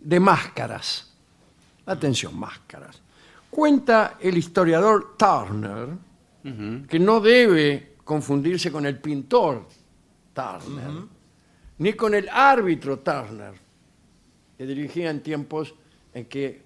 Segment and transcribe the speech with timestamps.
[0.00, 1.12] de máscaras.
[1.86, 3.00] Atención, máscaras.
[3.50, 5.88] Cuenta el historiador Turner
[6.88, 9.66] que no debe confundirse con el pintor
[10.32, 11.02] Turner,
[11.78, 13.52] ni con el árbitro Turner,
[14.56, 15.74] que dirigía en tiempos
[16.14, 16.62] en que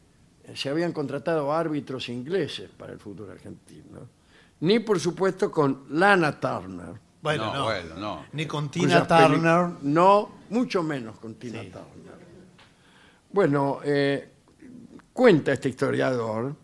[0.54, 4.00] se habían contratado árbitros ingleses para el fútbol argentino,
[4.60, 6.94] ni por supuesto con Lana Turner.
[7.20, 7.64] Bueno, No, no.
[7.64, 8.26] bueno, no.
[8.32, 9.70] Ni con Tina cuyas peli- Turner.
[9.82, 11.70] No, mucho menos con Tina Sí.
[11.70, 11.91] Turner.
[13.32, 14.28] Bueno, eh,
[15.12, 16.54] cuenta este historiador,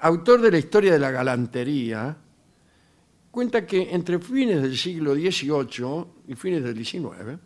[0.00, 2.16] autor de la historia de la galantería,
[3.30, 7.38] cuenta que entre fines del siglo XVIII y fines del XIX,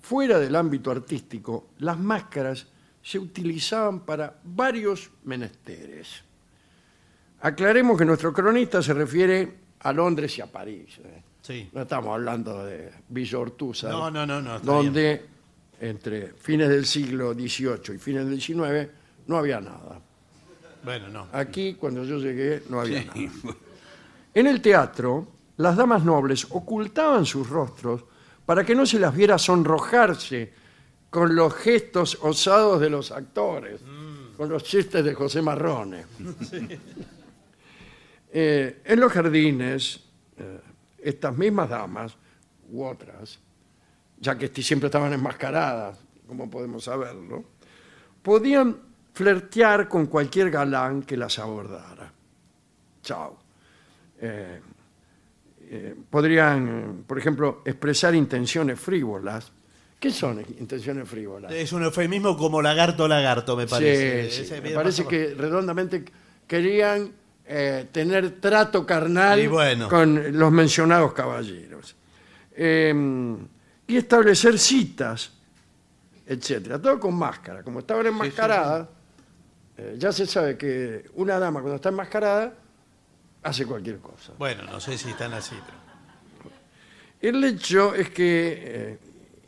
[0.00, 2.66] fuera del ámbito artístico, las máscaras
[3.02, 6.22] se utilizaban para varios menesteres.
[7.40, 10.98] Aclaremos que nuestro cronista se refiere a Londres y a París.
[10.98, 11.22] ¿eh?
[11.42, 11.70] Sí.
[11.72, 15.37] No estamos hablando de Villa Ortúzar, No, no, no, no, está donde
[15.80, 18.88] entre fines del siglo XVIII y fines del XIX
[19.26, 20.00] no había nada.
[20.82, 21.28] Bueno, no.
[21.32, 23.20] Aquí, cuando yo llegué, no había nada.
[24.34, 28.04] En el teatro, las damas nobles ocultaban sus rostros
[28.46, 30.52] para que no se las viera sonrojarse
[31.10, 33.80] con los gestos osados de los actores,
[34.36, 36.04] con los chistes de José Marrone.
[38.30, 40.00] Eh, en los jardines,
[40.36, 40.60] eh,
[40.98, 42.14] estas mismas damas,
[42.70, 43.38] u otras,
[44.20, 47.44] ya que siempre estaban enmascaradas, como podemos saberlo,
[48.22, 48.76] podían
[49.14, 52.12] flirtear con cualquier galán que las abordara.
[53.02, 53.38] Chao.
[54.20, 54.60] Eh,
[55.70, 59.52] eh, podrían, por ejemplo, expresar intenciones frívolas.
[59.98, 61.52] ¿Qué son intenciones frívolas?
[61.52, 64.30] Es un eufemismo como lagarto lagarto, me parece.
[64.30, 66.04] Sí, sí, me parece que redondamente
[66.46, 67.12] querían
[67.46, 69.88] eh, tener trato carnal bueno.
[69.88, 71.96] con los mencionados caballeros.
[72.54, 72.94] Eh,
[73.88, 75.32] y establecer citas,
[76.26, 76.80] etcétera.
[76.80, 77.62] Todo con máscara.
[77.64, 78.88] Como estaban enmascaradas,
[79.76, 82.54] eh, ya se sabe que una dama cuando está enmascarada
[83.42, 84.34] hace cualquier cosa.
[84.38, 85.78] Bueno, no sé si están así, pero...
[87.20, 88.98] El hecho es que eh,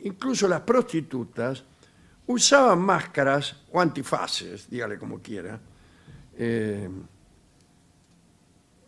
[0.01, 1.63] incluso las prostitutas
[2.27, 5.57] usaban máscaras o antifaces, dígale como quiera.
[6.37, 6.89] eh,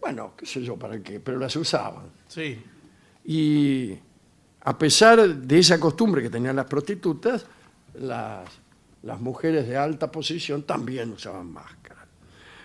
[0.02, 2.08] bueno, qué sé yo para qué, pero las usaban.
[2.28, 2.62] Sí.
[3.24, 3.97] Y
[4.66, 7.46] a pesar de esa costumbre que tenían las prostitutas,
[8.00, 8.50] las,
[9.19, 12.07] mujeres de alta posición también usaban máscaras.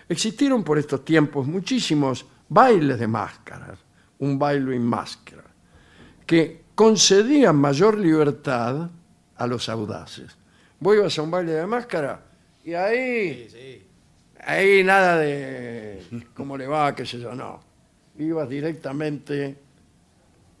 [0.07, 3.77] Existieron por estos tiempos muchísimos bailes de máscaras,
[4.19, 5.43] un baile en máscara,
[6.25, 8.89] que concedían mayor libertad
[9.35, 10.37] a los audaces.
[10.79, 12.23] Vos ibas a un baile de máscara
[12.63, 13.85] y ahí,
[14.39, 17.59] ahí nada de cómo le va, qué sé yo, no.
[18.17, 19.57] Ibas directamente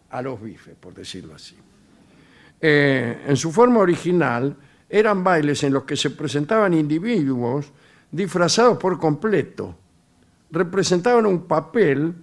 [0.09, 1.55] a los bifes, por decirlo así.
[2.61, 4.55] Eh, en su forma original,
[4.89, 7.71] eran bailes en los que se presentaban individuos
[8.11, 9.75] disfrazados por completo,
[10.51, 12.13] representaban un papel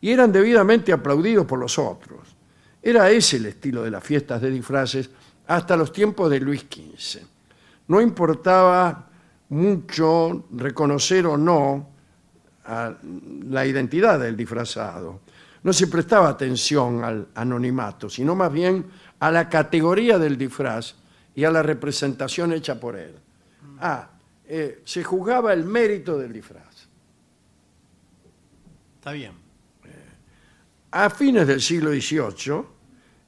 [0.00, 2.34] y eran debidamente aplaudidos por los otros.
[2.82, 5.10] Era ese el estilo de las fiestas de disfraces
[5.46, 7.20] hasta los tiempos de Luis XV.
[7.88, 9.08] No importaba
[9.48, 11.88] mucho reconocer o no
[13.48, 15.20] la identidad del disfrazado.
[15.66, 18.86] No se prestaba atención al anonimato, sino más bien
[19.18, 20.94] a la categoría del disfraz
[21.34, 23.16] y a la representación hecha por él.
[23.80, 24.08] Ah,
[24.46, 26.86] eh, se juzgaba el mérito del disfraz.
[28.94, 29.32] Está bien.
[30.92, 32.62] A fines del siglo XVIII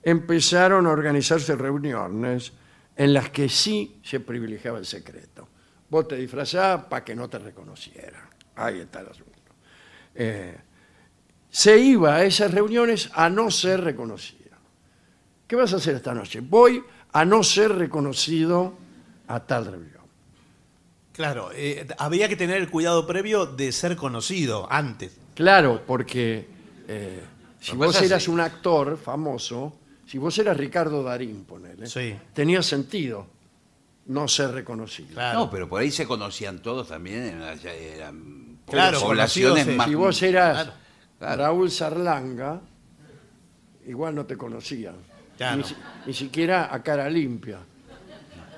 [0.04, 2.52] empezaron a organizarse reuniones
[2.94, 5.48] en las que sí se privilegiaba el secreto.
[5.90, 8.28] Vos te disfrazabas para que no te reconocieran.
[8.54, 9.32] Ahí está el asunto.
[10.14, 10.56] Eh,
[11.50, 14.38] se iba a esas reuniones a no ser reconocido.
[15.46, 16.40] ¿Qué vas a hacer esta noche?
[16.40, 18.74] Voy a no ser reconocido
[19.28, 19.98] a tal reunión.
[21.12, 25.16] Claro, eh, había que tener el cuidado previo de ser conocido antes.
[25.34, 26.46] Claro, porque
[26.86, 27.22] eh,
[27.60, 28.30] si vos eras así.
[28.30, 32.14] un actor famoso, si vos eras Ricardo Darín, ponele, Sí.
[32.34, 33.26] tenía sentido
[34.06, 35.08] no ser reconocido.
[35.14, 35.40] Claro.
[35.40, 37.24] No, pero por ahí se conocían todos también.
[37.24, 39.88] en la- ya eran Claro, poblaciones más.
[39.88, 40.72] Si vos eras Claro,
[41.18, 41.42] claro.
[41.42, 42.60] Raúl Sarlanga,
[43.86, 44.96] igual no te conocían.
[45.36, 45.58] Claro.
[45.58, 45.76] Ni, si-
[46.06, 47.58] ni siquiera a cara limpia.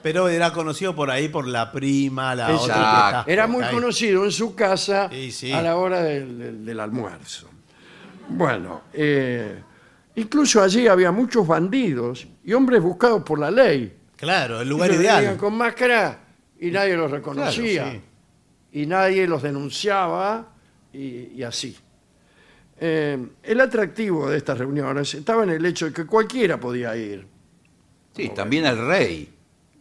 [0.03, 2.65] Pero era conocido por ahí por la prima, la Exacto.
[2.65, 3.75] otra que está Era por muy ahí.
[3.75, 5.53] conocido en su casa Sí, sí.
[5.53, 7.51] a la hora del, del- del almuerzo.
[8.31, 9.61] Bueno, eh,
[10.15, 13.95] incluso allí había muchos bandidos y hombres buscados por la ley.
[14.17, 15.17] Claro, el lugar Ellos ideal.
[15.21, 16.19] venían con máscara
[16.59, 17.83] y nadie los reconocía.
[17.85, 18.01] Claro,
[18.73, 20.47] Y nadie los denunciaba
[20.93, 21.77] y, y así.
[22.83, 27.27] Eh, el atractivo de estas reuniones estaba en el hecho de que cualquiera podía ir.
[28.17, 29.35] Sí, también el rey.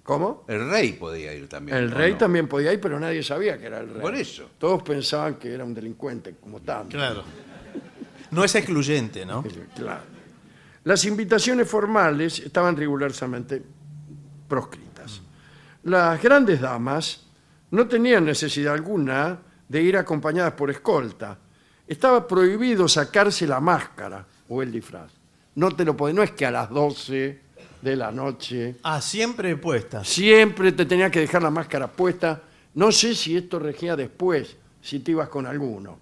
[0.03, 0.43] ¿Cómo?
[0.47, 1.77] El rey podía ir también.
[1.77, 2.17] El ¿o rey no?
[2.17, 4.01] también podía ir, pero nadie sabía que era el rey.
[4.01, 4.49] Por eso.
[4.57, 6.97] Todos pensaban que era un delincuente, como tanto.
[6.97, 7.23] Claro.
[8.31, 9.43] No es excluyente, ¿no?
[9.75, 10.01] Claro.
[10.83, 13.63] Las invitaciones formales estaban rigurosamente
[14.47, 15.21] proscritas.
[15.83, 17.27] Las grandes damas
[17.71, 21.37] no tenían necesidad alguna de ir acompañadas por escolta.
[21.89, 25.11] Estaba prohibido sacarse la máscara o el disfraz.
[25.55, 27.39] No te lo podés, no es que a las 12
[27.81, 30.03] de la noche Ah, siempre puesta.
[30.05, 32.41] siempre te tenías que dejar la máscara puesta.
[32.75, 35.97] No sé si esto regía después, si te ibas con alguno.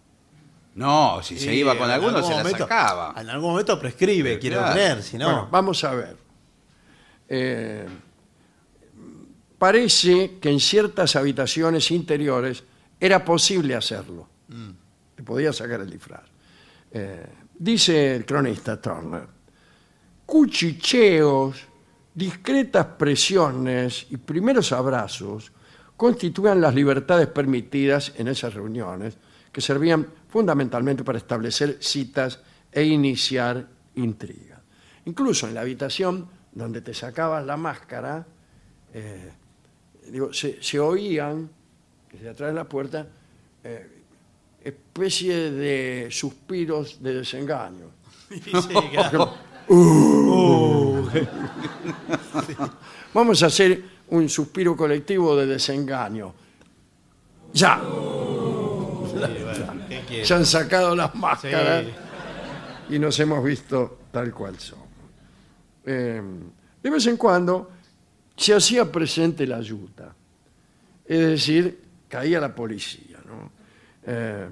[0.75, 3.15] No, si se iba con alguno algún se la sacaba.
[3.17, 4.73] En algún momento prescribe, Sí, quiero claro.
[4.73, 5.25] creer, si no.
[5.25, 6.17] Bueno, vamos a ver.
[7.29, 7.87] Eh,
[9.57, 12.63] parece que en ciertas habitaciones interiores
[12.99, 14.27] era posible hacerlo.
[15.17, 16.29] Te podía sacar el disfraz.
[16.91, 17.25] Eh,
[17.57, 19.27] dice el cronista Turner,
[20.27, 21.57] cuchicheos,
[22.13, 25.51] discretas presiones y primeros abrazos
[25.95, 29.17] constituían las libertades permitidas en esas reuniones,
[29.51, 32.39] que servían fundamentalmente para establecer citas
[32.71, 34.59] e iniciar intrigas.
[35.05, 38.23] Incluso en la habitación donde te sacabas la máscara,
[38.93, 39.31] eh,
[40.11, 41.49] digo, se, oían,
[42.11, 43.07] desde atrás de la puerta,
[43.63, 43.96] eh,
[44.67, 47.91] especie de suspiros de desengaño.
[48.29, 48.41] Sí,
[48.91, 49.33] claro.
[53.13, 56.33] Vamos a hacer un suspiro colectivo de desengaño.
[57.53, 57.81] Ya,
[59.89, 60.25] ¿Qué quiere?
[60.25, 61.17] se han sacado las Sí.
[61.17, 61.85] máscaras
[62.89, 64.85] y nos hemos visto tal cual somos.
[65.85, 66.21] Eh,
[66.83, 67.71] de vez en cuando
[68.35, 70.13] se hacía presente la ayuda,
[71.05, 73.06] es decir, caía la policía.
[74.07, 74.47] Eh,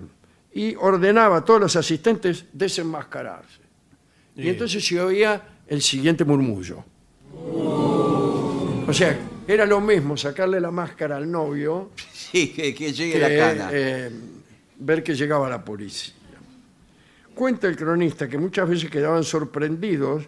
[0.53, 3.61] y ordenaba a todos los asistentes desenmascararse.
[4.35, 6.83] Y entonces se oía el siguiente murmullo.
[8.87, 9.17] O sea,
[9.47, 13.69] era lo mismo sacarle la máscara al novio Sí, que, que llegue que la cana.
[13.71, 14.11] eh,
[14.77, 16.13] ver que llegaba la policía.
[17.33, 20.23] Cuenta el cronista que muchas veces quedaban sorprendidos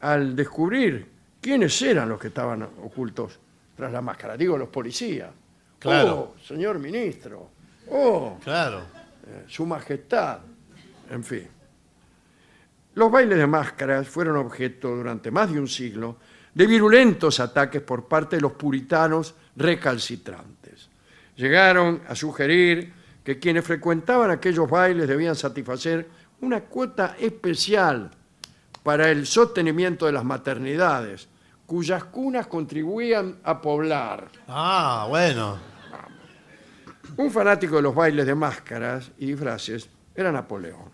[0.00, 1.06] al descubrir
[1.40, 3.38] quiénes eran los que estaban ocultos
[3.76, 4.36] tras la máscara.
[4.36, 5.30] Digo, los policías.
[5.78, 6.34] Claro.
[6.36, 7.50] Oh, señor ministro.
[7.90, 8.80] Oh, Claro.
[9.26, 10.38] eh, su majestad.
[11.10, 11.48] En fin.
[12.94, 16.16] Los bailes de máscaras fueron objeto durante más de un siglo
[16.54, 20.88] de virulentos ataques por parte de los puritanos recalcitrantes.
[21.36, 22.92] Llegaron a sugerir
[23.24, 26.08] que quienes frecuentaban aquellos bailes debían satisfacer
[26.42, 28.10] una cuota especial
[28.82, 31.28] para el sostenimiento de las maternidades,
[31.66, 34.28] cuyas cunas contribuían a poblar.
[34.48, 35.71] Ah, bueno.
[37.16, 40.90] Un fanático de los bailes de máscaras y disfraces era Napoleón,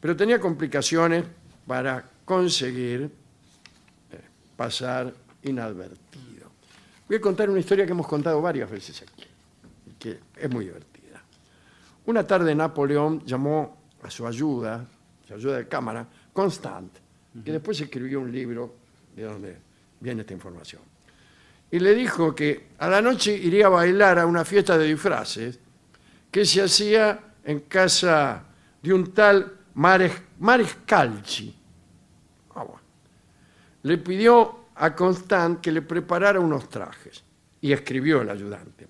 [0.00, 1.24] pero tenía complicaciones
[1.66, 4.20] para conseguir eh,
[4.56, 6.50] pasar inadvertido.
[7.06, 9.26] Voy a contar una historia que hemos contado varias veces aquí,
[9.98, 11.22] que es muy divertida.
[12.06, 14.86] Una tarde Napoleón llamó a su ayuda,
[15.26, 16.92] su ayuda de cámara, Constant,
[17.44, 18.74] que después escribió un libro
[19.14, 19.56] de donde
[20.00, 20.97] viene esta información
[21.70, 25.58] y le dijo que a la noche iría a bailar a una fiesta de disfraces
[26.30, 28.44] que se hacía en casa
[28.82, 31.54] de un tal Mares- Marescalchi.
[32.54, 32.80] Ah, bueno.
[33.82, 37.22] Le pidió a Constant que le preparara unos trajes
[37.60, 38.86] y escribió el ayudante.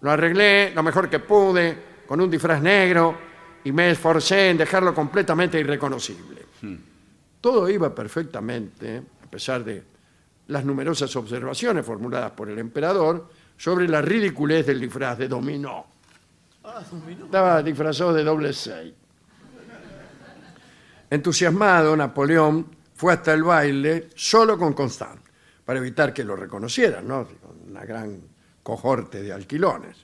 [0.00, 3.16] Lo arreglé lo mejor que pude con un disfraz negro
[3.64, 6.42] y me esforcé en dejarlo completamente irreconocible.
[7.40, 9.82] Todo iba perfectamente, a pesar de
[10.48, 15.86] las numerosas observaciones formuladas por el emperador sobre la ridiculez del disfraz de dominó.
[17.24, 18.92] Estaba disfrazado de doble seis.
[21.10, 25.20] Entusiasmado, Napoleón fue hasta el baile solo con Constant,
[25.64, 27.28] para evitar que lo reconocieran, ¿no?
[27.68, 28.20] Una gran
[28.62, 29.96] cohorte de alquilones.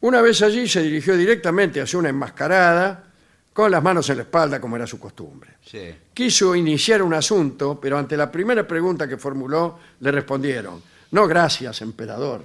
[0.00, 3.04] Una vez allí se dirigió directamente hacia una enmascarada
[3.54, 5.58] con las manos en la espalda como era su costumbre.
[5.64, 5.94] Sí.
[6.12, 10.82] Quiso iniciar un asunto, pero ante la primera pregunta que formuló le respondieron,
[11.12, 12.42] no gracias, emperador.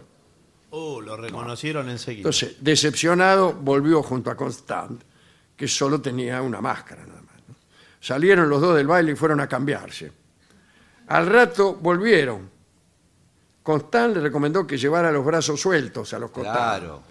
[0.69, 2.19] Uh, lo reconocieron enseguida.
[2.19, 5.01] Entonces, decepcionado, volvió junto a Constant,
[5.57, 7.35] que solo tenía una máscara nada más.
[7.47, 7.55] ¿no?
[7.99, 10.11] Salieron los dos del baile y fueron a cambiarse.
[11.07, 12.47] Al rato volvieron.
[13.63, 16.79] Constant le recomendó que llevara los brazos sueltos a los costados.
[16.79, 17.03] Claro.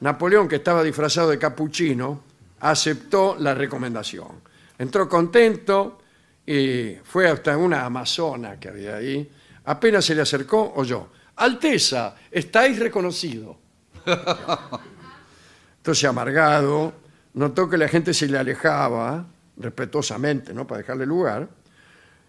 [0.00, 2.22] Napoleón, que estaba disfrazado de capuchino,
[2.60, 4.40] aceptó la recomendación.
[4.78, 5.98] Entró contento
[6.44, 9.30] y fue hasta una amazona que había ahí.
[9.64, 13.58] Apenas se le acercó, oyó, Alteza, estáis reconocido.
[15.78, 16.94] Entonces, amargado,
[17.34, 20.66] notó que la gente se le alejaba, respetuosamente, ¿no?
[20.66, 21.48] Para dejarle lugar,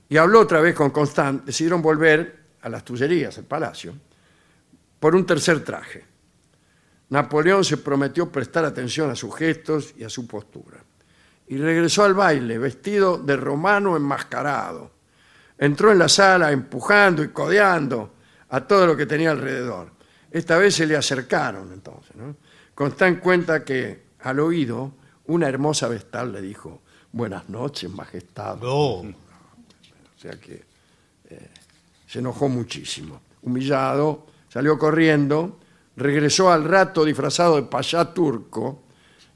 [0.10, 1.46] y habló otra vez con Constant.
[1.46, 3.94] Decidieron volver a las Tullerías, el palacio,
[5.00, 6.06] por un tercer traje.
[7.10, 10.78] Napoleón se prometió prestar atención a sus gestos y a su postura.
[11.48, 14.92] Y regresó al baile, vestido de romano enmascarado.
[15.58, 18.14] Entró en la sala empujando y codeando
[18.50, 19.92] a todo lo que tenía alrededor.
[20.30, 22.16] Esta vez se le acercaron entonces.
[22.16, 22.36] ¿no?
[22.76, 24.92] Constant cuenta que al oído
[25.28, 28.58] una hermosa vestal le dijo, buenas noches, majestad.
[28.62, 30.64] Oh, O sea que
[31.30, 31.50] eh,
[32.06, 33.22] se enojó muchísimo.
[33.42, 35.60] Humillado, salió corriendo,
[35.98, 38.84] regresó al rato disfrazado de payá turco,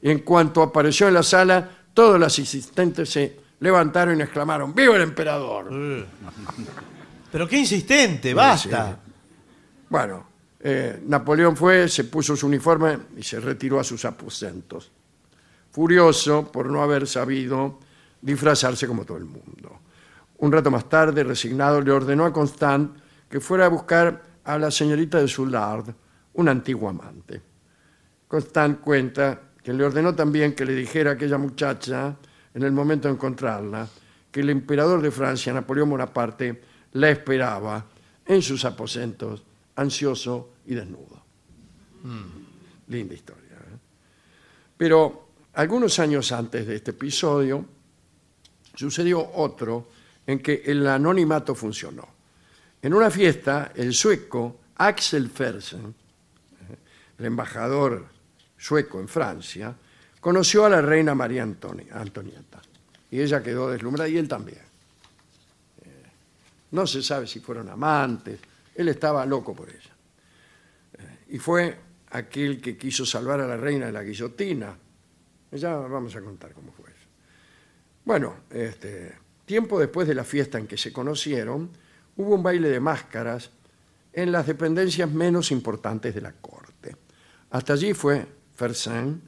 [0.01, 4.95] y en cuanto apareció en la sala, todos los asistentes se levantaron y exclamaron, ¡Viva
[4.95, 5.69] el emperador!
[7.31, 8.99] pero qué insistente, basta.
[9.89, 10.25] Bueno,
[10.59, 14.91] eh, Napoleón fue, se puso su uniforme y se retiró a sus aposentos,
[15.71, 17.79] furioso por no haber sabido
[18.21, 19.79] disfrazarse como todo el mundo.
[20.37, 22.97] Un rato más tarde, resignado, le ordenó a Constant
[23.29, 25.93] que fuera a buscar a la señorita de Soulard,
[26.33, 27.41] una antigua amante.
[28.27, 32.15] Constant cuenta que le ordenó también que le dijera a aquella muchacha,
[32.53, 33.87] en el momento de encontrarla,
[34.31, 36.61] que el emperador de Francia, Napoleón Bonaparte,
[36.93, 37.85] la esperaba
[38.25, 39.43] en sus aposentos,
[39.75, 41.21] ansioso y desnudo.
[42.87, 43.53] Linda historia.
[43.53, 43.77] ¿eh?
[44.77, 47.65] Pero algunos años antes de este episodio,
[48.73, 49.89] sucedió otro
[50.25, 52.07] en que el anonimato funcionó.
[52.81, 55.93] En una fiesta, el sueco Axel Fersen,
[57.21, 58.05] el embajador
[58.57, 59.75] sueco en Francia,
[60.19, 62.59] conoció a la reina María Antoni- Antonieta.
[63.11, 64.59] Y ella quedó deslumbrada y él también.
[65.83, 66.03] Eh,
[66.71, 68.39] No se sabe si fueron amantes,
[68.75, 69.91] él estaba loco por ella.
[70.97, 71.77] Eh, Y fue
[72.09, 74.75] aquel que quiso salvar a la reina de la guillotina.
[75.51, 77.07] Ya vamos a contar cómo fue eso.
[78.05, 79.13] Bueno, este,
[79.45, 81.69] tiempo después de la fiesta en que se conocieron,
[82.17, 83.51] hubo un baile de máscaras
[84.13, 86.70] en las dependencias menos importantes de la corte.
[87.51, 89.21] Hasta allí fue Fersen,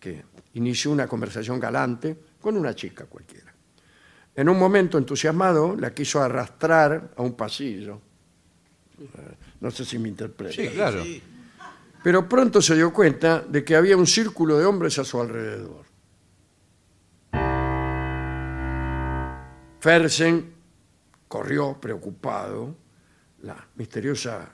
[0.00, 3.54] que inició una conversación galante con una chica cualquiera.
[4.34, 8.00] En un momento entusiasmado, la quiso arrastrar a un pasillo.
[9.00, 10.54] Eh, No sé si me interpreta.
[10.54, 11.02] Sí, claro.
[12.02, 15.84] Pero pronto se dio cuenta de que había un círculo de hombres a su alrededor.
[19.80, 20.54] Fersen
[21.26, 22.76] corrió preocupado.
[23.42, 24.52] La misteriosa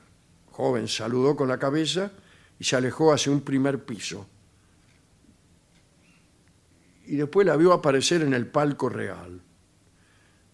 [0.50, 2.12] joven saludó con la cabeza
[2.58, 4.26] y se alejó hacia un primer piso.
[7.06, 9.40] Y después la vio aparecer en el palco real.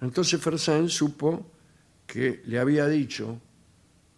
[0.01, 1.47] Entonces Fersen supo
[2.07, 3.39] que le había dicho,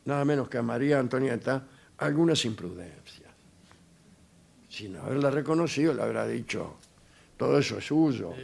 [0.05, 1.67] nada menos que a María Antonieta,
[1.99, 3.31] algunas imprudencias.
[4.69, 6.77] Sin haberla reconocido, le habrá dicho,
[7.37, 8.33] todo eso es suyo.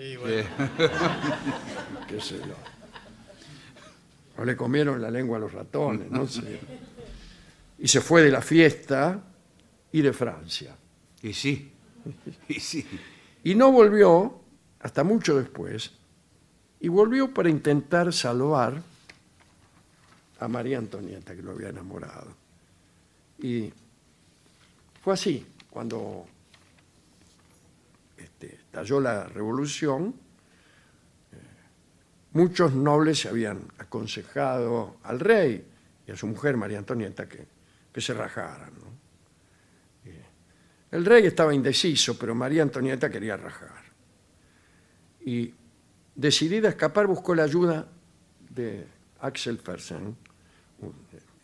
[2.09, 2.55] qué sé yo.
[4.37, 6.61] O le comieron la lengua a los ratones, no sé.
[7.79, 9.23] Y se fue de la fiesta
[9.93, 10.77] y de Francia.
[11.23, 11.73] Y sí.
[12.49, 12.87] Y sí.
[13.45, 14.41] Y no volvió
[14.81, 15.93] hasta mucho después.
[16.81, 18.81] Y volvió para intentar salvar
[20.41, 22.35] a María Antonieta, que lo había enamorado.
[23.39, 23.73] Y
[25.03, 26.27] fue así, cuando
[28.17, 30.15] este, estalló la revolución,
[31.33, 31.37] eh,
[32.33, 35.67] muchos nobles se habían aconsejado al rey
[36.07, 37.47] y a su mujer, María Antonieta, que,
[37.93, 38.73] que se rajaran.
[38.75, 38.88] ¿no?
[40.91, 43.85] El rey estaba indeciso, pero María Antonieta quería rajar.
[45.25, 45.53] Y
[46.15, 47.87] decidida a escapar, buscó la ayuda
[48.51, 48.87] de
[49.21, 50.17] Axel Fersen,
[50.81, 50.95] un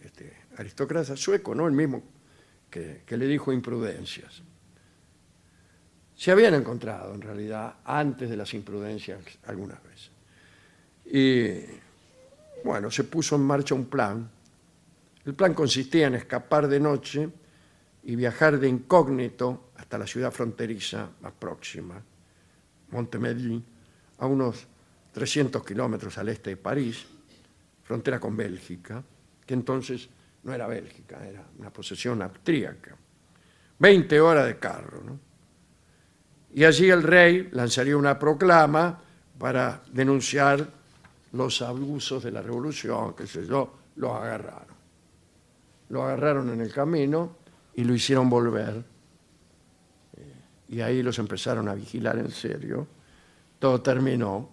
[0.02, 1.66] este, aristócrata sueco, ¿no?
[1.66, 2.02] el mismo
[2.70, 4.42] que, que le dijo imprudencias.
[6.16, 10.10] Se habían encontrado, en realidad, antes de las imprudencias algunas veces.
[11.04, 11.82] Y
[12.64, 14.30] bueno, se puso en marcha un plan
[15.26, 17.28] El plan consistía en escapar de noche
[18.04, 22.00] y viajar de incógnito hasta la ciudad fronteriza más próxima,
[22.90, 23.64] Montemedellín,
[24.18, 24.66] a unos
[25.12, 27.06] 300 kilómetros al este de París,
[27.82, 29.02] frontera con Bélgica,
[29.44, 30.08] que entonces
[30.42, 32.96] no era Bélgica, era una posesión austríaca.
[33.78, 35.18] 20 horas de carro, ¿no?
[36.52, 39.00] Y allí el rey lanzaría una proclama
[39.38, 40.64] para denunciar
[41.32, 44.76] los abusos de la revolución, qué sé yo, los agarraron.
[45.88, 47.43] Lo agarraron en el camino
[47.74, 48.84] y lo hicieron volver.
[50.68, 52.86] Y ahí los empezaron a vigilar en serio.
[53.58, 54.50] Todo terminó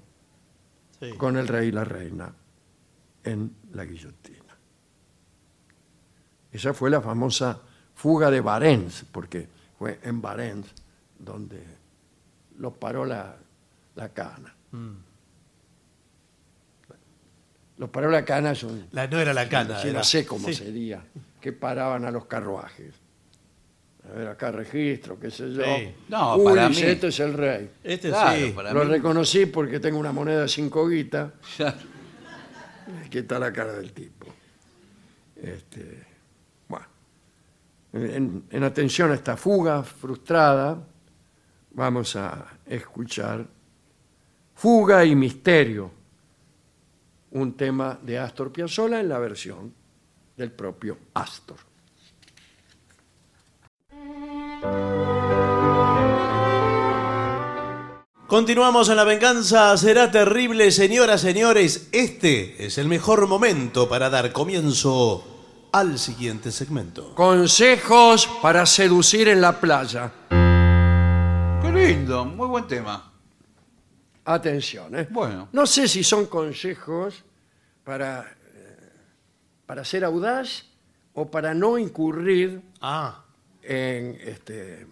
[0.99, 1.13] Sí.
[1.17, 2.31] con el rey y la reina
[3.23, 4.55] en la guillotina.
[6.51, 7.59] Esa fue la famosa
[7.95, 9.47] fuga de Barents, porque
[9.79, 10.69] fue en Barents
[11.17, 11.63] donde
[12.59, 13.35] los paró la,
[13.95, 14.53] la cana.
[17.77, 18.85] Los paró la cana es un...
[18.91, 19.83] La, no era la cana.
[19.91, 20.53] no sé cómo sí.
[20.53, 21.03] sería,
[21.39, 22.93] que paraban a los carruajes.
[24.12, 25.63] A ver, acá registro, qué sé yo.
[25.63, 25.94] Sí.
[26.10, 27.72] No, Uy, para dice, mí- este es el rey.
[27.84, 28.51] Este Claro, sí.
[28.51, 31.32] para Lo mí- reconocí porque tengo una moneda de cinco guitas.
[33.06, 34.27] Aquí está la cara del tipo.
[35.38, 36.06] Este,
[36.68, 36.86] bueno,
[37.94, 40.77] en, en atención a esta fuga frustrada,
[41.72, 43.48] vamos a escuchar
[44.56, 45.89] Fuga y Misterio,
[47.32, 49.74] un tema de Astor Piazzolla en la versión
[50.38, 51.58] del propio Astor.
[58.31, 61.89] Continuamos en La Venganza Será Terrible, señoras, señores.
[61.91, 67.13] Este es el mejor momento para dar comienzo al siguiente segmento.
[67.13, 70.13] Consejos para seducir en la playa.
[70.29, 73.11] Qué lindo, muy buen tema.
[74.23, 75.09] Atención, ¿eh?
[75.11, 75.50] Bueno.
[75.51, 77.25] No sé si son consejos
[77.83, 78.21] para,
[78.55, 78.89] eh,
[79.65, 80.63] para ser audaz
[81.15, 83.25] o para no incurrir Ah,
[83.61, 84.88] en, este,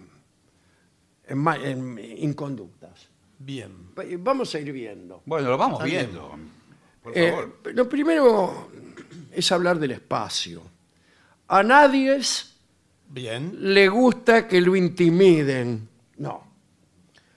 [1.26, 3.08] en, ma- en inconductas.
[3.40, 3.90] Bien.
[4.20, 5.22] Vamos a ir viendo.
[5.26, 6.38] Bueno, lo vamos viendo.
[7.02, 7.60] Por Eh, favor.
[7.74, 8.70] lo primero
[9.32, 10.62] es hablar del espacio.
[11.48, 12.56] A nadie es-
[13.08, 13.74] Bien.
[13.74, 15.88] le gusta que lo intimiden.
[16.18, 16.48] No.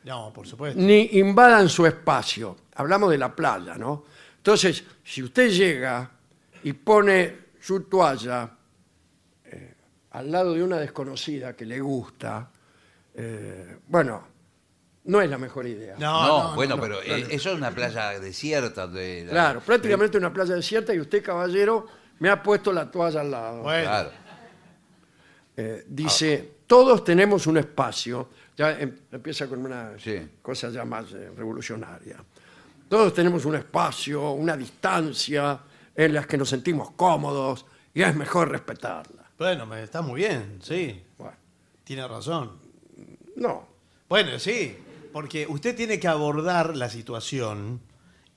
[0.05, 0.81] No, por supuesto.
[0.81, 2.57] ni invadan su espacio.
[2.75, 4.05] Hablamos de la playa, ¿no?
[4.39, 6.11] Entonces, si usted llega
[6.65, 8.51] y pone su toalla
[9.45, 9.75] eh,
[10.11, 12.51] al lado de una desconocida que le gusta,
[13.15, 14.27] eh, bueno,
[15.05, 15.97] no es la mejor idea.
[15.99, 16.83] No, No, no, bueno, no.
[16.83, 18.87] pero eh, eso es una playa desierta.
[18.87, 21.87] De la- Claro, prácticamente una playa desierta y usted, caballero,
[22.21, 23.63] me ha puesto la toalla al lado.
[23.63, 24.11] Bueno, Claro.
[25.57, 30.27] Eh, dice, todos tenemos un espacio, ya em- empieza con una Sí.
[30.41, 32.17] cosa ya más eh, revolucionaria.
[32.89, 35.59] Todos tenemos un espacio, una distancia
[35.95, 39.23] en las que nos sentimos cómodos y es mejor respetarla.
[39.39, 41.03] bueno, me- está muy bien, sí.
[41.19, 41.37] Bueno,
[41.85, 42.53] Tiene razón.
[43.37, 43.69] no,
[44.09, 44.77] Bueno, sí,
[45.13, 47.81] porque usted tiene que abordar la situación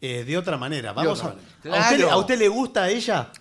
[0.02, 0.94] eh, de otra manera.
[0.94, 1.78] Vamos otra a, manera.
[1.78, 2.12] ¿A, usted, le- Claro.
[2.12, 3.32] ¿A usted le gusta a ella?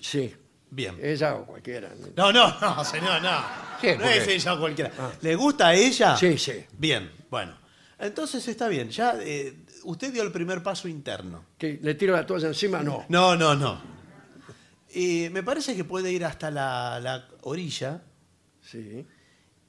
[0.00, 0.34] sí,
[0.70, 0.98] Bien.
[1.02, 1.90] ella o cualquiera.
[2.16, 3.30] No, no, no, señor, no.
[3.30, 4.90] No ¿Por es ella cualquiera.
[5.20, 6.16] ¿Le gusta a ella?
[6.16, 6.52] Sí, sí.
[6.78, 7.56] Bien, bueno.
[7.98, 8.90] Entonces está bien.
[8.90, 11.44] Ya eh, usted dio el primer paso interno.
[11.56, 12.82] ¿Que ¿Le tiro la toalla encima?
[12.82, 13.04] No.
[13.08, 13.80] No, no, no.
[14.94, 18.02] Me parece que puede ir hasta la, la orilla
[18.62, 19.06] Sí.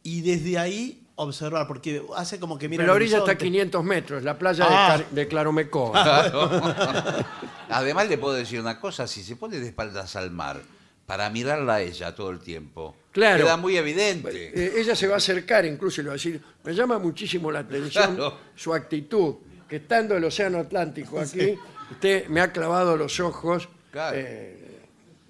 [0.03, 2.82] y desde ahí observar, porque hace como que mira.
[2.82, 3.45] Pero la orilla está a horizonte.
[3.45, 4.88] 500 metros, la playa de Ah.
[4.97, 5.91] Car- de, Claromeco.
[7.69, 10.62] Además, le puedo decir una cosa: si se pone de espaldas al mar
[11.06, 13.43] para mirarla a ella todo el tiempo, Claro.
[13.45, 14.51] queda muy evidente.
[14.53, 17.49] Eh, ella se va a acercar incluso y le va a decir, me llama muchísimo
[17.51, 18.38] la atención Claro.
[18.56, 19.36] su actitud,
[19.69, 21.58] que estando el Océano Atlántico aquí,
[21.91, 24.17] usted me ha clavado los ojos, Claro.
[24.19, 24.80] eh,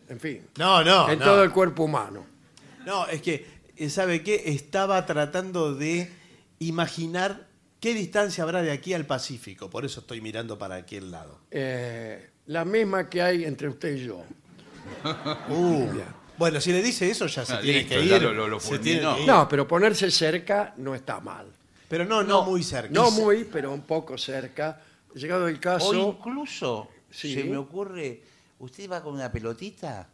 [0.10, 1.10] en fin, No, no.
[1.10, 1.26] en no.
[1.26, 2.26] todo el cuerpo humano.
[2.86, 3.57] No, es que, eh,
[3.90, 4.44] ¿sabe qué?
[4.48, 6.12] Estaba tratando de
[6.60, 7.48] imaginar
[7.80, 9.70] qué distancia habrá de aquí al Pacífico.
[9.70, 11.40] Por eso estoy mirando para aquel lado.
[11.52, 14.24] Eh, la misma que hay entre usted y yo.
[15.50, 15.90] Uh,
[16.38, 18.22] bueno, si le dice eso ya se Ah, tiene listo, que ir.
[18.22, 19.16] lo- lo- lo se tiene fulminó.
[19.16, 19.28] que ir.
[19.28, 21.48] No, pero ponerse cerca no está mal.
[21.90, 22.90] Pero no, no, muy cerca.
[22.94, 24.82] No muy, pero un poco cerca.
[25.16, 27.34] Llegado el caso, O incluso, Sí.
[27.34, 28.22] se me ocurre,
[28.60, 30.08] usted va con una pelotita,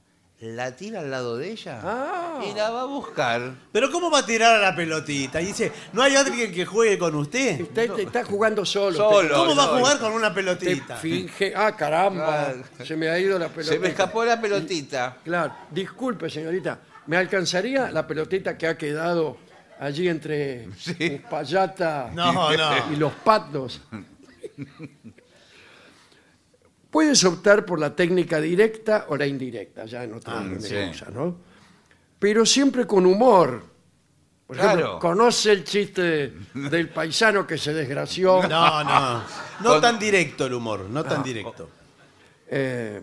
[0.43, 2.41] la tira al lado de ella Ah.
[2.45, 3.53] y la va a buscar.
[3.71, 5.41] Pero ¿cómo va a tirar a la pelotita?
[5.41, 7.61] Y dice, ¿no hay alguien que juegue con usted?
[7.61, 8.97] usted te está jugando solo.
[8.97, 9.33] Solo.
[9.35, 10.95] ¿Cómo va a no, jugar con una pelotita?
[10.95, 12.85] te finge, ah, caramba, Claro.
[12.85, 13.73] se me ha ido la pelota.
[13.73, 15.17] Se me escapó la pelotita.
[15.23, 19.37] Claro, disculpe, señorita, ¿me alcanzaría la pelotita que ha quedado
[19.79, 22.91] allí entre Uspallata No, no.
[22.91, 23.81] y los patos?
[26.93, 30.75] Puedes optar por la técnica directa o la indirecta, ya en otra Ah, sí.
[31.11, 31.37] ¿no?
[32.19, 33.63] Pero siempre con humor.
[34.45, 34.99] Por ejemplo, Claro.
[34.99, 38.41] conoce el chiste del paisano que se desgració.
[38.47, 39.23] No, no.
[39.61, 41.67] No Con- tan directo el humor, no tan directo.
[42.47, 43.01] Eh,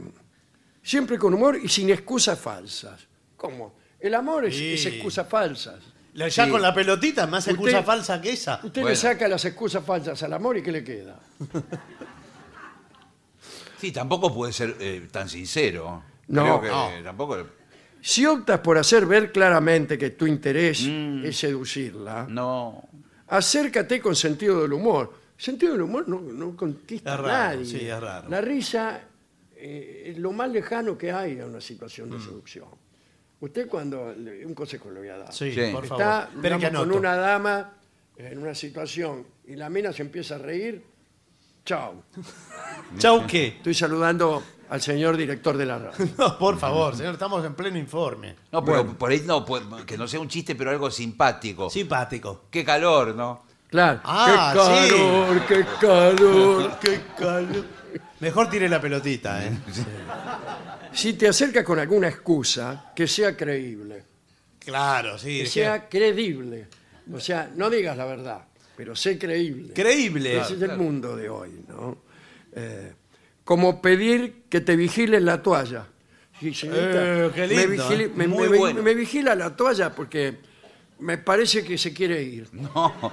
[0.83, 3.00] siempre con humor y sin excusas falsas.
[3.37, 3.74] ¿Cómo?
[3.98, 4.74] El amor es, Sí.
[4.74, 5.81] es excusas falsas.
[6.14, 6.50] La- Ya Sí.
[6.50, 8.61] con la pelotita, más Usted- excusa falsa que esa.
[8.62, 11.18] Usted le saca las excusas falsas al amor y ¿qué le queda?
[13.80, 16.02] Sí, tampoco puede ser eh, tan sincero.
[16.28, 17.04] No, Creo que no.
[17.04, 17.38] tampoco.
[18.02, 21.24] Si optas por hacer ver claramente que tu interés Mm.
[21.24, 22.82] es seducirla, No.
[23.28, 25.12] acércate con sentido del humor.
[25.36, 27.64] Sentido del humor no, no conquista Es a raro, nadie.
[27.64, 28.28] sí, es raro.
[28.28, 29.00] La risa
[29.56, 32.12] eh, es lo más lejano que hay a una situación Mm.
[32.12, 32.64] de seducción.
[33.40, 34.14] Usted cuando...
[34.14, 35.32] le- Un consejo le voy a dar.
[35.32, 35.70] Sí, Sí.
[35.72, 36.02] por favor.
[36.02, 36.98] Está Espere que digamos, con anoto.
[36.98, 37.72] una dama
[38.16, 40.82] en una situación y la mina se empieza a reír,
[41.70, 42.02] chao.
[42.98, 43.46] ¿Chau qué?
[43.59, 46.09] Estoy saludando al señor director de la radio.
[46.18, 48.35] No, por favor, señor, estamos en pleno informe.
[48.50, 48.98] No, pero Bueno.
[48.98, 51.70] por ahí no, pues, que no sea un chiste, pero algo simpático.
[51.70, 52.46] Simpático.
[52.50, 53.44] Qué calor, ¿no?
[53.68, 54.00] Claro.
[54.02, 54.94] Ah, qué sí.
[54.96, 56.78] calor, qué calor.
[56.80, 57.64] Qué calor.
[58.18, 59.52] Mejor tire la pelotita, ¿eh?
[60.92, 64.04] Si te acercas con alguna excusa, que sea creíble,
[64.59, 65.28] Claro, sí.
[65.38, 66.66] que es que- sea credible.
[67.14, 68.42] O sea, no digas la verdad,
[68.80, 69.74] pero sé creíble.
[69.74, 70.38] Creíble.
[70.40, 71.98] Ese es el mundo de hoy, ¿no?
[72.56, 72.94] Eh,
[73.44, 75.86] como pedir que te vigilen la toalla.
[76.40, 78.10] Sí, señorita, Eh, qué me, lindo, ¿eh?
[78.14, 78.82] me- Muy me- bueno.
[78.82, 80.38] me vigila la toalla porque
[81.00, 82.48] me parece que se quiere ir.
[82.54, 83.12] No.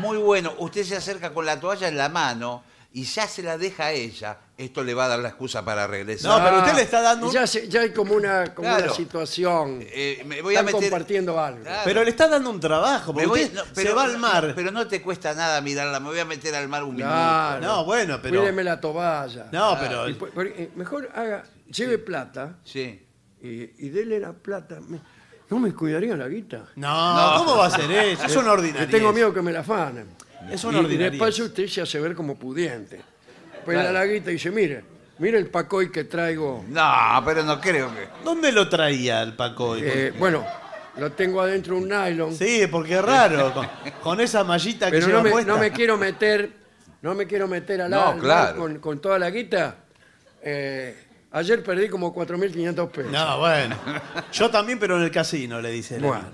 [0.00, 0.52] Muy bueno.
[0.58, 2.64] Usted se acerca con la toalla en la mano
[2.96, 4.38] y ya se la deja a ella.
[4.56, 6.30] Esto le va a dar la excusa para regresar.
[6.38, 8.84] No, pero usted le está dando un- Ya, se- ya hay como una, como Claro.
[8.84, 9.80] una situación.
[9.82, 11.62] Eh, me voy a Están meter- compartiendo algo.
[11.64, 11.82] Claro.
[11.84, 14.52] Pero le está dando un trabajo, porque Me voy- usted no, se va al mar.
[14.54, 15.98] Pero no te cuesta nada mirarla.
[15.98, 17.60] Me voy a meter al mar un Claro.
[17.66, 18.38] No, bueno, pero.
[18.40, 19.48] Cuídeme la toalla.
[19.50, 20.08] No, pero.
[20.08, 22.60] Y eh, mejor haga, lleve plata minuto.
[22.64, 23.00] Sí.
[23.42, 24.78] y, y dele la plata.
[25.50, 26.64] No me cuidaría la guita.
[26.76, 27.38] No, No.
[27.44, 28.24] ¿cómo va a ser eso?
[28.24, 28.88] Es una ordinaria.
[28.88, 30.06] tengo miedo que me la afanen.
[30.50, 31.10] Es una y, ordinaria.
[31.10, 33.00] después usted se hace ver como pudiente.
[33.64, 34.84] Pues la guita y dice, mire,
[35.18, 36.64] mire el pacoy que traigo.
[36.68, 38.08] No, pero no creo que.
[38.24, 39.76] ¿Dónde lo traía el Paco?
[39.76, 40.44] Eh, bueno,
[40.98, 42.34] lo tengo adentro de un nylon.
[42.34, 43.52] Sí, porque es raro.
[43.54, 43.66] Con,
[44.02, 45.52] con esa mallita que pero lleva no me, puesta.
[45.52, 46.50] no me quiero meter,
[47.02, 48.58] no me quiero meter al No, claro.
[48.58, 49.76] con, con toda la guita.
[50.42, 50.94] Eh,
[51.32, 53.10] ayer perdí como 4.500 pesos.
[53.10, 53.76] No, bueno.
[54.32, 55.96] Yo también, pero en el casino, le dice.
[55.96, 56.24] el Bueno,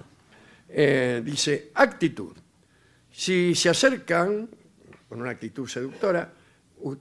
[0.69, 2.37] eh, dice, actitud.
[3.21, 4.49] Si se acercan
[5.07, 6.33] con una actitud seductora,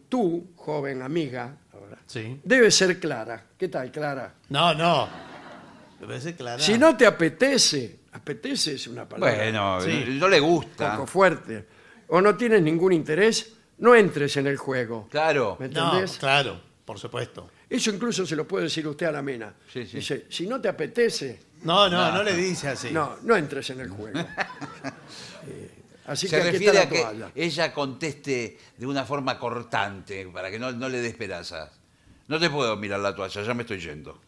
[0.10, 2.42] tú, joven amiga, ahora, Sí.
[2.44, 3.46] debes ser clara.
[3.58, 4.34] ¿Qué tal, Clara?
[4.50, 5.08] No, no.
[6.02, 6.62] Me parece clara.
[6.62, 10.18] Si no te apetece, apetece es una palabra Bueno, Sí.
[10.20, 10.92] no le un gusta.
[10.92, 11.66] poco fuerte,
[12.10, 15.08] o no tienes ningún interés, no entres en el juego.
[15.10, 15.56] Claro.
[15.58, 16.18] ¿Me No, entendés?
[16.18, 17.50] claro, por supuesto.
[17.70, 19.54] Eso incluso se lo puede decir usted a la mina.
[19.72, 19.96] Sí, sí.
[19.96, 22.90] Dice, si no te apetece, No, no, no, le dice así.
[22.92, 24.20] no, no entres en el juego.
[25.48, 25.79] Eh,
[26.12, 27.32] así Se que aquí está refiere la a que toalla.
[27.36, 31.72] ella conteste de una forma cortante para que no, no le dé esperanzas.
[32.28, 34.22] No te puedo mirar la toalla, ya me estoy yendo.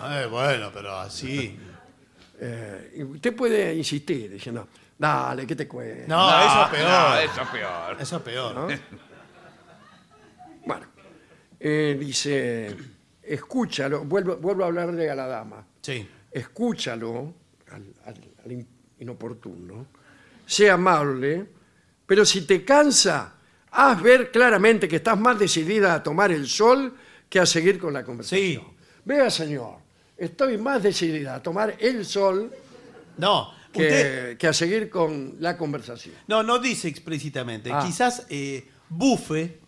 [0.00, 1.58] Ay, bueno, pero así.
[2.40, 6.06] Eh, y usted puede insistir diciendo, dale, ¿qué te cuesta?
[6.06, 6.88] No, eso es peor.
[6.90, 7.96] no, eso es peor.
[8.00, 8.54] Eso es peor.
[8.54, 8.68] ¿No?
[10.66, 10.86] Bueno,
[11.58, 12.76] eh, dice,
[13.22, 16.06] escúchalo, vuelvo, vuelvo a hablarle a la dama, Sí.
[16.30, 17.32] escúchalo
[17.72, 19.86] al, al- al in- inoportuno,
[20.48, 21.46] sea amable,
[22.06, 23.34] pero si te cansa,
[23.70, 26.94] haz ver claramente que estás más decidida a tomar el sol
[27.28, 28.62] que a seguir con la conversación.
[28.62, 28.66] Sí.
[29.04, 29.76] Vea, señor,
[30.16, 32.50] estoy más decidida a tomar el sol
[33.18, 34.38] No, que, usted.
[34.38, 36.14] que a seguir con la conversación.
[36.26, 37.70] No, no dice explícitamente.
[37.70, 37.82] Ah.
[37.84, 39.60] Quizás eh, bufe.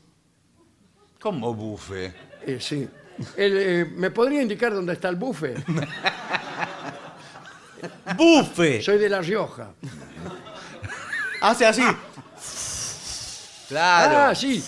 [1.21, 2.14] ¿Cómo bufe?
[2.47, 2.88] Eh, sí.
[3.37, 5.62] El, eh, ¿Me podría indicar dónde está el buffet?
[8.16, 8.83] ¡Bufe!
[8.83, 9.73] Soy de La Rioja.
[11.40, 11.83] Hace así.
[13.68, 14.18] Claro.
[14.18, 14.62] Ah, sí.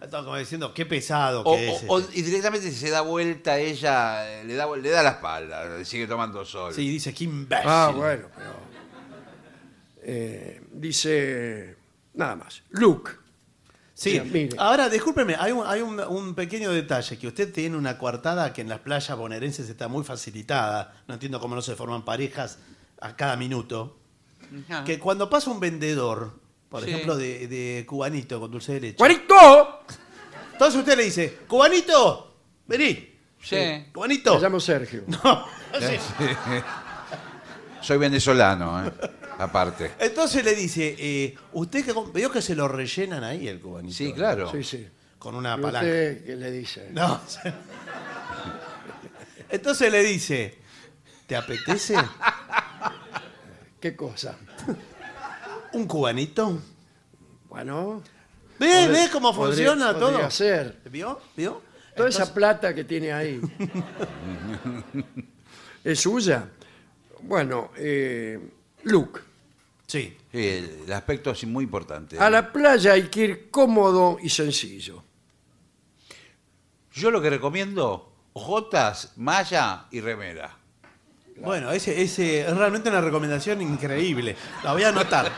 [0.00, 1.84] Está como diciendo, qué pesado o, que es.
[1.86, 2.18] o- o- este.
[2.18, 6.06] y directamente se da vuelta ella, eh, le da, le da la espalda, le sigue
[6.06, 6.74] tomando sol.
[6.74, 7.66] Sí, dice, qué imbécil.
[7.68, 8.50] Ah, bueno, pero.
[10.02, 11.76] eh, dice.
[12.14, 12.62] Nada más.
[12.70, 13.12] Luke.
[13.94, 14.56] Sí, mire.
[14.58, 18.60] ahora discúlpeme, hay, un, hay un, un pequeño detalle, que usted tiene una coartada que
[18.62, 22.58] en las playas bonaerenses está muy facilitada, no entiendo cómo no se forman parejas
[23.00, 24.00] a cada minuto,
[24.68, 24.84] Ajá.
[24.84, 26.38] que cuando pasa un vendedor,
[26.68, 26.90] por Sí.
[26.90, 29.04] ejemplo, de, de cubanito con dulce de leche,
[30.52, 32.36] entonces usted le dice, cubanito,
[32.66, 33.10] vení,
[33.42, 33.86] Sí.
[33.92, 34.34] cubanito.
[34.36, 35.02] Me llamo Sergio.
[35.06, 35.46] No,
[35.80, 35.96] sí.
[37.80, 38.92] Soy venezolano, ¿eh?
[39.38, 39.92] aparte.
[39.98, 43.94] Entonces le dice, eh, usted que veo que se lo rellenan ahí el cubanito.
[43.94, 44.50] Sí, claro.
[44.52, 44.86] Sí, sí.
[45.18, 45.86] Con una ¿Y palanca.
[45.86, 46.88] usted qué le dice?
[46.92, 47.20] No.
[49.50, 50.58] Entonces le dice,
[51.26, 51.94] ¿te apetece
[53.82, 54.36] ¿Qué cosa?
[55.74, 56.58] un cubanito?
[57.48, 58.02] Bueno,
[58.58, 60.30] ¿Ve, Podría- ve cómo podría- funciona podría todo?
[60.30, 60.80] ser.
[60.90, 61.20] ¿Vio?
[61.36, 61.62] ¿Vio?
[61.96, 63.38] toda esa plata que tiene ahí.
[65.84, 66.48] ¿Es suya?
[67.22, 68.38] Bueno, eh,
[68.84, 69.20] Luke,
[69.86, 70.16] Sí.
[70.32, 72.18] Sí, el, el aspecto es muy importante.
[72.18, 75.04] a la playa hay que ir cómodo y sencillo.
[76.92, 80.56] Yo lo que recomiendo, jotas, malla y remera.
[81.40, 84.36] Bueno, ese, ese es realmente una recomendación increíble.
[84.62, 85.30] La voy a anotar.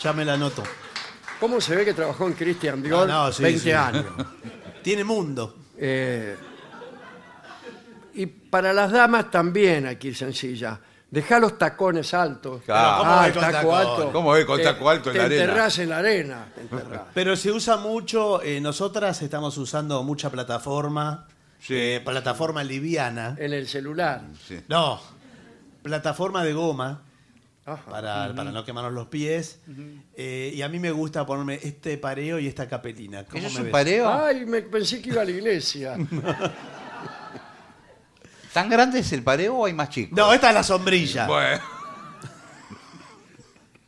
[0.00, 0.62] Ya me la anoto.
[1.38, 3.72] ¿Cómo se ve que trabajó en Christian Dior Ah, no, sí, 20 sí.
[3.72, 4.04] años?
[4.82, 5.56] Tiene mundo.
[5.76, 6.36] Eh,
[8.14, 10.78] y para las damas también ir sencilla.
[11.10, 12.62] Dejá los tacones altos.
[12.62, 12.98] Claro.
[12.98, 13.78] ¿cómo Ah, voy con taco tacones?
[13.88, 14.12] alto.
[14.12, 15.42] ¿Cómo voy con Te- taco alto en la arena?
[15.44, 16.46] enterrás en la arena.
[16.54, 17.00] te enterrás.
[17.14, 21.26] Pero se usa mucho, eh, nosotras estamos usando mucha plataforma,
[21.60, 21.74] Sí.
[21.76, 23.36] eh, plataforma liviana.
[23.38, 24.22] en el celular.
[24.46, 24.60] Sí.
[24.68, 25.00] No,
[25.82, 27.02] plataforma de goma
[27.66, 27.84] Ajá.
[27.90, 29.60] para, para no quemarnos los pies.
[30.16, 33.24] Eh, y a mí me gusta ponerme este pareo y esta capelina.
[33.24, 33.72] ¿Cómo ¿Eso es me un ves?
[33.72, 34.08] pareo?
[34.12, 35.96] Ay, me pensé que iba a la iglesia.
[38.52, 40.16] ¿Tan grande es el pareo o hay más chicos?
[40.16, 41.26] No, esta es la sombrilla.
[41.26, 41.60] Bueno.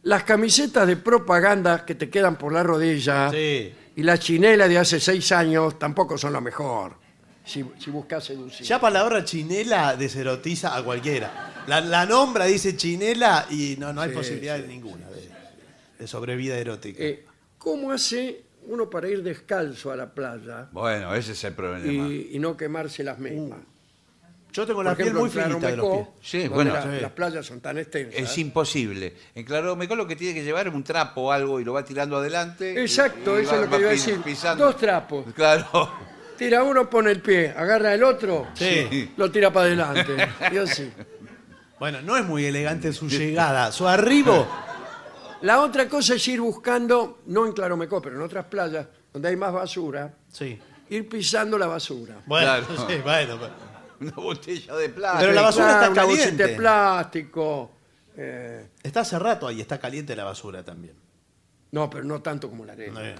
[0.04, 3.72] Las camisetas de propaganda que te quedan por la rodilla Sí.
[3.96, 6.96] y la chinela de hace seis años tampoco son lo mejor.
[7.44, 8.66] Si, si buscas seducir.
[8.66, 11.52] Ya palabra chinela deserotiza a cualquiera.
[11.66, 14.62] La, la nombra, dice chinela y no, no hay Sí, posibilidad sí.
[14.62, 15.28] de ninguna de,
[15.98, 17.02] de sobrevida erótica.
[17.02, 17.24] Eh,
[17.58, 22.08] ¿Cómo hace uno para ir descalzo a la playa Bueno, ese es el problema.
[22.08, 23.58] y, y no quemarse las mismas?
[24.54, 25.94] Yo tengo Por la piel ejemplo, muy en finita de los pies.
[25.96, 26.72] Claromecó, Sí, donde bueno.
[26.74, 26.88] la- Sí.
[27.02, 28.20] las playas son tan extensas.
[28.20, 29.14] Es imposible.
[29.34, 31.84] En Claromecó lo que tiene que llevar es un trapo o algo y lo va
[31.84, 32.72] tirando adelante.
[32.74, 34.20] y- Exacto, y eso va- es lo que va iba a decir.
[34.22, 34.64] pisando.
[34.66, 35.24] Dos trapos.
[35.34, 35.92] Claro.
[36.38, 39.12] Tira uno, pone el pie, agarra el otro, Sí.
[39.16, 40.16] lo tira para adelante.
[40.52, 40.90] Y así.
[41.80, 43.72] Bueno, no es muy elegante su llegada.
[43.72, 44.46] Su arribo.
[45.42, 49.36] La otra cosa es ir buscando, no en Claromecó, pero en otras playas donde hay
[49.36, 50.58] más basura, Sí.
[50.90, 52.16] ir pisando la basura.
[52.26, 52.66] Bueno, Claro.
[52.88, 53.36] sí, bueno.
[53.40, 55.18] pero- Una botella de plata.
[55.20, 56.46] Pero la basura Claro, está una bolsita caliente.
[56.52, 57.70] de plástico.
[58.16, 60.94] eh, Está hace rato ahí, está caliente la basura también.
[61.72, 63.00] no, pero no tanto como la arena.
[63.10, 63.14] Eh.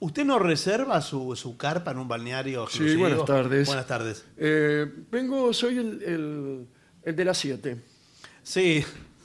[0.00, 3.00] ¿Usted no reserva su, su carpa en un balneario Sí, exclusivo?
[3.02, 3.66] buenas tardes.
[3.66, 4.24] Buenas tardes.
[4.38, 6.66] Eh, vengo, soy el, el-
[7.02, 7.76] el de las 7.
[8.42, 8.82] Sí,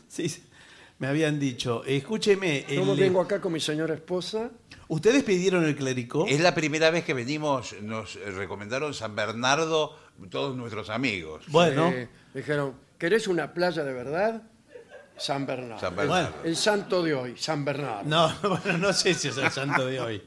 [0.09, 0.43] sí, sí,
[0.99, 1.84] me habían dicho.
[1.86, 4.51] Escúcheme, Yo el- vengo acá con mi señora esposa.
[4.88, 6.25] ¿ustedes pidieron el clérico?
[6.27, 9.97] Es la primera vez que venimos, nos eh, recomendaron San Bernardo
[10.29, 11.43] todos nuestros amigos.
[11.47, 14.43] Bueno, Eh, dijeron, ¿querés una playa de verdad?
[15.17, 15.79] San Bernardo.
[15.79, 16.29] San Bernardo.
[16.31, 16.43] Bueno.
[16.45, 18.03] El santo de hoy, San Bernardo.
[18.05, 18.31] no,
[18.63, 20.21] bueno, no sé si es el santo de hoy.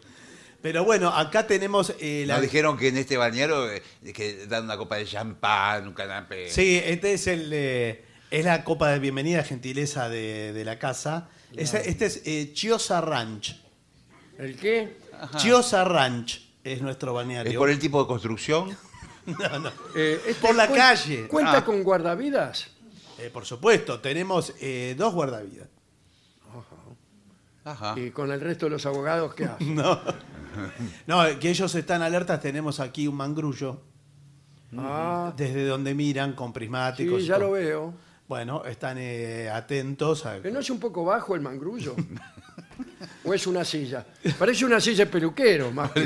[0.60, 2.34] Pero bueno, acá tenemos eh, la...
[2.34, 3.80] Nos dijeron que en este bañero eh,
[4.12, 6.50] que dan una copa de champán, un canapé.
[6.50, 11.28] Sí, este es el eh, es la copa de bienvenida gentileza de, de la casa.
[11.56, 13.56] Es- este es eh, Chiosa Ranch.
[14.38, 14.96] ¿El qué?
[15.36, 17.50] Chiosa Ranch es nuestro balneario.
[17.52, 18.76] ¿Es por el tipo de construcción?
[19.28, 19.68] No, no.
[19.94, 21.28] Eh, este Por la calle.
[21.28, 21.64] ¿Cuenta Ah.
[21.64, 22.68] con guardavidas?
[23.18, 25.68] Eh, por supuesto, tenemos eh, dos guardavidas.
[27.62, 27.94] Ajá.
[27.98, 29.74] Y con el resto de los abogados, ¿qué hacen?
[29.74, 30.00] No.
[31.06, 33.82] No, que ellos están alertas, tenemos aquí un mangrullo
[34.78, 37.20] Ah, desde donde miran con prismáticos.
[37.20, 37.92] sí, ya lo veo.
[38.28, 40.40] Bueno, están eh, atentos a...
[40.42, 41.96] ¿Que no es un poco bajo el mangrullo?
[43.24, 44.04] ¿O es una silla?
[44.38, 46.02] Parece una silla de peluquero, más que...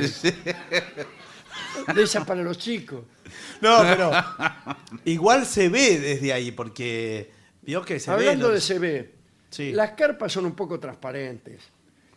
[1.94, 3.00] De esas para los chicos.
[3.60, 4.10] No, pero
[5.04, 7.30] igual se ve desde ahí, porque
[7.62, 8.54] vio que se Hablando ve.
[8.54, 9.10] de CB,
[9.50, 9.72] Sí.
[9.72, 11.60] las carpas son un poco transparentes.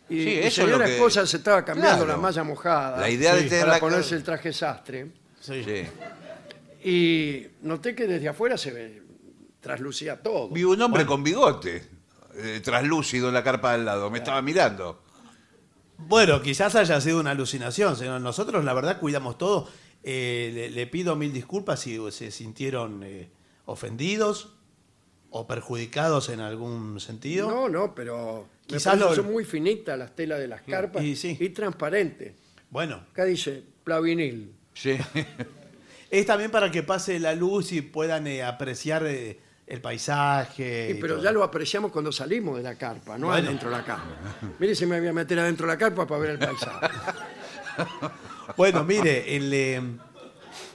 [0.08, 2.12] Y Sí, eso es señora lo que- esposa se estaba cambiando Claro.
[2.12, 5.08] la malla mojada La idea de tener para la ponerse el traje sastre.
[5.40, 5.64] Sí.
[5.64, 6.88] Sí.
[6.88, 9.02] Y noté que desde afuera se ve,
[9.66, 10.48] traslucía todo.
[10.50, 11.82] Vi un hombre con bigote,
[12.36, 15.02] eh, traslúcido en la carpa al lado, me estaba mirando.
[15.98, 17.96] Bueno, quizás haya sido una alucinación.
[17.96, 18.20] señor.
[18.20, 19.68] Nosotros, la verdad, cuidamos todo.
[20.02, 23.30] Eh, le, le pido mil disculpas si se sintieron eh,
[23.64, 24.52] ofendidos
[25.30, 27.50] o perjudicados en algún sentido.
[27.50, 32.34] No, no, pero Quizás lo- son muy finitas las telas de las carpas y transparentes.
[32.70, 34.52] Bueno, Acá dice plavinil.
[34.74, 34.96] Sí.
[36.10, 40.90] es también para que pase la luz y puedan eh, apreciar eh, el paisaje.
[40.92, 41.24] Sí, y pero todo.
[41.24, 43.48] ya lo apreciamos cuando salimos de la carpa, no Bueno.
[43.48, 44.04] adentro de la carpa.
[44.58, 46.86] Mire si me voy a meter adentro de la carpa para ver el paisaje.
[48.56, 49.82] Bueno, mire, el, eh,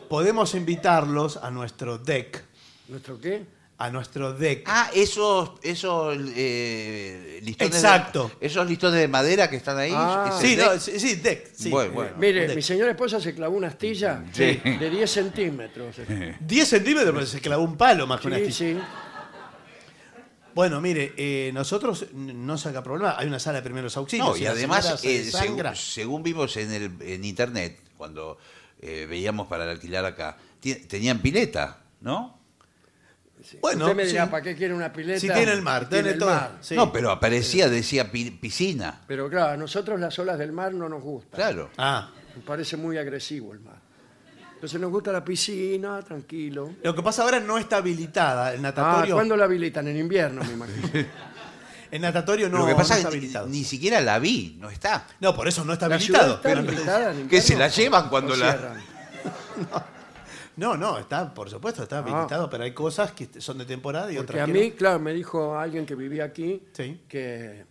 [0.10, 2.44] podemos invitarlos a nuestro deck.
[2.90, 3.46] ¿Nuestro qué?
[3.82, 4.64] A nuestro deck.
[4.68, 7.76] Ah, esos, esos eh, listones.
[7.76, 8.32] Exacto.
[8.40, 9.92] De, esos listones de madera que están ahí.
[9.96, 10.38] Ah.
[10.40, 10.66] sí, deck.
[10.66, 11.50] no, sí, sí, deck.
[11.56, 11.70] sí.
[11.70, 12.12] Bueno, bueno.
[12.18, 12.56] Mire, deck.
[12.56, 14.62] mi señora esposa se clavó una astilla Sí.
[14.64, 15.96] de 10 centímetros.
[16.40, 18.54] 10 centímetros, pero se clavó un palo más que una astilla.
[18.54, 18.80] sí.
[20.54, 23.16] Bueno, mire, eh, nosotros no saca problema.
[23.18, 24.28] Hay una sala de primeros auxilios.
[24.28, 28.38] No, y además, se eh, según, según vimos en, el, en internet, cuando
[28.80, 30.38] eh, veíamos para alquilar acá,
[30.88, 32.41] tenían pileta, ¿no?
[33.62, 34.32] Bueno, Usted me dirá, sí.
[34.32, 35.20] ¿para qué quiere una pileta?
[35.20, 36.30] Si tiene el mar, tiene el todo.
[36.30, 36.58] mar.
[36.62, 36.76] Sí.
[36.76, 39.02] No, pero aparecía, decía pi- piscina.
[39.08, 41.38] Pero claro, a nosotros las olas del mar no nos gustan.
[41.40, 41.70] Claro.
[41.78, 42.12] Ah,
[42.46, 43.80] parece muy agresivo el mar.
[44.54, 46.72] Entonces nos gusta la piscina, tranquilo.
[46.84, 48.52] lo que pasa ahora no está habilitada.
[48.54, 49.88] El Ah, natatorio, ¿cuándo la habilitan?
[49.88, 50.88] En invierno, me imagino.
[51.92, 53.48] el natatorio no, Lo que pasa no es está que habilitado.
[53.48, 55.08] ni siquiera la vi, no está.
[55.20, 56.36] No, por eso no está ¿La ciudad habilitado.
[56.36, 58.78] está Pero- habilitada en Que se la llevan cuando ¿O la- cierran?
[60.58, 64.16] No, no, está, por supuesto, está habilitado, pero hay cosas que son de temporada y
[64.16, 64.20] Ah.
[64.20, 64.76] Porque otras a que mí, no.
[64.76, 67.02] claro, me dijo alguien que vivía aquí Sí.
[67.08, 67.66] que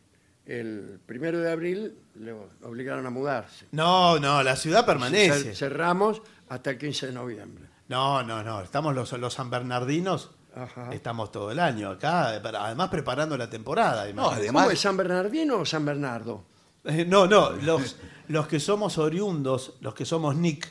[0.46, 3.66] el primero de abril le obligaron a mudarse.
[3.72, 5.52] No, no, la ciudad permanece.
[5.52, 7.66] Cer- Cerramos hasta el 15 de noviembre.
[7.88, 8.60] No, no, no.
[8.62, 10.30] Estamos los, los San Bernardinos.
[10.54, 10.92] Ajá.
[10.92, 14.04] Estamos todo el año acá, eh, para- además preparando la temporada.
[14.06, 14.46] No, imagínate.
[14.48, 16.44] ¿Cómo es San Bernardino o San Bernardo?
[16.84, 17.96] Eh, no, no, los,
[18.28, 20.68] los que somos oriundos, los que somos Nick,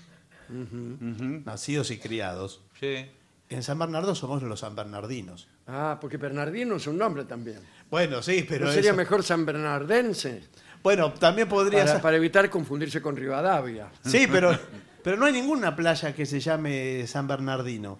[0.50, 3.06] nacidos y criados, Sí.
[3.50, 5.48] en San Bernardo somos los San Bernardinos.
[5.68, 7.60] Ah, porque Bernardino es un nombre también.
[7.90, 8.66] Bueno, sí, pero.
[8.66, 10.44] ¿No sería eso- mejor San Bernardense?
[10.82, 12.02] Bueno, también podría Para, ser.
[12.02, 13.92] para evitar confundirse con Rivadavia.
[14.04, 14.52] Sí, pero,
[15.04, 18.00] pero no hay ninguna playa que se llame San Bernardino.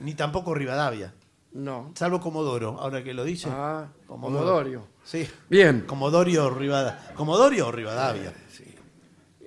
[0.00, 1.12] Ni tampoco Rivadavia.
[1.52, 1.92] No.
[1.94, 3.48] Salvo Comodoro, ahora que lo dice.
[3.50, 4.86] Ah, Comodorio.
[5.04, 5.28] Sí.
[5.48, 5.82] Bien.
[5.82, 7.12] Comodorio o Rivadavia.
[7.14, 8.32] ¿Comodorio o Rivadavia?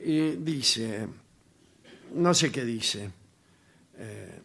[0.03, 1.07] Y dice,
[2.13, 3.09] no sé qué dice.
[3.97, 4.39] Eh,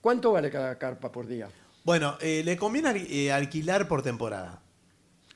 [0.00, 1.48] ¿Cuánto vale cada carpa por día?
[1.84, 4.60] Bueno, eh, le conviene al- eh, alquilar por temporada.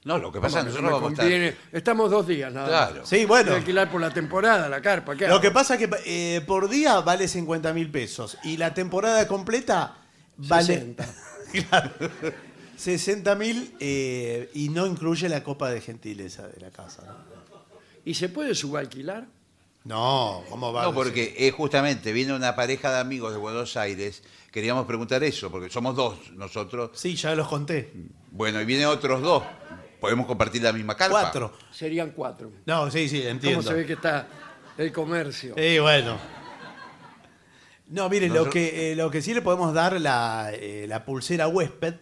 [0.04, 1.24] No, lo que pasa es ¿Cómo que nosotros vamos a estar.
[1.24, 1.56] conviene?
[1.72, 2.90] Estamos dos días nada más.
[2.90, 3.06] Claro.
[3.06, 3.46] Sí, bueno.
[3.50, 5.16] Voy a alquilar por la temporada la carpa.
[5.16, 5.40] ¿qué Lo hago?
[5.42, 9.96] que pasa es que eh, por día vale 50 mil pesos y la temporada completa
[10.36, 11.06] vale 60.
[11.70, 11.90] Claro.
[12.76, 17.02] 60 mil eh, y no incluye la copa de gentileza de la casa.
[17.06, 17.14] ¿no?
[18.04, 19.26] ¿Y se puede subalquilar?
[19.84, 20.80] No, ¿cómo va?
[20.82, 21.04] a No, decir?
[21.04, 24.22] porque eh, justamente viene una pareja de amigos de Buenos Aires.
[24.50, 26.90] Queríamos preguntar eso, porque somos dos nosotros.
[26.94, 27.92] Sí, ya los conté.
[28.30, 29.42] Bueno, y vienen otros dos.
[30.00, 31.20] Podemos compartir la misma carpa.
[31.20, 31.52] Cuatro.
[31.70, 32.50] Serían cuatro.
[32.66, 33.62] No, sí, sí, ¿Cómo entiendo.
[33.62, 34.26] se ve que está
[34.78, 35.54] el comercio?
[35.56, 36.16] Sí, bueno.
[37.88, 41.04] No, mire, lo, Nosotros- que, eh, lo que sí le podemos dar la, eh, la
[41.04, 41.94] pulsera huésped,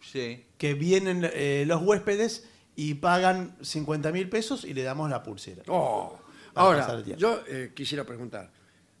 [0.00, 0.44] Sí.
[0.58, 5.62] que vienen eh, los huéspedes y pagan 50 mil pesos y le damos la pulsera.
[5.68, 6.18] Oh.
[6.56, 7.20] Para Ahora, pasar el tiempo.
[7.20, 8.50] yo eh, quisiera preguntar,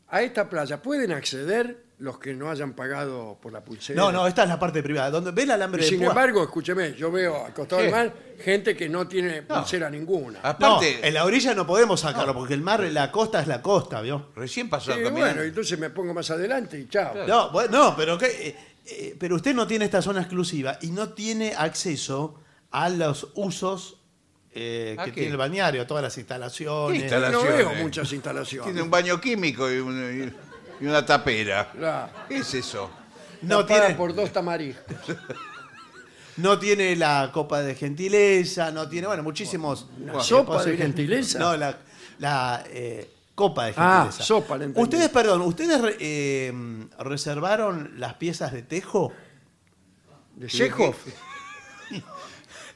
[0.08, 3.98] ¿a esta playa pueden acceder los que no hayan pagado por la pulsera?
[4.00, 5.10] No, no, esta es la parte privada.
[5.10, 6.08] Donde ve el alambre Y de sin púa.
[6.08, 10.40] embargo, escúcheme, yo veo al costado del mar gente que no tiene pulsera ninguna.
[10.42, 13.62] No, Aparte, en la orilla no podemos sacarlo porque el mar, la costa es la
[13.62, 14.28] costa, ¿vio?
[14.36, 15.20] recién pasó Sí, caminando.
[15.20, 17.12] bueno, entonces me pongo más adelante y chao.
[17.14, 17.26] Claro.
[17.26, 20.90] No, bueno, no, pero que, eh, eh, pero usted no tiene esta zona exclusiva y
[20.90, 22.38] no tiene acceso
[22.70, 24.02] a los usos
[24.58, 25.14] eh, ¿A que qué?
[25.20, 26.98] tiene el balneario, a todas las instalaciones.
[26.98, 28.64] ¿Qué instala- No veo muchas instalaciones.
[28.66, 30.34] Tiene un baño químico y, un-
[30.80, 31.70] y una tapera.
[31.72, 32.12] Claro.
[32.28, 32.90] ¿Qué es eso?
[33.42, 34.96] No tiene, por dos tamariscos.
[36.38, 39.86] no tiene la copa de gentileza, no tiene, bueno, muchísimos.
[40.00, 41.38] ¿Una sopa de gentileza?
[41.38, 41.76] No, la,
[42.18, 44.24] la, eh, copa de Ah, gentileza.
[44.24, 44.80] sopa, entendí.
[44.80, 46.52] Ustedes, perdón, ¿ustedes re- eh,
[46.98, 49.12] reservaron las piezas de tejo?
[50.34, 50.94] ¿De Chekhov?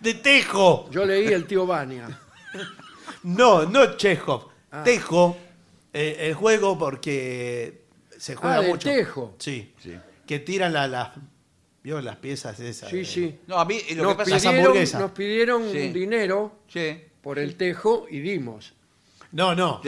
[0.00, 0.88] ¡De tejo!
[0.90, 2.08] Yo leí el tío Bania.
[3.22, 4.48] No, no Chekhov.
[4.72, 4.82] Ah.
[4.82, 5.36] Tejo,
[5.92, 7.82] eh, el juego porque
[8.16, 8.88] se juega Ah, de mucho.
[8.88, 9.34] tejo.
[9.38, 9.74] Sí.
[9.82, 9.94] Sí.
[10.26, 11.10] Que tiran la- las.
[11.82, 12.90] ¿Vio las piezas esas?
[12.90, 13.38] Sí, de- sí.
[13.46, 15.00] No, a mí eh, lo Nos que pasa pidieron, hamburguesas.
[15.00, 15.88] nos pidieron Sí.
[15.92, 17.02] dinero Sí.
[17.22, 18.74] por el tejo y dimos.
[19.32, 19.80] No, no.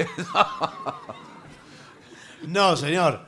[2.46, 3.26] no, señor.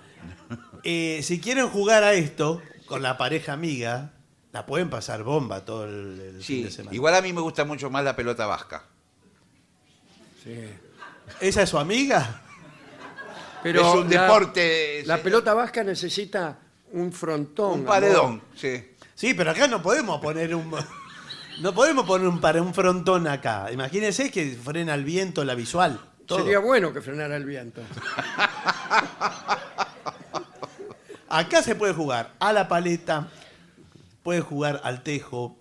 [0.83, 4.12] Eh, si quieren jugar a esto con la pareja amiga,
[4.55, 6.94] la pueden pasar bomba todo el, el fin de semana.
[6.94, 8.84] igual a mí me gusta mucho más la pelota vasca.
[10.44, 10.57] Sí.
[11.40, 12.40] ¿Esa es su amiga?
[13.64, 15.02] Pero es un la- deporte.
[15.07, 16.57] La pelota vasca necesita
[16.92, 17.72] un frontón.
[17.72, 17.86] Un amor.
[17.88, 18.92] paredón, sí.
[19.16, 20.72] Sí, pero acá no podemos poner un.
[21.61, 23.70] No podemos poner un, para un frontón acá.
[23.72, 26.00] Imagínense que frena el viento, la visual.
[26.26, 26.38] Todo.
[26.40, 27.80] Sería bueno que frenara el viento.
[31.28, 33.28] Acá se puede jugar a la paleta,
[34.25, 35.57] puede jugar al tejo,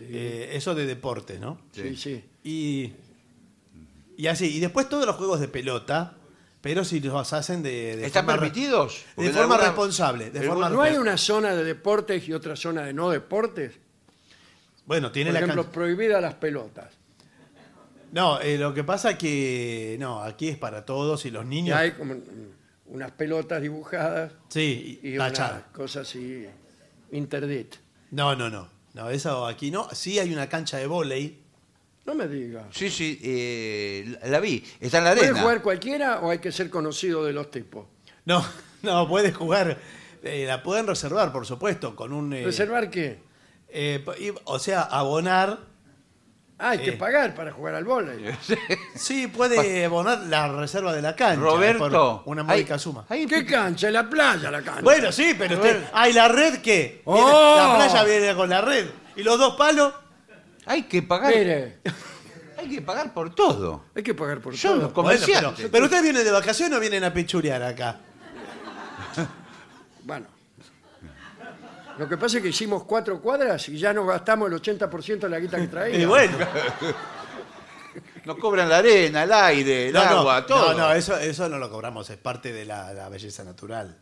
[0.00, 1.58] eh, eso de deporte, ¿no?
[1.72, 2.22] Sí, sí.
[2.44, 2.92] Y,
[4.18, 4.54] y así.
[4.54, 6.16] Y después todos los juegos de pelota,
[6.60, 8.98] Pero si los hacen de, de ¿Están forma permitidos?
[8.98, 10.30] De Porque forma alguna- responsable.
[10.30, 11.00] De en forma ¿No hay responsable.
[11.00, 13.72] una zona de deportes y otra zona de no deportes?
[14.86, 16.92] Bueno, tiene Por la ejemplo, can- prohibida las pelotas.
[18.12, 19.96] No, eh, lo que pasa que.
[19.98, 21.76] No, aquí es para todos y los Y niños.
[21.76, 22.20] hay como mm,
[22.94, 25.66] unas pelotas dibujadas Sí, y y una tachada.
[25.72, 26.46] cosa así,
[27.10, 27.74] interdit.
[28.12, 28.68] No, no, no.
[28.94, 29.88] No, eso aquí no.
[29.92, 31.38] Sí hay una cancha de vóley.
[32.04, 32.66] No me diga.
[32.72, 34.64] Sí, sí, eh, la vi.
[34.80, 35.40] Está en la ¿Puede arena.
[35.42, 37.86] jugar cualquiera o hay que ser conocido de los tipos?
[38.24, 38.44] No,
[38.82, 39.78] no, puedes jugar.
[40.22, 42.32] eh, la pueden reservar, por supuesto, con un.
[42.32, 43.18] eh, ¿Reservar qué?
[43.68, 45.58] eh, y- o sea, abonar.
[46.58, 46.92] Ah, hay que Eh.
[46.92, 48.24] pagar para jugar al vóley.
[48.94, 51.40] Sí, puede abonar la reserva de la cancha.
[51.42, 52.22] Roberto.
[52.24, 53.04] por una módica hay- suma.
[53.08, 53.88] hay- ¿Qué cancha?
[53.88, 54.80] En la playa la cancha.
[54.82, 55.82] Bueno, sí, pero usted.
[55.92, 57.02] ¿Hay la red qué?
[57.04, 57.56] Viene- ¡Oh!
[57.56, 58.86] La playa viene con la red.
[59.16, 59.92] ¿Y los dos palos?
[60.66, 61.34] Hay que pagar.
[61.34, 61.78] Mire,
[62.58, 63.86] Hay que pagar por todo.
[63.96, 64.72] hay que pagar por Yo todo.
[64.74, 65.54] no Bueno, Comerciante.
[65.56, 67.98] pero, pero ustedes vienen de vacaciones o vienen a pichurear acá.
[70.04, 70.26] Bueno.
[72.02, 75.28] Lo que pasa es que hicimos cuatro cuadras y ya nos gastamos el 80% de
[75.28, 76.02] la guita que traíamos.
[76.02, 76.36] Y bueno.
[78.24, 80.72] Nos cobran la arena, el aire, el No, no, agua, todo.
[80.72, 83.96] No, no, eso, eso no lo cobramos, es parte de la, la belleza natural.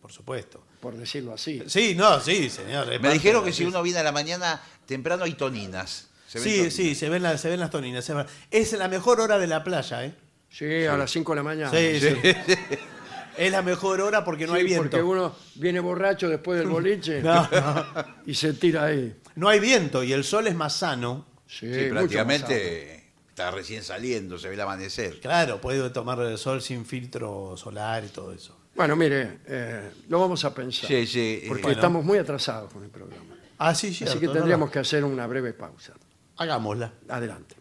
[0.00, 0.64] Por supuesto.
[0.80, 1.62] Por decirlo así.
[1.66, 2.84] Sí, no, sí, señor.
[2.84, 3.76] es Me parte dijeron de que la si belleza.
[3.78, 6.08] uno viene a la mañana temprano hay toninas.
[6.26, 6.74] Se ven Sí, toninas.
[6.74, 8.04] sí, se ven, las- se ven las toninas.
[8.04, 10.14] se ven- Es la mejor hora de la playa, ¿eh?
[10.50, 11.70] Sí, a las 5 de la mañana.
[11.70, 12.16] Sí, sí.
[13.36, 14.82] Es la mejor hora porque no Sí, hay viento.
[14.82, 17.86] Porque uno viene borracho después del boliche No, no.
[18.26, 19.16] y se tira ahí.
[19.36, 21.26] No hay viento y el sol es más sano.
[21.46, 21.92] Sí, Sí, mucho más sano.
[21.92, 25.18] prácticamente está recién saliendo, se ve el amanecer.
[25.20, 28.58] Claro, puede tomar el sol sin filtro solar y todo eso.
[28.74, 30.86] Bueno, mire, eh, lo vamos a pensar.
[30.88, 31.74] Sí, sí, eh, Porque bueno.
[31.76, 33.34] estamos muy atrasados con el programa.
[33.58, 34.04] Ah, sí, sí.
[34.04, 35.92] Así que tendríamos que hacer una breve pausa.
[36.36, 36.92] Hagámosla.
[37.08, 37.54] Adelante.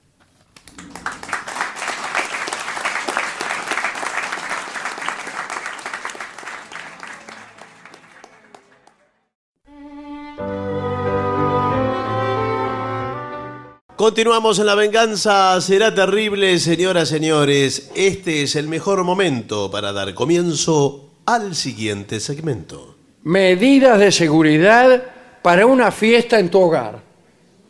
[14.02, 17.92] Continuamos en La Venganza Será Terrible, señoras, señores.
[17.96, 22.98] Este es el mejor momento para dar comienzo al siguiente segmento.
[23.22, 25.04] Medidas de seguridad
[25.44, 27.00] para una fiesta en tu hogar.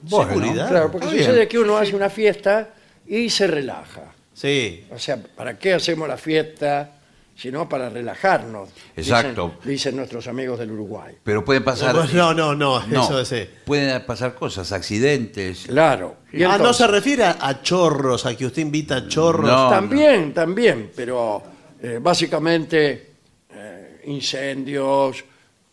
[0.08, 0.70] ¿Seguridad?
[0.70, 1.26] Claro, porque está bien.
[1.26, 2.76] sucede que uno hace una fiesta
[3.06, 4.14] y se relaja.
[4.34, 4.86] Sí.
[4.90, 7.01] O sea, ¿para qué hacemos la fiesta?
[7.42, 8.70] Sino para relajarnos.
[8.96, 9.48] Exacto.
[9.64, 11.16] Dicen, dicen nuestros amigos del Uruguay.
[11.24, 11.96] Pero pueden pasar.
[12.14, 13.32] No, no, no, No, eso es...
[13.32, 13.50] eh.
[13.66, 15.66] Pueden pasar cosas, accidentes.
[15.66, 16.18] Claro.
[16.32, 19.50] Y Ah, no se refiere a, a chorros, a que usted invita a chorros.
[19.50, 19.70] No.
[19.70, 21.42] También, también, pero
[21.82, 23.14] eh, básicamente
[23.50, 25.24] eh, incendios,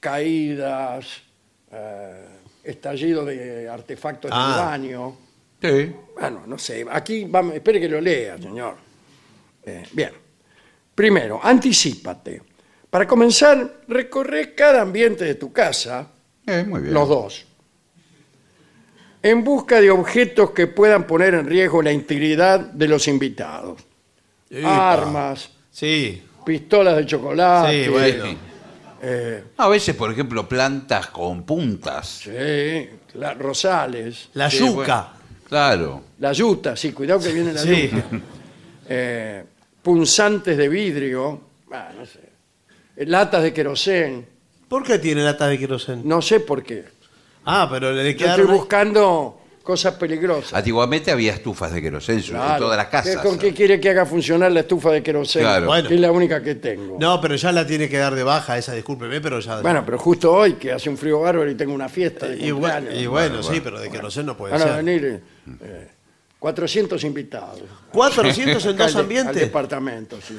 [0.01, 1.07] caídas,
[1.71, 2.25] eh,
[2.65, 4.55] estallido de artefactos en Ah.
[4.57, 5.17] el baño.
[5.61, 5.93] Sí.
[6.19, 8.75] Bueno, no sé, aquí vamos, espere que lo lea, señor.
[9.67, 10.13] Eh, bien.
[11.03, 12.43] Primero, anticípate.
[12.91, 16.09] Para comenzar, recorre cada ambiente de tu casa,
[16.45, 16.93] Eh, muy bien.
[16.93, 17.47] los dos,
[19.23, 23.81] en busca de objetos que puedan poner en riesgo la integridad de los invitados.
[24.51, 24.93] Epa.
[24.93, 28.25] Armas, Sí, pistolas de chocolate, Sí, bueno.
[29.01, 32.23] eh, A veces, por ejemplo, plantas con puntas.
[32.25, 35.13] sí, la- rosales, la Sí, yuca.
[35.13, 36.03] bueno, claro.
[36.19, 37.89] la yuta, sí, cuidado que viene la Sí.
[37.89, 38.05] yuta.
[38.91, 39.45] Eh,
[39.93, 41.41] punzantes de vidrio,
[41.73, 42.21] ah, no sé,
[42.99, 44.27] eh, latas de querosén,
[44.69, 46.03] ¿Por qué tiene lata de queroseno?
[46.05, 46.85] no sé por qué.
[47.47, 48.51] Ah, pero le Yo estoy quedaron...
[48.51, 50.53] ahí- buscando cosas peligrosas.
[50.53, 52.65] Antiguamente había estufas de queroseno en Claro.
[52.65, 53.17] todas las ¿Qué- casas.
[53.23, 55.47] ¿Con qué quiere que haga funcionar la estufa de queroseno?
[55.47, 55.67] Claro.
[55.69, 55.89] Bueno.
[55.89, 56.99] Que es la única que tengo.
[57.01, 59.63] No, pero ya la tiene que dar de baja esa, discúlpeme, pero ya...
[59.63, 62.49] Bueno, pero justo hoy que hace un frío bárbaro y tengo una fiesta de y,
[62.51, 62.93] bu- cumpleaños.
[62.95, 64.85] y bueno, Bueno, sí, pero de queroseno no puede Van a ser.
[64.85, 65.23] venir
[65.63, 65.89] eh,
[66.39, 67.63] 400 invitados.
[67.93, 69.35] 400 en dos al de- Al ambientes.
[69.43, 70.39] departamento, sí.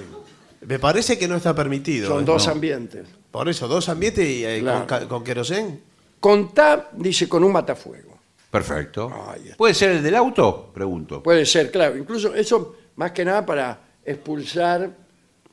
[0.61, 2.07] Me parece que no está permitido.
[2.09, 2.25] Son ¿eh?
[2.25, 2.53] dos No.
[2.53, 3.07] ambientes.
[3.31, 4.79] Por eso, dos ambientes y eh, Claro.
[4.79, 5.81] con, ca- con querosén.
[6.19, 8.17] Contá, dice, con un matafuego.
[8.51, 9.09] Perfecto.
[9.29, 9.57] Ahí está.
[9.57, 10.71] ¿Puede ser el del auto?
[10.73, 11.21] Pregunto.
[11.23, 11.97] Puede ser, claro.
[11.97, 14.89] Incluso eso, más que nada, para expulsar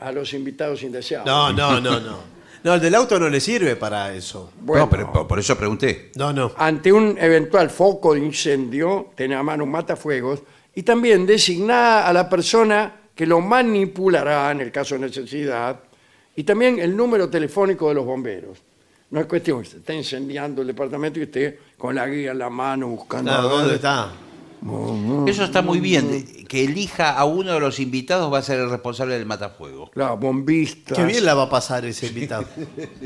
[0.01, 1.27] a los invitados indeseados.
[1.27, 2.36] No, no, no, no.
[2.67, 4.51] No, el del auto no le sirve para eso.
[4.61, 6.11] Bueno, No, pero por, por eso pregunté.
[6.17, 6.51] No, no.
[6.57, 10.43] ante un eventual foco de incendio, tener a mano un matafuegos
[10.75, 15.79] y también designar a la persona que lo manipulará en el caso de necesidad
[16.35, 18.59] y también el número telefónico de los bomberos.
[19.11, 22.39] No es cuestión que se está incendiando el departamento y usted con la guía en
[22.39, 23.59] la mano buscando Claro, a ver.
[23.61, 24.11] ¿dónde está?
[25.27, 26.47] Eso está muy bien.
[26.49, 29.91] Que elija a uno de los invitados va a ser el responsable del matafuego.
[29.91, 32.47] Claro, bombistas, Qué bien la va a pasar ese invitado.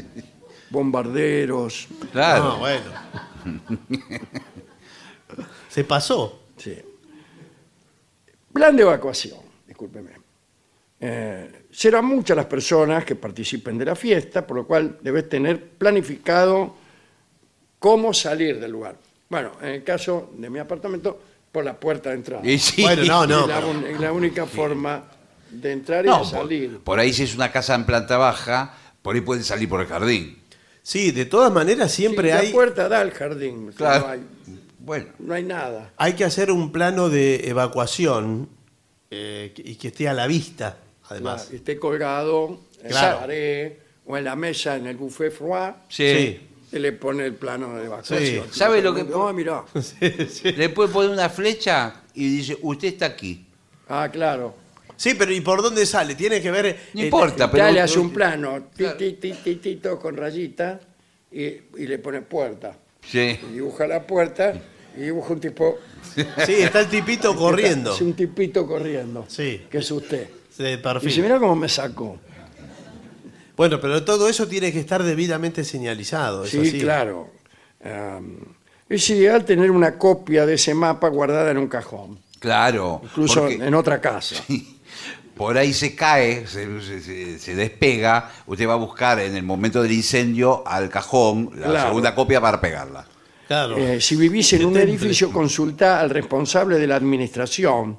[0.70, 1.88] bombarderos.
[2.12, 2.44] Claro.
[2.44, 2.90] No, bueno.
[5.68, 6.42] Se pasó.
[6.56, 6.76] Sí.
[8.52, 10.10] Plan de evacuación, discúlpeme.
[11.02, 15.70] Eh, serán muchas las personas que participen de la fiesta, por lo cual debes tener
[15.70, 16.74] planificado
[17.78, 18.96] cómo salir del lugar.
[19.28, 21.22] Bueno, en el caso de mi apartamento,
[21.52, 22.48] por la puerta de entrada.
[22.48, 22.82] Y sí.
[22.82, 23.44] Bueno, no, no.
[23.44, 25.04] Y la, pero- un- y la única forma
[25.50, 26.78] de entrar y No, de salir.
[26.78, 29.86] por ahí si es una casa en planta baja, por ahí pueden salir por el
[29.86, 30.38] jardín.
[30.82, 33.68] Sí, de todas maneras siempre Sí, hay, La puerta da al jardín.
[33.68, 34.06] o sea, Claro.
[34.06, 34.20] No, hay,
[34.78, 35.92] Bueno, no hay nada.
[35.96, 38.48] hay que hacer un plano de evacuación
[39.10, 40.76] eh, y que esté a la vista,
[41.08, 41.42] además.
[41.42, 43.14] Claro, esté colgado en Claro.
[43.16, 43.72] la pared
[44.06, 45.72] o en la mesa en el buffet froid.
[45.88, 46.46] sí.
[46.72, 48.20] Y le pone el plano de evacuación.
[48.20, 48.40] Sí.
[48.58, 49.64] ¿Sabe lo que- No, mirá.
[50.56, 53.44] Le puede poner una flecha y dice, usted está aquí.
[53.88, 54.54] Ah, claro.
[54.96, 56.14] Sí, pero ¿y por dónde sale?
[56.14, 56.78] Tiene que ver...
[56.94, 57.64] No eh, importa, pero...
[57.64, 60.78] ya le hace un plano, ti, ti, ti, ti, ti, todo con rayita,
[61.32, 62.76] y, y le pone puerta.
[63.04, 63.38] Sí.
[63.48, 64.52] Y dibuja la puerta
[64.96, 65.78] y dibuja un tipo.
[66.44, 67.94] Sí, está el tipito corriendo.
[67.94, 69.24] Es un tipito corriendo.
[69.26, 69.62] Sí.
[69.70, 70.28] Que es usted.
[70.54, 71.08] Sí, Y perfil.
[71.08, 72.18] dice, mira cómo me sacó.
[73.60, 76.44] Bueno, pero todo eso tiene que estar debidamente señalizado.
[76.44, 76.80] ¿es Sí, así?
[76.80, 77.28] claro.
[78.88, 83.02] Es ideal tener una copia de ese mapa guardada en un cajón, Claro.
[83.04, 84.36] incluso porque en otra casa.
[85.36, 89.42] por ahí se cae, se, se- se- se despega, usted va a buscar en el
[89.42, 91.88] momento del incendio al cajón la Claro.
[91.88, 93.06] segunda copia para pegarla.
[93.46, 93.76] Claro.
[93.76, 97.98] Eh, si vivís en un edificio, consulta al responsable de la administración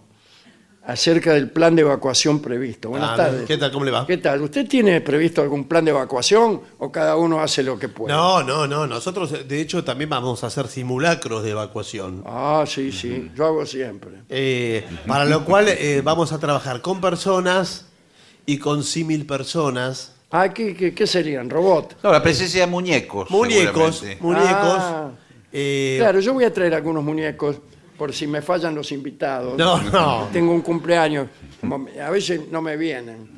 [0.92, 2.90] acerca del plan de evacuación previsto.
[2.90, 3.46] Buenas Ah, tardes.
[3.46, 3.72] ¿Qué tal?
[3.72, 4.06] ¿Cómo le va?
[4.06, 4.42] ¿Qué tal?
[4.42, 8.14] ¿Usted tiene previsto algún plan de evacuación o cada uno hace lo que puede?
[8.14, 8.86] No, no, no.
[8.88, 12.24] Nosotros, de hecho, también vamos a hacer simulacros de evacuación.
[12.26, 13.32] Ah, sí, sí.
[13.36, 14.12] Yo hago siempre.
[14.30, 17.86] Eh, para lo cual eh, vamos a trabajar con personas
[18.46, 20.16] y con símil personas.
[20.32, 21.50] Ah, ¿qué, qué, qué serían?
[21.50, 21.98] ¿Robot?
[22.04, 23.30] No, la presencia de muñecos.
[23.30, 24.24] Muñecos, seguramente.
[24.24, 24.78] muñecos.
[24.80, 25.12] Ah.
[25.52, 27.58] eh, Claro, yo voy a traer algunos muñecos
[28.02, 29.56] por si me fallan los invitados.
[29.60, 30.28] No, no.
[30.34, 31.28] Tengo un cumpleaños.
[31.60, 33.30] como A veces no me vienen.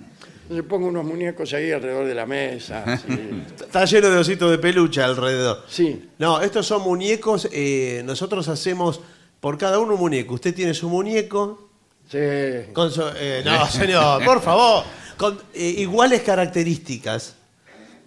[0.43, 2.81] Entonces pongo unos muñecos ahí alrededor de la mesa.
[2.87, 3.43] así.
[3.59, 5.65] Está lleno de ositos de peluche alrededor.
[5.67, 6.07] Sí.
[6.17, 7.49] No, estos son muñecos.
[7.51, 9.01] eh, nosotros hacemos
[9.41, 10.35] por cada uno un muñeco.
[10.35, 11.67] Usted tiene su muñeco.
[12.09, 12.71] Sí.
[12.71, 14.85] Con su- eh, no, señor, por favor.
[15.17, 17.35] Con eh, iguales características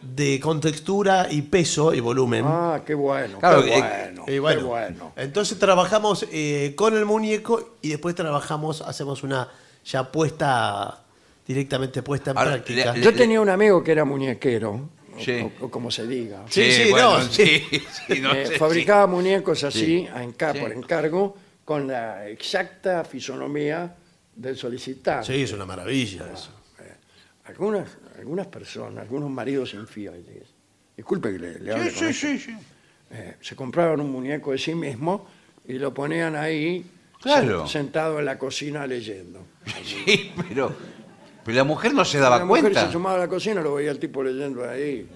[0.02, 2.44] de contextura y peso y volumen.
[2.46, 3.38] Ah, qué bueno.
[3.38, 4.24] Claro, qué eh, bueno.
[4.42, 5.12] Bueno, Qué bueno.
[5.16, 9.48] Entonces trabajamos eh, con el muñeco y después trabajamos, hacemos una
[9.84, 11.02] ya puesta,
[11.46, 12.92] directamente puesta en Ahora, práctica.
[12.92, 15.50] le- Yo tenía un amigo que era muñequero, o- Sí.
[15.60, 16.42] o, o como se diga.
[16.48, 17.62] Sí, sí, no, sí,
[18.06, 20.08] sí, no Eh, sé, fabricaba muñecos así, Sí.
[20.14, 20.58] enca- Sí.
[20.60, 23.96] por encargo, con la exacta fisonomía
[24.34, 25.26] del solicitante.
[25.26, 26.50] Sí, es una maravilla eso.
[27.46, 27.88] Algunas,
[28.18, 30.24] algunas personas, algunos maridos infieles,
[30.96, 31.98] disculpe que le, le hable sí.
[32.04, 32.56] con Sí, esto, sí, sí.
[33.10, 35.26] eh, se compraban un muñeco de sí mismo
[35.66, 36.84] y lo ponían ahí
[37.20, 37.64] Claro.
[37.64, 39.40] sen- sentado en la cocina leyendo.
[39.84, 40.72] Sí, pero,
[41.44, 42.86] pero la mujer no se daba la mujer cuenta.
[42.86, 45.08] se sumaba a la cocina, lo veía el tipo leyendo ahí,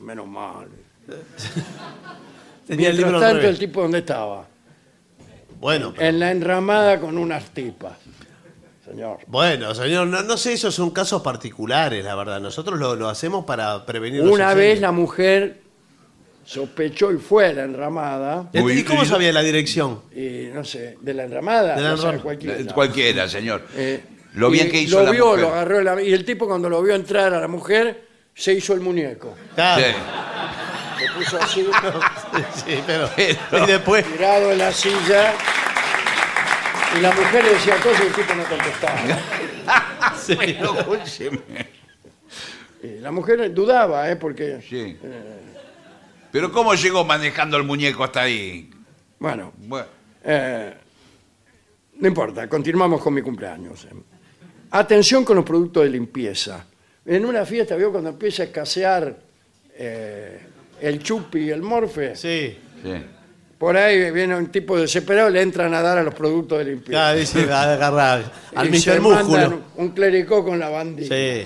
[0.00, 0.68] menos mal.
[2.66, 3.58] Tenía el Mientras libro al tanto, el revés.
[3.58, 4.46] tipo, ¿dónde estaba?
[5.60, 7.96] Bueno, pero- En la enramada con unas tipas.
[8.90, 9.18] Señor.
[9.28, 12.40] bueno, señor, no, no sé, esos son casos particulares, la verdad.
[12.40, 15.60] Nosotros lo, lo hacemos para prevenir los Una vez la mujer
[16.44, 20.00] sospechó y fue a la enramada, ¿Y cómo y- sabía la dirección?
[20.14, 22.22] y no sé, de la enramada, De la o sea, enramada.
[22.22, 22.74] cualquiera.
[22.74, 23.62] Cualquiera, señor.
[23.76, 24.00] Eh,
[24.34, 25.40] lo bien y que hizo lo la vio, mujer.
[25.42, 28.72] lo agarró la- y el tipo cuando lo vio entrar a la mujer se hizo
[28.74, 29.34] el muñeco.
[29.54, 29.84] Claro.
[29.86, 31.04] Sí.
[31.16, 31.66] Puso así,
[32.64, 35.32] Sí, pero, Pero- y después, tirado en la silla.
[36.96, 39.00] Y la mujer le decía cosas y el tipo no contestaba.
[40.98, 41.40] Escúcheme.
[42.82, 44.16] Y la mujer dudaba, ¿eh?
[44.16, 44.96] Porque, Sí.
[46.32, 48.70] Pero ¿cómo llegó manejando el muñeco hasta ahí?
[49.18, 49.86] bueno, Bueno,
[50.24, 50.74] Eh,
[51.98, 53.86] no importa, continuamos con mi cumpleaños.
[54.70, 56.64] Atención con los productos de limpieza.
[57.04, 59.16] En una fiesta, ¿vio cuando empieza a escasear
[59.74, 60.40] eh,
[60.80, 62.14] el chupi y el morfe?
[62.16, 62.58] sí.
[62.82, 63.04] sí.
[63.60, 66.64] Por ahí viene un tipo desesperado y le entran a dar a los productos de
[66.64, 67.12] limpieza.
[67.12, 69.00] Ya, dice, agarrar al Y se Mr.
[69.02, 69.60] mandan Músculo.
[69.76, 71.14] Un clericó con la bandita.
[71.14, 71.44] Sí.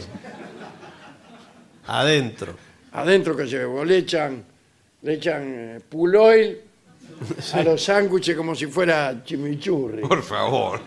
[1.89, 2.55] Adentro.
[2.93, 4.45] Adentro que llevo, le echan,
[5.03, 6.61] le echan eh, pull oil
[7.53, 10.03] a los sándwiches como si fuera chimichurri.
[10.03, 10.81] Por favor.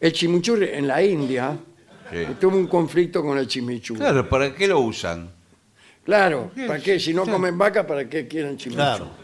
[0.00, 1.54] El chimichurri en la India
[2.10, 2.26] Sí.
[2.40, 4.00] tuvo un conflicto con el chimichurri.
[4.00, 5.30] Claro, ¿para qué lo usan?
[6.02, 6.98] Claro, ¿para qué?
[6.98, 8.74] Si no comen vaca, ¿para qué quieren chimichurri?
[8.96, 9.20] Claro.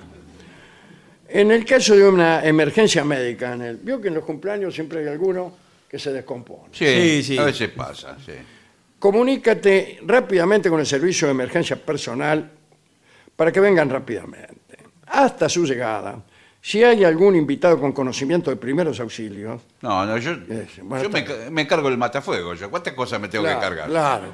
[1.28, 5.00] En el caso de una emergencia médica, en el, vio que en los cumpleaños siempre
[5.00, 5.52] hay alguno
[5.88, 6.68] que se descompone.
[6.72, 7.38] Sí, Sí, sí.
[7.38, 8.32] a veces pasa, sí.
[8.98, 12.50] Comunícate rápidamente con el servicio de emergencia personal
[13.36, 14.78] para que vengan rápidamente.
[15.08, 16.22] Hasta su llegada,
[16.60, 21.10] Si hay algún invitado con conocimiento de primeros auxilios, No, no, yo, Es, bueno, yo
[21.10, 22.54] me, está ca- me encargo del matafuego.
[22.54, 22.68] Yo.
[22.70, 23.88] ¿Cuántas cosas me tengo claro, que cargar?
[23.88, 24.24] claro.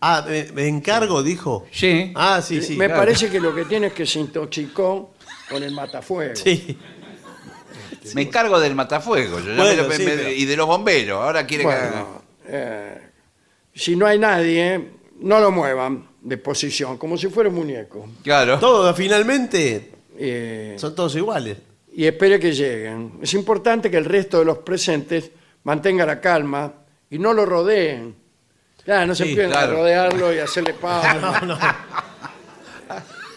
[0.00, 1.66] Ah, me, me encargo, dijo.
[1.72, 2.12] Sí.
[2.14, 2.76] Ah, sí, sí.
[2.76, 3.00] Me claro.
[3.00, 5.13] parece que lo que tiene es que se intoxicó
[5.50, 6.34] con el matafuego.
[6.36, 6.78] Sí.
[8.14, 9.40] Me encargo del matafuego.
[9.40, 11.22] yo ya Bueno, me lo- sí, me- pero- Y de los bomberos.
[11.22, 12.98] Ahora quiere que haga- Bueno, eh,
[13.74, 14.90] si no hay nadie,
[15.20, 18.08] no lo muevan de posición, como si fuera un muñeco.
[18.22, 18.58] Claro.
[18.58, 21.56] Todo, finalmente, Eh, son todos iguales.
[21.94, 23.18] y espere que lleguen.
[23.22, 25.30] Es importante que el resto de los presentes
[25.64, 26.72] mantenga la calma
[27.10, 28.14] y no lo rodeen.
[28.84, 29.72] Claro, no se Sí, empiecen claro.
[29.72, 32.04] a rodearlo y hacerle pausa.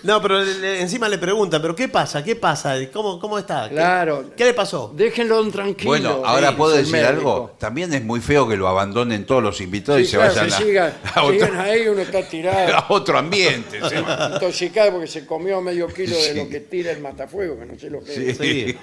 [0.04, 2.24] No, pero le- le- encima le preguntan, ¿pero qué pasa?
[2.24, 2.76] ¿Qué pasa?
[2.94, 3.68] ¿Cómo, cómo está?
[3.68, 4.32] ¿Qué- Claro.
[4.38, 4.94] ¿Qué, le pasó?
[4.96, 5.90] Déjenlo tranquilo.
[5.90, 7.10] Bueno, ahora puedo el decir médico.
[7.10, 7.56] algo.
[7.60, 10.58] También es muy feo que lo abandonen todos los invitados y se claro, vayan a,
[10.58, 13.80] sigan, a otro, sigan ahí, uno está tirado, a otro ambiente.
[13.90, 13.96] ¿sí?
[14.34, 17.90] intoxicado porque se comió medio kilo de lo que tira el matafuego, que no sé
[17.90, 18.38] lo que es.
[18.38, 18.78] Sí.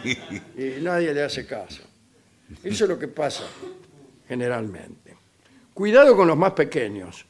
[0.59, 1.83] y nadie le hace caso.
[2.63, 3.45] Eso es lo que pasa
[4.29, 5.15] generalmente.
[5.73, 7.27] Cuidado con los más pequeños.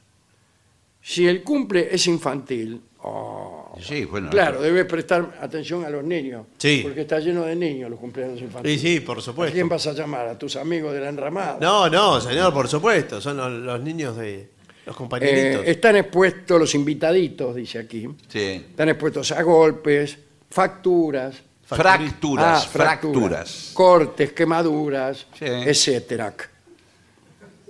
[1.06, 4.30] Si el cumple es infantil, oh, Sí, bueno.
[4.30, 6.80] claro, debes prestar atención a los niños, Sí.
[6.82, 8.80] porque está lleno de niños los cumpleaños Sí, infantiles.
[8.80, 9.52] sí, por ¿A supuesto.
[9.52, 10.26] quién vas a llamar?
[10.28, 11.58] ¿A tus amigos de la enramada?
[11.60, 13.20] No, no, señor, por supuesto.
[13.20, 14.48] Son los, los niños de
[14.86, 15.66] los Eh, compañeritos.
[15.66, 18.64] están expuestos los invitaditos, dice aquí, Sí.
[18.70, 20.16] están expuestos a golpes,
[20.48, 21.36] facturas,
[21.66, 23.70] Fracturas, ah, fracturas.
[23.74, 25.44] cortes, quemaduras, Sí.
[25.46, 26.34] etcétera.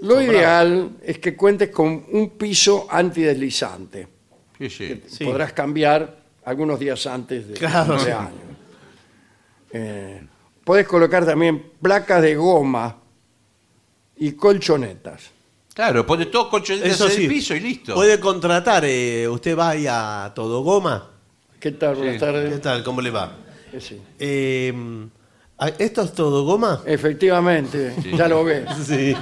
[0.05, 4.09] Lo ideal es que cuentes con un piso antideslizante.
[4.59, 5.02] Sí, sí.
[5.07, 5.24] Sí.
[5.24, 8.02] Podrás cambiar algunos días antes de Claro.
[8.02, 8.30] de año.
[9.72, 10.22] Eh,
[10.64, 12.96] podés colocar también placas de goma
[14.16, 15.30] y colchonetas.
[15.74, 17.22] Claro, pone todo colchonetas Eso en sí.
[17.22, 17.94] el piso y listo.
[17.94, 21.11] Puede contratar, eh, usted va ahí a Todo Goma.
[21.59, 21.96] ¿Qué tal?
[21.96, 22.52] Buenas tardes.
[22.52, 22.84] ¿Qué tal?
[22.84, 23.36] ¿Cómo le va?
[23.72, 24.00] Eh, sí.
[24.20, 24.72] Eh,
[25.78, 26.82] ¿Esto es Todo Goma?
[26.84, 28.64] Efectivamente, ya lo ves.
[28.86, 29.14] Sí.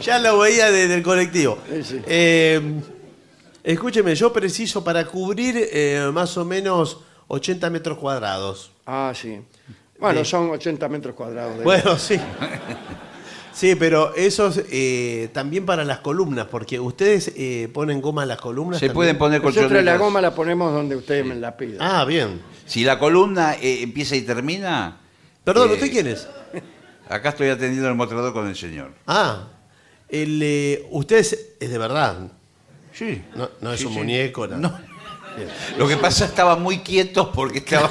[0.00, 1.58] ya lo veía desde el colectivo.
[1.70, 2.00] Sí, sí.
[2.06, 2.60] Eh,
[3.64, 8.70] escúcheme, yo preciso para cubrir eh, más o menos 80 metros cuadrados.
[8.84, 9.40] Ah, sí.
[9.98, 11.58] Bueno, son 80 metros cuadrados.
[11.58, 12.20] de- Bueno, sí.
[13.52, 18.28] Sí, pero eso es eh, también para las columnas, porque ustedes eh, ponen goma en
[18.28, 18.78] las columnas.
[18.78, 18.94] Se también?
[18.94, 19.94] pueden poner Nosotros colchonetas.
[19.94, 21.78] la goma la ponemos donde ustedes me la pidan.
[21.80, 22.42] Ah, bien.
[22.66, 24.98] Si la columna eh, empieza y termina.
[25.44, 26.26] Perdón, eh, ¿usted quién es?
[27.08, 28.92] Acá estoy atendiendo el mostrador con el señor.
[29.06, 29.48] Ah,
[30.08, 32.16] el, eh, usted es, es de verdad.
[32.92, 33.22] Sí.
[33.36, 33.98] No, no es Sí, un sí.
[33.98, 34.46] muñeco.
[34.48, 34.56] No.
[34.58, 34.78] No.
[35.78, 37.90] Lo que pasa estaba muy quieto porque estaba,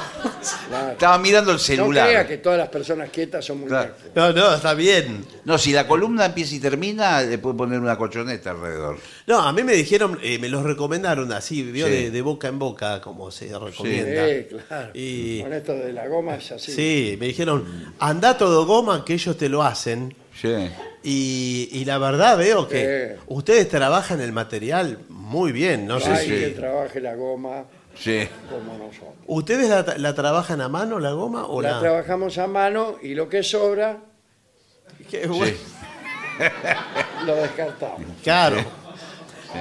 [0.69, 0.91] Claro.
[0.91, 2.07] estaba mirando el No celular.
[2.07, 3.93] crea que todas las personas quietas son Claro.
[3.93, 4.15] muñecos.
[4.15, 5.25] no, no, está bien.
[5.45, 8.97] No, si la columna empieza y termina, le puede poner una colchoneta alrededor.
[9.27, 11.91] No, a mí me dijeron, eh, me los recomendaron así, vio Sí.
[11.91, 14.27] de, de boca en boca, como se recomienda.
[14.27, 14.91] Sí, claro.
[14.93, 16.71] Y- Con esto de la goma es así.
[16.71, 20.15] Sí, me dijeron, anda todo goma que ellos te lo hacen.
[20.39, 20.69] Sí.
[21.03, 23.21] Y, y la verdad veo que Sí.
[23.27, 26.31] ustedes trabajan el material muy bien, no No sé hay si...
[26.39, 27.63] que trabaje la goma
[27.97, 28.27] Sí.
[28.49, 29.13] como nosotros.
[29.27, 31.79] ¿Ustedes la, la trabajan a mano la goma o La la...?
[31.79, 33.99] trabajamos a mano y lo que sobra
[35.09, 35.55] Qué bueno.
[37.25, 38.01] lo descartamos.
[38.23, 38.57] Claro.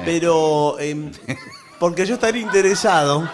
[0.04, 1.12] Pero, em,
[1.78, 3.28] porque yo estaría interesado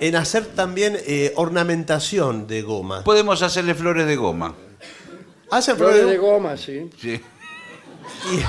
[0.00, 3.04] en hacer también eh, ornamentación de goma.
[3.04, 4.54] Podemos hacerle flores de goma.
[5.50, 6.90] ¿Hacen Flores flores de goma, sí.
[7.00, 7.20] Sí.
[8.32, 8.40] Y-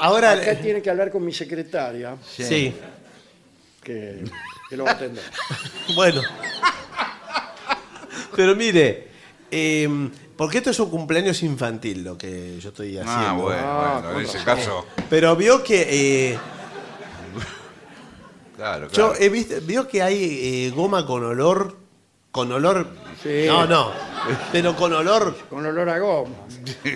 [0.00, 2.74] Ahora, Acá tiene que hablar con mi secretaria, sí.
[3.82, 4.24] que,
[4.68, 5.22] que lo va a atender.
[5.94, 6.22] Bueno.
[8.34, 9.08] Pero mire,
[9.50, 13.12] em, porque esto es un cumpleaños infantil lo que yo estoy haciendo.
[13.28, 14.56] Ah, bueno, Ah, bueno, con en ese razón.
[14.56, 14.86] caso.
[15.10, 16.38] Pero vio que eh,
[18.56, 19.14] Claro, yo claro.
[19.18, 21.76] he visto, vio que hay eh, goma con olor,
[22.30, 22.88] con olor.
[23.22, 23.44] Sí.
[23.46, 23.92] No, no.
[24.52, 26.30] Pero con olor, Con olor a goma.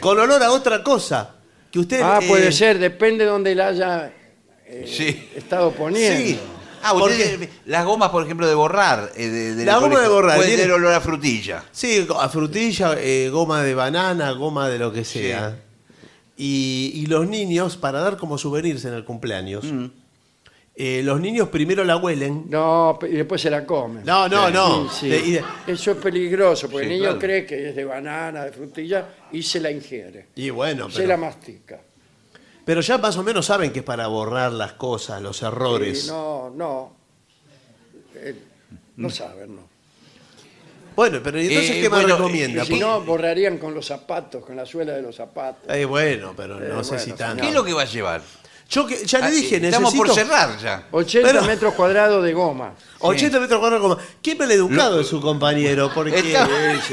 [0.00, 1.34] con olor a otra cosa.
[1.70, 2.00] Que usted.
[2.02, 4.12] Ah, eh, puede ser, depende de donde la haya
[4.66, 5.28] eh, Sí.
[5.34, 6.16] estado poniendo.
[6.24, 6.38] Sí.
[6.82, 9.10] Ah, Porque- usted, las gomas, por ejemplo, de borrar.
[9.16, 11.64] eh, de- del La goma colegio, de borrar, Puede tiene- tener olor a frutilla.
[11.72, 15.56] Sí, a frutilla, eh, goma de banana, goma de lo que sea.
[16.36, 19.86] Y, y los niños, para dar como souvenirs en el cumpleaños, Mm.
[20.78, 22.44] Eh, los niños primero la huelen.
[22.50, 24.04] No, y después se la comen.
[24.04, 24.90] No, no, no.
[24.90, 25.08] Sí, sí.
[25.08, 27.18] De- y de- Eso es peligroso, porque Sí, el niño claro.
[27.20, 30.26] cree que es de banana, de frutilla, y se la ingiere.
[30.34, 31.80] y bueno, Se la pero, mastica.
[32.64, 36.04] pero ya más o menos saben que es para borrar las cosas, los errores.
[36.04, 36.96] Y no, no.
[38.16, 38.34] Eh,
[38.96, 39.62] no saben, no.
[40.94, 42.62] Bueno, pero ¿y entonces Eh, qué más bueno, recomienda?
[42.62, 45.74] Y si no, borrarían con los zapatos, con la suela de los zapatos.
[45.74, 47.42] Eh, bueno, pero Eh, no sé bueno, si tanto.
[47.42, 48.22] ¿Qué es lo que va a llevar?
[48.68, 50.86] Yo que, ya le Ah, dije, Estamos necesito por cerrar ya.
[50.90, 52.74] 80 Pero- metros cuadrados de goma.
[52.98, 54.02] 80 metros cuadrados como.
[54.20, 56.48] Qué maleducado es su compañero, porque Está-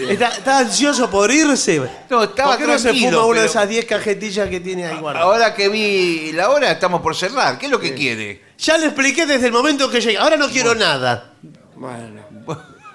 [0.08, 1.82] está, está ansioso por irse.
[2.12, 4.60] No, estaba ¿Por qué no se tranquilo, fuma una de pero- esas 10 cajetillas que
[4.60, 5.26] tiene ahí guardadas?
[5.28, 7.58] Ahora que vi la hora, estamos por cerrar.
[7.58, 8.44] ¿Qué es lo que quiere?
[8.60, 10.18] Ya le expliqué desde el momento que llegué.
[10.20, 11.34] Ahora no quiero nada.
[11.76, 12.22] Bueno,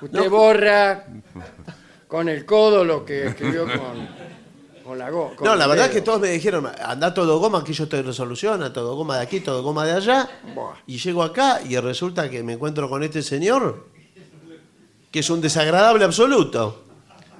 [0.03, 1.05] usted borra
[2.07, 4.09] con el codo lo que escribió con,
[4.89, 5.35] con la goma.
[5.41, 8.13] No, la verdad es que todos me dijeron, anda todo goma, que yo te lo
[8.13, 10.29] soluciona, todo goma de aquí, todo goma de allá.
[10.55, 10.75] Buah.
[10.87, 13.87] Y llego acá y resulta que me encuentro con este señor,
[15.11, 16.85] que es un desagradable absoluto.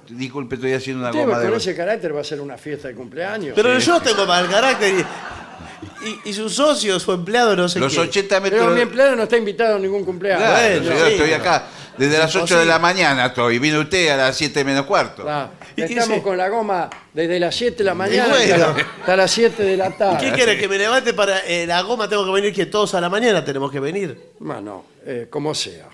[0.07, 1.57] Disculpe, estoy haciendo una Usted goma con de...
[1.57, 3.53] ese carácter va a ser una fiesta de cumpleaños.
[3.55, 7.93] Pero yo tengo mal carácter y, y, y sus socios, su empleado, no sé Los
[7.93, 7.99] qué.
[7.99, 8.61] 80 metros...
[8.61, 10.47] Pero mi empleado no está invitado a ningún cumpleaños.
[10.47, 11.67] Claro, Bueno, señor, sí, estoy acá
[11.99, 13.59] desde las 8 de la mañana estoy.
[13.59, 15.23] Vino usted a las 7 menos cuarto.
[15.23, 15.51] Claro.
[15.75, 16.21] ¿Y qué Estamos dice?
[16.23, 18.53] con la goma desde las 7 de la mañana bueno.
[18.53, 20.25] hasta, la- hasta las 7 de la tarde.
[20.25, 22.07] ¿Qué quiere que me levante para eh, la goma?
[22.09, 24.19] Tengo que venir que todos a la mañana tenemos que venir.
[24.39, 25.87] Bueno, eh, como sea.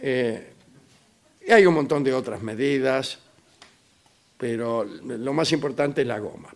[0.00, 0.52] Eh,
[1.46, 3.18] y hay un montón de otras medidas,
[4.36, 6.50] pero lo más importante es la goma.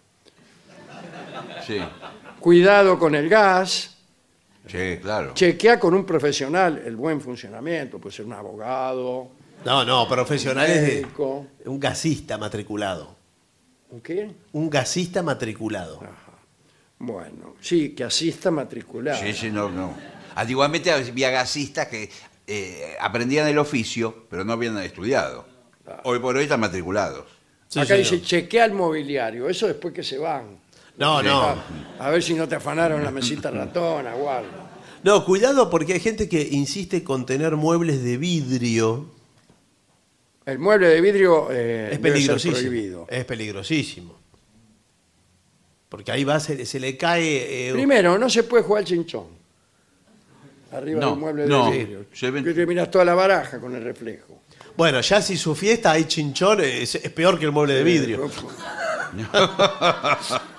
[1.66, 1.78] Sí,
[2.40, 3.91] Cuidado con el gas,
[4.66, 5.32] sí, claro.
[5.34, 9.30] chequea con un profesional el buen funcionamiento, puede ser un abogado,
[9.64, 11.46] No, no, profesionales de médico.
[11.66, 13.14] un gasista matriculado.
[13.90, 14.30] ¿Un qué?
[14.52, 16.00] Un gasista matriculado.
[16.98, 19.18] Bueno, sí, que asista matriculado.
[19.20, 19.94] Sí, sí, no, no.
[20.34, 22.08] Antiguamente había gasistas que
[22.46, 25.44] eh, aprendían el oficio, pero no habían estudiado.
[26.04, 27.26] Hoy por hoy están matriculados.
[27.68, 28.10] Sí, Acá señor.
[28.12, 30.58] dice chequea el mobiliario, eso después que se van.
[31.02, 31.40] No, no.
[31.42, 31.56] A,
[31.98, 34.50] a ver si no te afanaron la mesita ratona o algo.
[35.02, 39.06] No, cuidado porque hay gente que insiste con tener muebles de vidrio.
[40.46, 42.54] El mueble de vidrio eh, Es debe ser peligrosísimo.
[42.56, 43.06] prohibido.
[43.10, 44.18] Es peligrosísimo.
[45.88, 47.68] Porque ahí va, se, se le cae.
[47.68, 49.26] eh, Primero, no se puede jugar al chinchón.
[50.72, 52.06] Arriba No, del mueble no, de vidrio.
[52.44, 54.42] Que te miras toda la baraja con el reflejo.
[54.76, 58.30] Bueno, ya si su fiesta hay chinchón, es, es peor que el mueble de vidrio.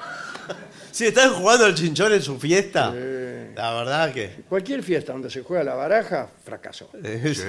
[0.94, 4.44] Si están jugando al chinchón en su fiesta, la verdad que.
[4.48, 6.90] Cualquier fiesta donde se juega la baraja, fracasó.
[7.34, 7.44] sí.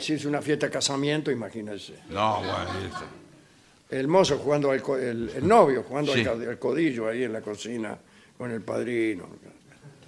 [0.00, 1.94] Si es una fiesta de casamiento, imagínense.
[2.10, 3.04] No, bueno, y esto.
[3.88, 6.20] El mozo jugando al co- el, el novio jugando Sí.
[6.26, 7.96] al, ca- al codillo ahí en la cocina
[8.36, 9.28] con el padrino.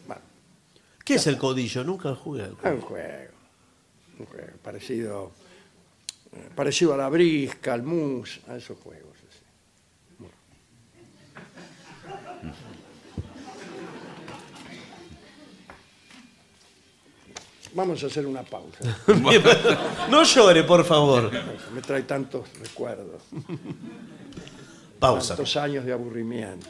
[0.09, 0.21] Bueno,
[1.05, 1.85] ¿Qué es el codillo?
[1.85, 2.75] Nunca jugué al es codillo.
[2.75, 3.33] un juego.
[4.19, 5.33] Un juego parecido,
[6.33, 9.17] eh, parecido a la brisca, al mus, a esos juegos.
[9.31, 9.39] así.
[10.19, 10.35] Bueno.
[17.75, 18.79] Vamos a hacer una pausa.
[20.11, 21.31] No llore, por favor.
[21.75, 23.23] Me trae tantos recuerdos,
[24.99, 25.37] Pausa.
[25.37, 26.67] tantos años de aburrimiento.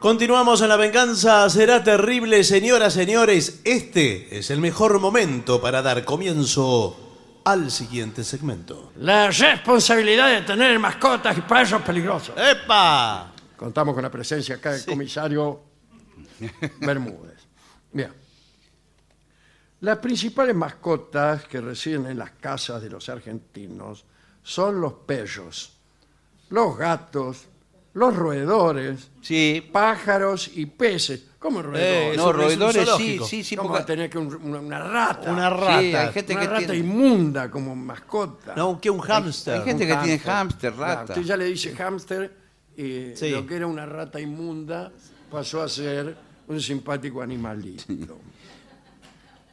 [0.00, 1.50] Continuamos en la venganza.
[1.50, 3.60] Será terrible, señoras, señores.
[3.64, 8.92] Este es el mejor momento para dar comienzo al siguiente segmento.
[8.96, 12.34] La responsabilidad de tener mascotas y perros peligrosos.
[12.34, 13.30] ¡Epa!
[13.54, 15.60] Contamos con la presencia acá del comisario
[16.80, 17.46] Bermúdez.
[17.92, 18.14] Bien.
[19.80, 24.06] Las principales mascotas que residen en las casas de los argentinos
[24.42, 25.76] son los perros,
[26.48, 27.49] los gatos,
[27.94, 31.24] los roedores, Sí, pájaros y peces.
[31.38, 32.14] ¿Cómo roedores?
[32.14, 33.56] Eh, no, es un roedores sí, sí, sí.
[33.56, 35.32] ¿Cómo va a porque- tener que un- una, una rata?
[35.32, 35.80] Una rata.
[35.80, 36.76] Sí, hay gente Una que rata tiene...
[36.76, 38.54] inmunda como mascota.
[38.54, 39.54] No, que un hámster.
[39.54, 40.32] hay gente Un que tiene hámster.
[40.32, 41.12] hámster, Claro, rata.
[41.14, 42.36] usted ya le dice hámster
[42.76, 43.30] y Sí.
[43.30, 44.92] lo que era una rata inmunda
[45.30, 46.14] pasó a ser
[46.48, 48.18] un simpático animalito.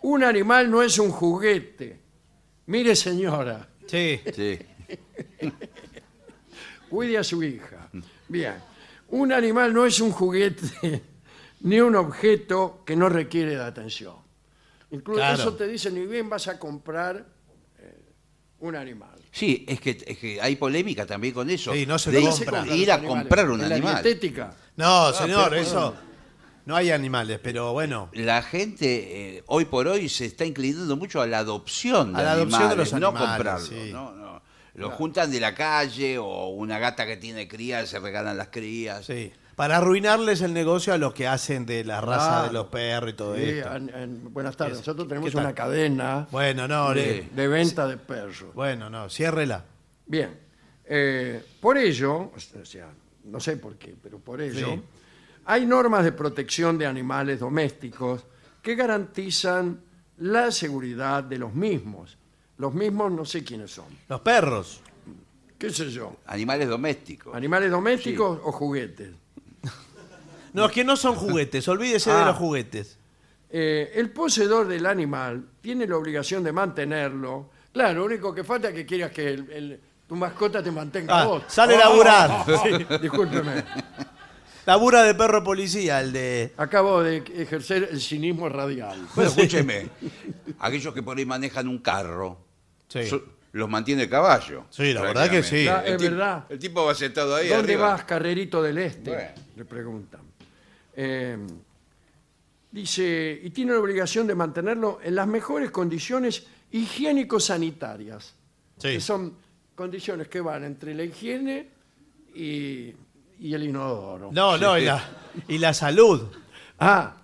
[0.01, 1.99] Un animal no es un juguete.
[2.67, 4.19] Mire, señora, Sí.
[4.35, 4.59] Sí.
[6.89, 7.76] cuide a su hija.
[8.29, 8.55] Bien,
[9.09, 11.03] un animal no es un juguete
[11.61, 14.15] ni un objeto que no requiere de atención.
[14.91, 15.37] Incluso Claro.
[15.41, 17.25] eso te dice, ni bien vas a comprar
[17.79, 17.99] eh,
[18.59, 19.17] un animal.
[19.31, 21.73] Sí, es que, es que hay polémica también con eso.
[21.73, 22.67] Sí, no se de lo ir- compra.
[22.75, 23.21] ir a animales.
[23.21, 24.01] comprar un En la animal.
[24.03, 24.53] dietética.
[24.77, 25.95] No, señor, pero- eso.
[26.65, 28.09] No hay animales, pero bueno.
[28.13, 32.23] La gente eh, hoy por hoy se está inclinando mucho a la adopción de A
[32.23, 33.65] la adopción de animales, los no animales, comprarlo.
[33.65, 33.89] sí.
[33.93, 34.41] No, no.
[34.77, 39.05] Lo juntan de la calle o una gata que tiene crías, se regalan las crías.
[39.05, 39.33] Sí.
[39.55, 43.13] Para arruinarles el negocio a los que hacen de la raza de los perros y
[43.13, 43.75] todo Sí, esto.
[43.75, 44.77] en- en- buenas tardes.
[44.77, 45.45] Nosotros tenemos ¿Qué tal?
[45.45, 48.53] una cadena Bueno, no, de, le- de venta de perros.
[48.53, 49.65] bueno, no, ciérrela.
[50.05, 50.45] Bien.
[50.89, 52.87] eh, por ello, o sea,
[53.25, 54.81] no sé por qué, pero por ello, Sí.
[55.45, 58.23] hay normas de protección de animales domésticos
[58.61, 59.81] que garantizan
[60.19, 62.17] la seguridad de los mismos.
[62.57, 63.85] Los mismos no sé quiénes son.
[64.09, 64.81] Los perros.
[65.57, 66.17] ¿Qué sé yo?
[66.27, 67.35] Animales domésticos.
[67.35, 69.11] ¿Animales domésticos o juguetes?
[70.53, 72.25] No, es que no son juguetes, olvídese de Ah.
[72.27, 72.97] los juguetes.
[73.49, 77.49] Eh, el poseedor del animal tiene la obligación de mantenerlo.
[77.71, 81.21] Claro, lo único que falta es que quieras que el- el- tu mascota te mantenga
[81.21, 81.43] Ah, vos.
[81.47, 82.45] sale a laburar.
[83.01, 83.63] Discúlpeme.
[84.65, 86.53] Labura de perro policía, el de.
[86.57, 88.97] Acabo de ejercer el cinismo radial.
[89.15, 89.89] Bueno, escúcheme.
[90.59, 92.39] Aquellos que por ahí manejan un carro,
[92.87, 93.05] Sí.
[93.05, 93.23] so-
[93.53, 94.65] los mantiene el caballo.
[94.69, 95.65] Sí, la verdad que sí.
[95.67, 96.45] El es tip- verdad.
[96.49, 97.89] El tipo va sentado ahí ¿Dónde arriba.
[97.93, 99.09] vas, carrerito del este?
[99.09, 99.29] Bueno.
[99.55, 100.21] Le preguntan.
[100.95, 101.37] Eh,
[102.71, 108.35] dice, y tiene la obligación de mantenerlo en las mejores condiciones higiénico-sanitarias.
[108.77, 108.89] Sí.
[108.89, 109.33] Que son
[109.75, 111.69] condiciones que van entre la higiene
[112.35, 112.93] y,
[113.39, 114.29] y el inodoro.
[114.31, 115.03] No, no, y la,
[115.47, 116.23] y la salud.
[116.79, 117.15] Ah,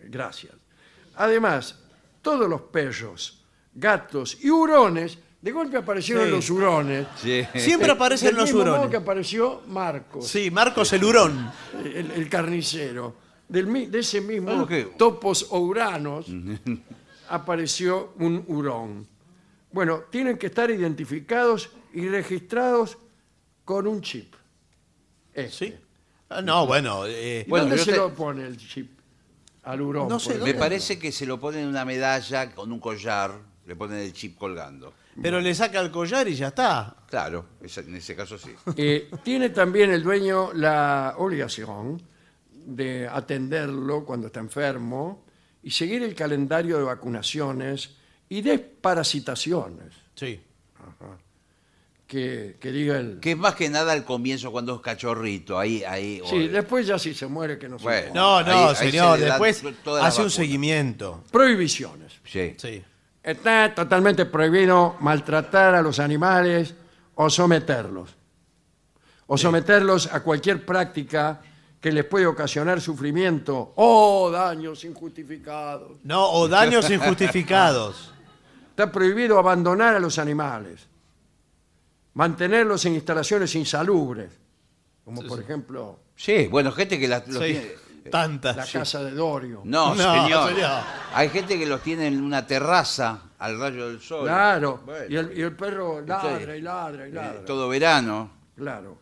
[0.00, 0.54] gracias.
[1.16, 1.78] Además,
[2.22, 3.35] todos los perros,
[3.76, 6.30] gatos y hurones, de golpe aparecieron Sí.
[6.30, 7.06] los hurones.
[7.22, 7.46] Sí.
[7.54, 8.90] Siempre aparecen Del los mismo modo hurones.
[8.90, 10.26] que apareció Marcos.
[10.26, 11.52] Sí, Marcos el hurón.
[11.84, 13.14] el, el carnicero.
[13.48, 14.66] Del mi- de ese mismo Ah,
[14.96, 16.26] topos o uranos
[17.28, 19.06] apareció un hurón.
[19.70, 22.98] Bueno, tienen que estar identificados y registrados
[23.64, 24.34] con un chip.
[25.34, 25.52] Este.
[25.70, 25.74] ¿Sí?
[26.28, 27.06] Ah, no, bueno.
[27.06, 28.98] eh, ¿Y Bueno, dónde yo se te- lo pone el chip?
[29.64, 30.08] Al hurón.
[30.08, 30.30] No sé.
[30.30, 30.58] Me ejemplo.
[30.60, 33.32] parece que se lo ponen en una medalla con un collar,
[33.66, 34.94] le ponen el chip colgando.
[35.20, 36.96] pero le saca el collar y ya está.
[37.08, 38.50] Claro, esa- en ese caso sí.
[38.76, 42.00] Eh, tiene también el dueño la obligación
[42.52, 45.24] de atenderlo cuando está enfermo
[45.62, 47.96] y seguir el calendario de vacunaciones
[48.28, 49.92] y desparasitaciones.
[50.14, 50.40] Sí.
[52.06, 53.18] Que, que diga el...
[53.18, 56.20] Que es más que nada al comienzo cuando es cachorrito, ahí, ahí.
[56.22, 58.12] o- Sí, después ya si se muere que no se Bueno.
[58.12, 58.14] muera.
[58.14, 59.14] No, no, Ahí- ahí señor.
[59.16, 60.36] se le da Después to- toda la hace un vacuna.
[60.44, 61.24] seguimiento.
[61.32, 62.12] Prohibiciones.
[62.24, 62.54] Sí.
[62.58, 62.84] Sí.
[63.26, 66.72] Está totalmente prohibido maltratar a los animales
[67.16, 68.14] o someterlos.
[69.26, 71.40] O someterlos a cualquier práctica
[71.80, 75.98] que les puede ocasionar sufrimiento o daños injustificados.
[76.04, 78.14] No, o daños injustificados.
[78.70, 80.86] Está prohibido abandonar a los animales,
[82.14, 84.30] mantenerlos en instalaciones insalubres,
[85.04, 87.52] como por ejemplo Sí, bueno, gente que la- los Sí.
[87.52, 87.85] tiene.
[88.10, 88.56] Tantas.
[88.56, 88.72] la sí.
[88.78, 89.62] casa de Dorio.
[89.64, 90.48] No, No, señor.
[90.50, 90.80] señor.
[91.14, 94.24] Hay gente que los tiene en una terraza al rayo del sol.
[94.26, 97.44] Claro, Bueno, y, el, y el perro ladra y ladra y eh, ladra.
[97.44, 98.30] todo verano.
[98.56, 98.98] Claro.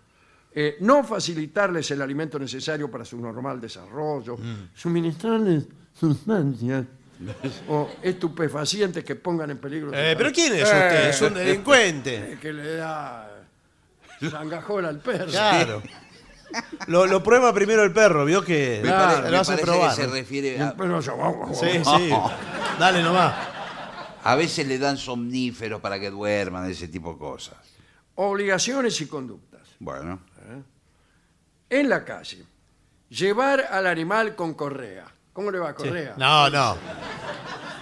[0.57, 4.69] Eh, no facilitarles el alimento necesario para su normal desarrollo, Mm.
[4.75, 5.65] suministrarles
[5.99, 6.85] sustancias
[7.69, 9.91] o estupefacientes que pongan en peligro.
[9.91, 10.35] su Eh, ¿Pero salud.
[10.35, 11.09] quién es Eh, usted?
[11.09, 12.17] Es un delincuente.
[12.35, 13.31] eh, que le da
[14.31, 15.27] sangajola al perro.
[15.31, 15.83] Claro.
[16.87, 19.15] Lo, lo prueba primero el perro, vio que Me, Claro.
[19.15, 19.91] pare- lo me hace parece probar.
[19.91, 22.11] que se refiere a, guau, guau, Sí, sí.
[22.79, 23.35] Dale nomás.
[24.23, 27.57] a veces le dan somníferos para que duerman, ese tipo de cosas.
[28.17, 29.63] Obligaciones y conductas.
[29.81, 30.21] Bueno,
[31.71, 32.45] En la calle,
[33.09, 35.07] llevar al animal con correa.
[35.33, 35.77] ¿Cómo le va Sí.
[35.85, 36.15] correa?
[36.17, 36.77] No, no.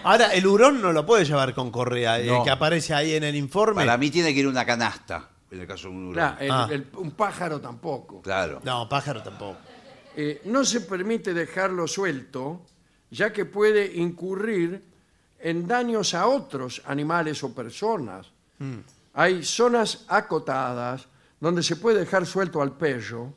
[0.04, 2.42] Ahora, el hurón no lo puede llevar con correa, el No.
[2.42, 3.84] que aparece ahí en el informe.
[3.84, 6.12] para mí tiene que ir una canasta, en el caso de un.
[6.12, 6.68] Claro, el- Ah.
[6.70, 8.22] el- un pájaro tampoco.
[8.22, 8.60] Claro.
[8.64, 9.58] No, pájaro tampoco.
[10.16, 12.62] Eh, no se permite dejarlo suelto,
[13.10, 14.82] ya que puede incurrir
[15.38, 18.30] en daños a otros animales o personas.
[19.14, 21.06] Hay zonas acotadas
[21.40, 23.34] donde se puede dejar suelto al perro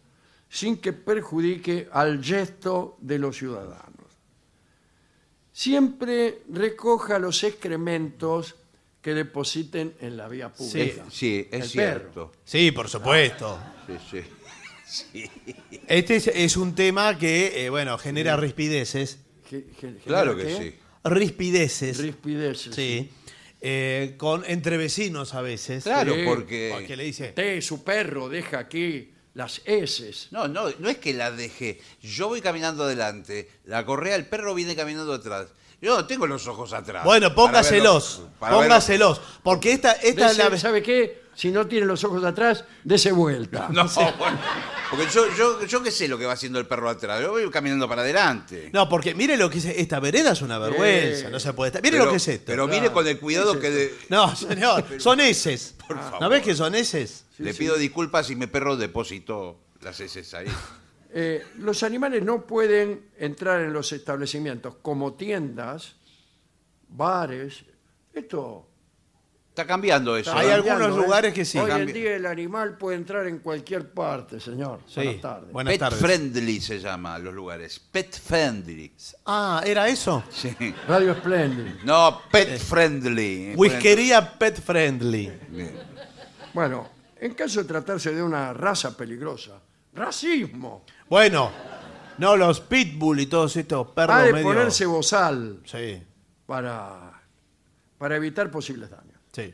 [0.48, 3.84] sin que perjudique al gesto de los ciudadanos.
[5.52, 8.56] Siempre recoja los excrementos
[9.06, 11.06] que depositen en la vía pública.
[11.12, 12.32] Sí, es El cierto.
[12.44, 13.60] Sí, por supuesto.
[14.10, 14.24] Sí,
[15.14, 15.30] sí.
[15.88, 19.20] Este es, es un tema que, eh, bueno, genera rispideces.
[19.48, 20.58] Ge- ge- Claro que ¿qué?
[20.58, 20.76] sí.
[21.04, 22.00] Rispideces.
[22.00, 22.74] Rispideces.
[22.74, 23.12] Sí.
[23.62, 25.84] Eh, con, entre vecinos a veces.
[25.84, 26.22] Claro, Sí.
[26.26, 26.72] porque...
[26.74, 30.30] Porque le dice, Usted, su perro, deja aquí las heces.
[30.32, 31.80] No, no, no es que la dejé.
[32.02, 35.50] Yo voy caminando adelante, la correa, el perro viene caminando atrás.
[35.86, 37.04] Yo no tengo los ojos atrás.
[37.06, 38.20] bueno, para póngaselos.
[38.22, 39.22] verlo- para verlo- Póngaselos.
[39.44, 40.58] Porque esta, esta es Dese- la.
[40.58, 41.24] ¿Sabe qué?
[41.36, 43.68] Si no tiene los ojos atrás, dese vuelta.
[43.72, 43.84] No,
[44.18, 44.40] bueno,
[44.90, 47.22] porque yo, yo, yo qué sé lo que va haciendo el perro atrás.
[47.22, 48.70] Yo voy caminando para adelante.
[48.74, 49.66] No, porque mire lo que es.
[49.66, 51.28] Esta vereda es una vergüenza.
[51.28, 51.32] Eh.
[51.32, 51.82] No se puede estar.
[51.84, 52.46] Mire Pero- lo que es esto.
[52.48, 54.86] Pero mire con el cuidado ¿Qué es que de- No, señor.
[55.00, 55.76] Son heces.
[55.88, 56.22] Por favor.
[56.22, 57.26] ¿No ves que son heces?
[57.38, 60.48] le pido disculpas si mi perro depositó las heces ahí.
[61.18, 65.96] Eh, los animales no pueden entrar en los establecimientos como tiendas,
[66.90, 67.64] bares.
[68.14, 68.68] Esto
[69.56, 70.34] Está cambiando eso.
[70.36, 70.52] Hay ¿eh?
[70.52, 71.06] algunos Cambiando, ¿eh?
[71.06, 71.58] lugares que sí.
[71.58, 74.82] Hoy en día el animal puede entrar en cualquier parte, señor.
[74.86, 74.96] Sí.
[74.96, 75.52] Buenas tardes.
[75.54, 76.00] Buenas Pet tardes.
[76.02, 77.80] friendly se llama los lugares.
[77.80, 78.92] Pet friendly.
[79.26, 80.26] Ah, ¿era eso?
[80.30, 80.54] Sí.
[80.90, 81.84] Radio Splendid.
[81.86, 83.54] No, pet friendly.
[83.56, 85.32] Whiskería Pet Friendly.
[85.48, 85.80] Bien.
[86.54, 89.62] Bueno, en caso de tratarse de una raza peligrosa,
[89.96, 91.52] racismo, Bueno,
[92.18, 94.46] no los pitbull y todos estos perros ha de medio...
[94.48, 96.02] ponerse bozal Sí,
[96.46, 97.22] para,
[97.98, 99.20] para evitar posibles daños.
[99.34, 99.54] sí.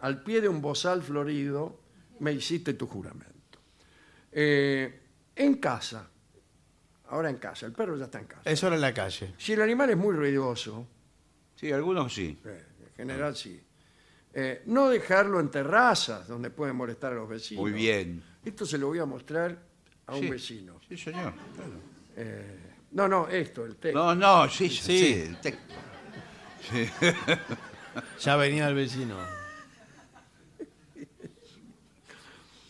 [0.00, 1.78] Al pie de un bozal florido
[2.18, 3.60] me hiciste tu juramento.
[4.32, 5.00] Eh,
[5.36, 6.08] en casa,
[7.08, 8.42] ahora en casa, el perro ya está en casa.
[8.50, 9.32] Eso era en la calle.
[9.38, 10.88] Si el animal es muy ruidoso,
[11.54, 12.36] Sí, algunos sí.
[12.44, 13.62] eh, en general sí,
[14.34, 17.62] eh, no dejarlo en terrazas donde puede molestar a los vecinos.
[17.62, 18.24] Muy bien.
[18.44, 19.56] Esto se lo voy a mostrar
[20.06, 20.30] a un Sí.
[20.30, 20.80] vecino.
[20.88, 21.32] Sí, señor.
[22.92, 23.98] No, no, esto, el texto.
[23.98, 24.82] No, no, sí, Sí.
[24.98, 25.14] sí.
[25.28, 25.58] el tec-
[28.20, 29.16] Ya venía el vecino.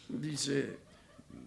[0.09, 0.79] Dice,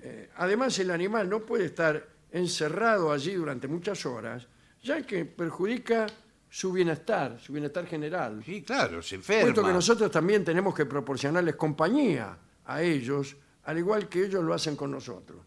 [0.02, 4.48] eh, además el animal no puede estar encerrado allí durante muchas horas,
[4.84, 6.08] ya que perjudica
[6.50, 8.42] su bienestar, su bienestar general.
[8.44, 9.72] Sí, claro, se Puesto que enferma.
[9.74, 13.36] nosotros también tenemos que proporcionarles compañía a ellos,
[13.66, 15.40] al igual que ellos lo hacen con nosotros.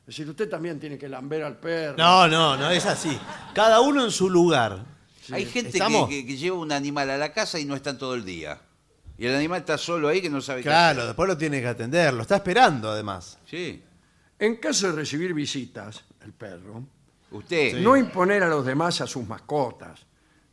[0.00, 1.96] Es decir, usted también tiene que lamber al perro.
[1.98, 3.18] No, no, no es así.
[3.54, 4.84] Cada uno en su lugar.
[5.32, 6.08] Hay gente que, ¿Estamos?
[6.08, 8.60] que- que lleva un animal a la casa y no están todo el día.
[9.18, 11.66] Y el animal está solo ahí que no sabe Claro, qué después lo tiene que
[11.66, 12.14] atender.
[12.14, 13.38] Lo está esperando, además.
[13.44, 13.48] hacer.
[13.48, 13.82] Sí.
[14.38, 16.84] En caso de recibir visitas, el perro,
[17.32, 17.80] Usted.
[17.80, 20.00] no imponer a los demás a sus mascotas,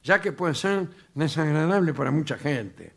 [0.01, 2.93] ya que pueden ser desagradables para mucha gente.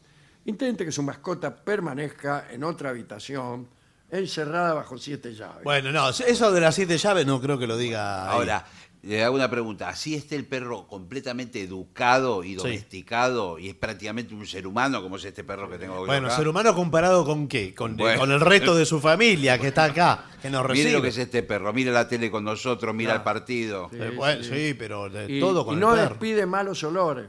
[0.46, 3.68] Intente que su mascota permanezca en otra habitación,
[4.10, 5.64] encerrada bajo siete llaves.
[5.64, 8.28] Bueno, no, eso de las siete llaves no creo que lo diga.
[8.30, 8.64] Ahora,
[9.02, 9.88] le hago una pregunta.
[9.88, 15.16] ¿Así está el perro completamente educado y domesticado y es prácticamente un ser humano como
[15.16, 16.36] es este perro que tengo hoy Bueno, acá?
[16.36, 17.72] ser humano comparado con qué?
[17.74, 18.18] Con, Bueno.
[18.18, 20.86] con el resto de su familia que está acá, que nos recibe.
[20.86, 21.72] Mire lo que es este perro.
[21.72, 23.20] Mire la tele con nosotros, mira Claro.
[23.20, 23.90] el partido.
[23.92, 26.08] Eh, bueno, sí, pero de y, todo con y el no perro.
[26.08, 27.26] despide malos olores.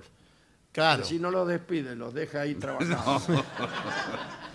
[0.71, 1.03] Claro.
[1.05, 3.43] Si no los despide, los deja ahí trabajando.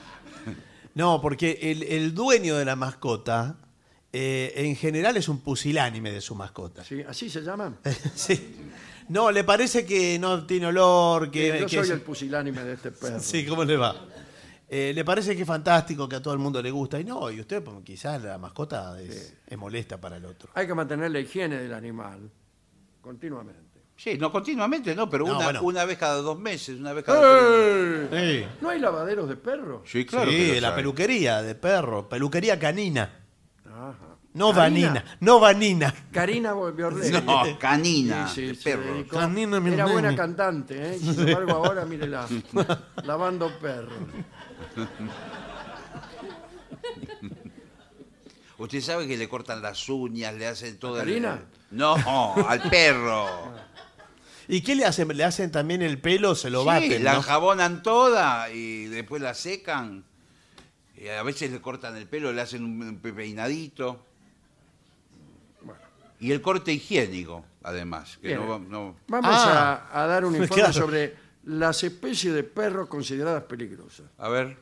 [0.95, 3.57] No, porque el, el dueño de la mascota
[4.13, 6.85] eh, en general es un pusilánime de su mascota.
[6.85, 7.03] ¿Sí?
[7.03, 7.79] ¿Así se llaman?
[8.15, 8.57] Sí.
[9.09, 11.59] No, le parece que no tiene olor, que...
[11.61, 13.21] Yo que soy es- el pusilánime de este perro.
[13.21, 13.95] Sí, ¿cómo le va?
[14.69, 16.99] Eh, le parece que es fantástico, que a todo el mundo le gusta.
[17.01, 20.51] Y no, y usted, pues, quizás la mascota es, es molesta para el otro.
[20.55, 22.31] Hay que mantener la higiene del animal
[23.03, 23.72] continuamente.
[24.03, 25.63] Sí, no continuamente, no, pero No, una, bueno.
[25.63, 28.11] una vez cada dos meses, una vez cada tres meses.
[28.13, 28.47] ¡Eh!
[28.51, 29.83] Sí, ¿No hay lavaderos de perros?
[29.85, 30.29] Sí, claro.
[30.31, 33.21] Sí, que la peluquería de perro, peluquería canina.
[33.65, 33.97] Ajá.
[34.35, 34.89] No ¿Canina?
[34.89, 35.95] vanina, no vanina.
[36.11, 36.53] Karina.
[37.25, 39.07] No, canina, Sí, sí, de perro.
[39.09, 39.93] Canina, mi Era nene.
[39.93, 40.99] buena cantante, ¿eh?
[40.99, 42.27] Sin embargo, ahora mírela,
[43.05, 43.93] lavando perros.
[48.59, 50.95] Usted sabe que le cortan las uñas, le hacen todo.
[50.97, 51.43] el- Karina?
[51.71, 51.95] No,
[52.49, 53.27] al perro.
[54.53, 55.09] ¿Y qué le hacen?
[55.17, 56.35] ¿Le hacen también el pelo?
[56.35, 57.19] Se lo Sí, baten, la ¿no?
[57.21, 60.05] enjabonan toda y después la secan.
[60.95, 64.05] Y a veces le cortan el pelo, le hacen un pe- peinadito.
[66.21, 68.19] Y el corte higiénico, además.
[68.21, 68.41] Que Bien.
[68.41, 69.89] no, va- no- Vamos Ah.
[69.91, 70.73] a, a dar un informe Claro.
[70.75, 74.07] sobre las especies de perros consideradas peligrosas.
[74.19, 74.57] A ver.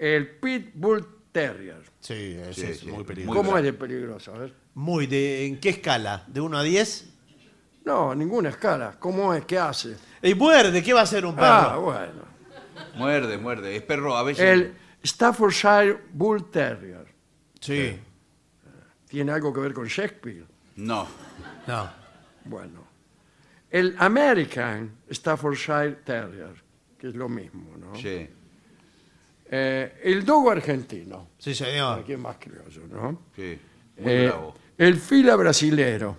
[0.00, 1.82] El Pit Bull Terrier.
[2.00, 3.36] Sí, ese Sí, es sí, muy peligroso.
[3.38, 4.34] ¿Cómo es de peligroso?
[4.34, 4.54] A ver.
[4.74, 6.24] Muy, de, ¿en qué escala?
[6.28, 7.10] ¿De 1 a 10?
[7.86, 8.96] No, ninguna escala.
[8.98, 9.44] ¿Cómo es?
[9.44, 9.96] ¿Qué hace?
[10.22, 11.46] Y muerde, ¿qué va a hacer un perro?
[11.46, 12.26] Ah, bueno.
[12.96, 13.76] Muerde, muerde.
[13.76, 14.44] Es perro a veces.
[14.44, 14.74] El
[15.04, 17.06] Staffordshire Bull Terrier.
[17.60, 17.98] sí.
[19.08, 20.44] ¿Tiene algo que ver con Shakespeare?
[20.74, 21.06] No.
[21.68, 21.88] No.
[22.44, 22.84] Bueno.
[23.70, 26.54] El American Staffordshire Terrier,
[26.98, 27.94] que es lo mismo, ¿no?
[27.94, 28.28] Sí.
[29.48, 31.28] Eh, el Dogo argentino.
[31.38, 32.00] Sí, señor.
[32.00, 33.22] Aquí es más criollo, ¿no?
[33.36, 33.56] Sí.
[33.98, 34.54] Muy Eh, bravo.
[34.76, 36.16] el Fila brasilero.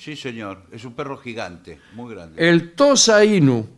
[0.00, 0.62] Sí, señor.
[0.72, 2.48] Es un perro gigante, muy grande.
[2.48, 3.68] El Tosa Inu,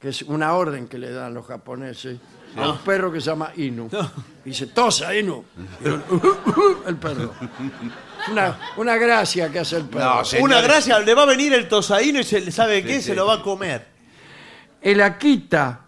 [0.00, 2.18] que es una orden que le dan los japoneses
[2.56, 3.88] a un perro que se llama Inu.
[4.44, 5.44] Dice, Tosa Inu.
[5.84, 6.02] Y el,
[6.88, 7.32] el perro.
[8.32, 10.22] Una, una gracia que hace el perro.
[10.22, 10.42] No.
[10.44, 12.96] Una gracia, le va a venir el tosaíno y se, ¿sabe qué?
[12.96, 13.86] Sí, Se lo va a comer.
[14.82, 15.86] El Akita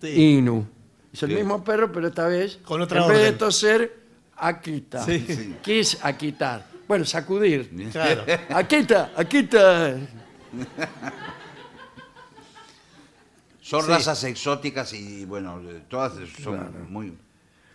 [0.00, 0.36] Sí.
[0.38, 0.64] Inu.
[1.12, 1.34] Es el Sí.
[1.34, 3.38] mismo perro, pero esta vez, Con otra en vez de orden.
[3.38, 3.96] toser,
[4.36, 5.04] Akita.
[5.04, 5.56] Sí.
[5.60, 6.67] ¿Qué es aquitar?
[6.88, 7.70] Bueno, sacudir.
[7.92, 8.24] Claro.
[8.50, 9.96] Akita, Akita.
[13.60, 13.88] Son Sí.
[13.88, 17.16] razas exóticas y, bueno, todas son muy.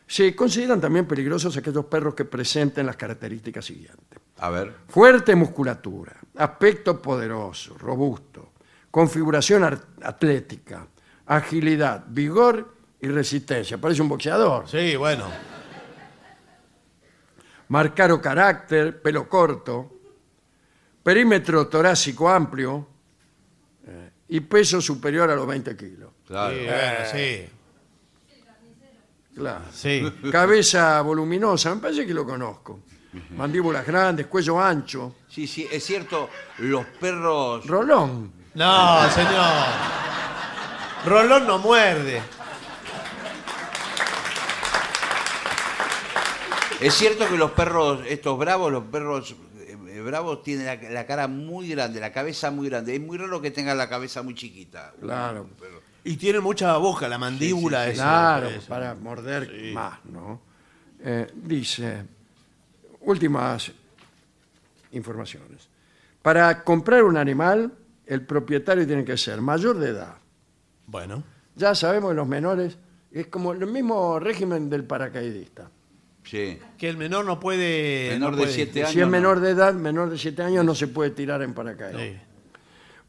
[0.08, 4.20] Se consideran también peligrosos aquellos perros que presenten las características siguientes.
[4.40, 4.74] A ver.
[4.90, 8.54] Fuerte musculatura, aspecto poderoso, robusto,
[8.90, 10.88] configuración ar- atlética,
[11.28, 13.78] agilidad, vigor y resistencia.
[13.78, 14.68] Parece un boxeador.
[14.68, 15.26] Sí, bueno.
[17.70, 19.92] Marcaro carácter, pelo corto,
[21.02, 22.88] perímetro torácico amplio
[23.86, 26.12] eh, y peso superior a los 20 kilos.
[26.28, 26.56] Claro.
[26.56, 27.50] Sí, bueno, sí.
[29.36, 29.66] Claro.
[29.72, 30.14] Sí.
[30.32, 32.82] Cabeza voluminosa, me parece que lo conozco.
[33.36, 35.16] Mandíbulas grandes, cuello ancho.
[35.28, 37.66] Sí, sí, es cierto, los perros...
[37.66, 38.32] Rolón.
[38.56, 39.66] No, señor.
[41.06, 42.22] Rolón no muerde.
[46.86, 51.28] Es cierto que los perros, estos bravos, los perros eh, bravos tienen la, la cara
[51.28, 52.96] muy grande, la cabeza muy grande.
[52.96, 54.94] Es muy raro que tengan la cabeza muy chiquita.
[55.00, 55.48] Claro.
[55.60, 57.88] Pero- Y tiene mucha boca, la mandíbula.
[57.88, 60.42] Sí, Claro, para morder más, ¿no?
[61.00, 62.04] Eh, dice,
[63.02, 63.72] últimas
[64.92, 65.68] informaciones.
[66.22, 67.72] Para comprar un animal,
[68.06, 70.16] el propietario tiene que ser mayor de edad.
[70.88, 71.24] Bueno.
[71.56, 72.78] Ya sabemos que los menores
[73.12, 75.70] es como el mismo régimen del paracaidista.
[76.24, 76.58] Sí.
[76.78, 78.10] Que el menor no puede.
[78.14, 79.44] Menor no de puede- siete Si es años, menor no.
[79.44, 82.02] de edad, menor de 7 años, no se puede tirar en paracaídas.
[82.02, 82.18] Sí.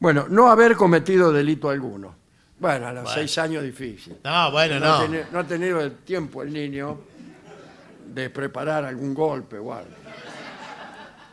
[0.00, 2.16] Bueno, no haber cometido delito alguno.
[2.58, 4.16] Bueno, a los 6 años difícil.
[4.24, 5.38] No, bueno, No, ha no.
[5.38, 7.00] ha tenido el tiempo el niño
[8.12, 9.90] de preparar algún golpe o algo.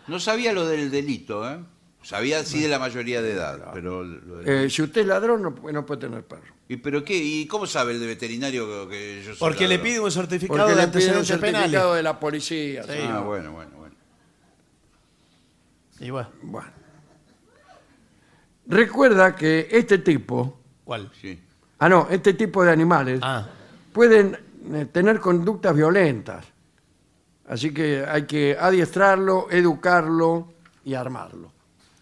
[0.08, 1.60] No sabía lo del delito, ¿eh?
[2.04, 4.04] Sabía sí de la mayoría de edad, pero...
[4.04, 6.54] lo del- Eh, si usted es ladrón, no, no puede tener perro.
[6.72, 7.18] ¿Y pero qué?
[7.18, 9.84] ¿Y cómo sabe el de veterinario que- yo soy Porque le ladrón?
[9.84, 11.96] pide un certificado Porque de le piden un antecedentes certificado penales.
[11.98, 12.84] de la policía.
[12.84, 12.90] Sí.
[12.94, 13.00] sí.
[13.10, 13.96] Ah, bueno, bueno, bueno.
[16.00, 16.70] Y bueno, Bueno.
[18.68, 21.12] Recuerda que este tipo, ¿cuál?
[21.20, 21.38] Sí.
[21.80, 23.48] ah no, este tipo de animales Ah,
[23.92, 24.38] pueden
[24.74, 26.46] eh, tener conductas violentas.
[27.48, 30.54] Así que hay que adiestrarlo, educarlo
[30.86, 31.52] y armarlo.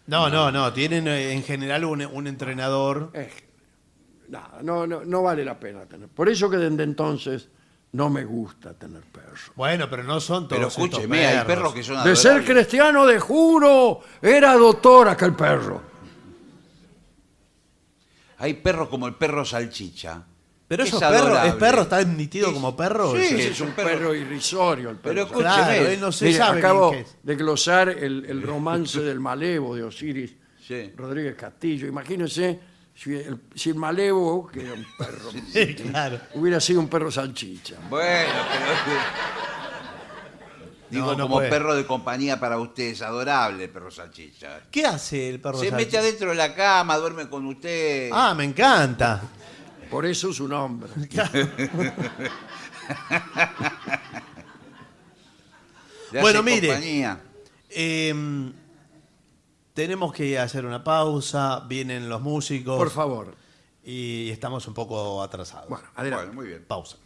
[0.06, 0.72] no, no, no.
[0.72, 3.10] Tienen eh, en general un, un entrenador.
[3.14, 3.30] Eh,
[4.30, 6.08] nada, no, no, no vale la pena tener.
[6.08, 7.48] Por eso que desde entonces
[7.92, 9.50] no me gusta tener perros.
[9.56, 10.56] Bueno, pero no son todos.
[10.58, 15.34] Pero estos escúcheme, hay perros que son De ser cristiano de juro, era doctor aquel
[15.34, 15.82] perro.
[18.38, 20.24] Hay perros como el perro salchicha.
[20.66, 21.52] Pero Es esos perros, ¿es adorable.
[21.54, 21.82] perro?
[21.82, 23.12] ¿Está admitido Es- como perro?
[23.12, 23.88] Sí, es es un perro.
[23.88, 25.14] perro irrisorio el perro.
[25.14, 25.50] Pero salchicha.
[25.50, 25.76] escúcheme.
[25.78, 27.16] Claro, él no se Mire, sabe acabo bien qué es.
[27.24, 30.32] de glosar el, el romance del malevo de Osiris
[30.66, 30.92] Sí.
[30.96, 31.88] Rodríguez Castillo.
[31.88, 32.60] Imagínense
[33.02, 36.20] si el, si el malevo, que era un perro, Sí, claro.
[36.34, 37.76] hubiera sido un perro salchicha.
[37.88, 39.00] Bueno, pero...
[40.90, 41.48] Digo, No, no como puede.
[41.50, 44.62] perro de compañía para ustedes, adorable el perro salchicha.
[44.72, 45.76] ¿Qué hace el perro Se salchicha?
[45.76, 48.10] mete adentro de la cama, duerme con usted.
[48.12, 49.22] Ah, me encanta.
[49.88, 50.90] Por eso su nombre.
[56.12, 56.68] Le bueno, mire.
[56.68, 57.20] compañía.
[57.68, 58.52] Eh,
[59.80, 61.60] tenemos que hacer una pausa.
[61.60, 62.76] Vienen los músicos.
[62.76, 63.34] Por favor.
[63.82, 65.70] Y estamos un poco atrasados.
[65.70, 66.26] Bueno, adelante.
[66.26, 66.64] Bueno, muy bien.
[66.66, 66.98] pausa.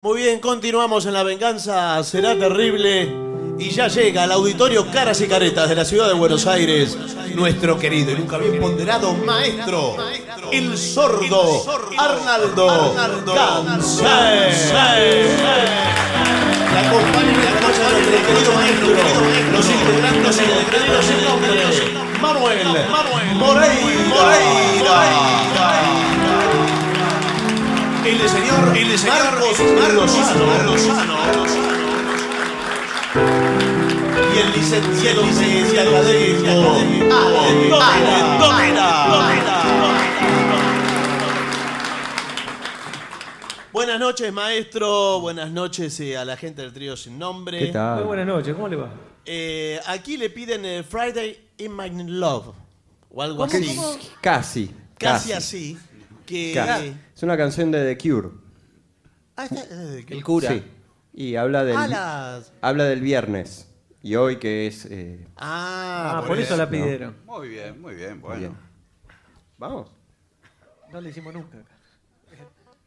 [0.00, 3.27] Muy bien, continuamos en La Venganza Será Terrible
[3.58, 6.96] y ya llega al auditorio Caras y Caretas de la ciudad de Buenos Aires
[7.34, 9.96] nuestro querido y nunca bien ponderado maestro,
[10.52, 11.64] el sordo
[11.98, 12.94] Arnaldo
[13.26, 14.04] Gansé.
[16.74, 18.88] La acompaña la noche de nuestro querido maestro,
[19.52, 21.50] los integrantes de nombre,
[22.20, 22.60] Manuel
[23.34, 23.78] Moreira.
[28.04, 29.22] El señor, el señor
[29.76, 31.67] Marcos.
[34.38, 36.46] Y el licenciado académico
[38.38, 39.18] Domena.
[43.72, 45.20] Buenas noches, maestro.
[45.20, 47.58] Buenas noches eh, a la gente del trío sin nombre.
[47.58, 47.96] ¿Qué tal?
[47.98, 48.90] Muy buenas noches, ¿cómo le va?
[49.24, 52.54] Eh, aquí le piden eh, Friday in My Love
[53.10, 53.76] o algo ¿Cómo, así.
[53.76, 53.96] cómo?
[54.20, 54.70] Casi.
[54.98, 55.78] Casi así.
[56.26, 56.94] Que Casi.
[57.14, 58.28] Es una canción de The Cure.
[59.36, 60.48] Ah, está, eh, que- El cura.
[60.50, 60.62] Sí.
[61.14, 63.67] Y habla del, Ah, las- habla del viernes.
[64.02, 64.86] Y hoy que es...
[64.86, 67.16] eh, Ah, Ah, por eso la pidieron.
[67.26, 68.38] Muy bien, muy bien, bueno.
[68.40, 68.56] bien.
[69.58, 69.90] Vamos.
[70.92, 71.58] No le hicimos nunca.
[71.58, 72.78] acá.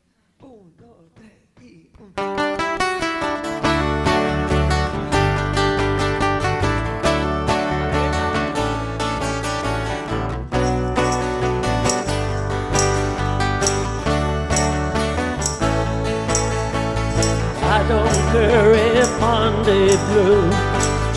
[17.63, 20.49] I don't care if Monday blue,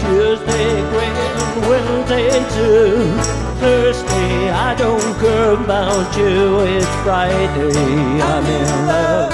[0.04, 2.94] Tuesday, grand Wednesday too.
[3.60, 6.60] Thursday, I don't care about you.
[6.74, 7.72] It's Friday,
[8.30, 9.32] I'm in love.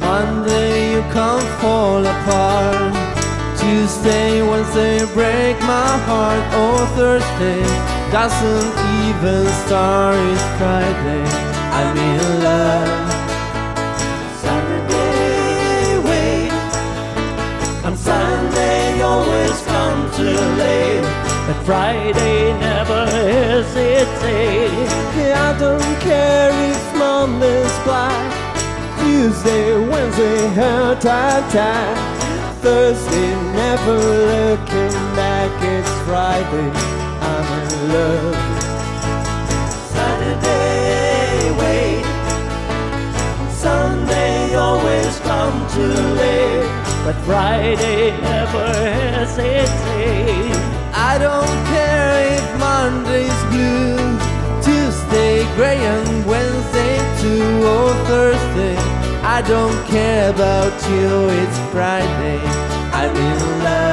[0.00, 2.94] Monday you come fall apart.
[3.58, 6.44] Tuesday, Wednesday break my heart.
[6.62, 7.62] Oh, Thursday
[8.12, 8.74] doesn't
[9.04, 10.16] even start.
[10.32, 11.24] It's Friday,
[11.78, 13.12] I'm in love.
[14.42, 16.52] Saturday, wait.
[17.84, 18.77] On Sunday,
[19.08, 21.06] always come too late.
[21.46, 24.72] But Friday, never hesitate.
[25.16, 28.26] Yeah, I don't care if Monday's black.
[29.00, 31.98] Tuesday, Wednesday, her time, time.
[32.62, 33.30] Thursday,
[33.62, 33.96] never
[34.32, 35.52] looking back.
[35.74, 36.70] It's Friday,
[37.30, 38.38] I'm in love.
[39.94, 42.04] Saturday, wait.
[43.64, 46.87] Sunday, always come too late.
[47.08, 50.52] But Friday, never hesitate.
[50.92, 53.96] I don't care if Monday's blue,
[54.60, 58.76] Tuesday gray and Wednesday too, or Thursday.
[59.22, 62.40] I don't care about you, it's Friday.
[62.92, 63.87] I'm in love.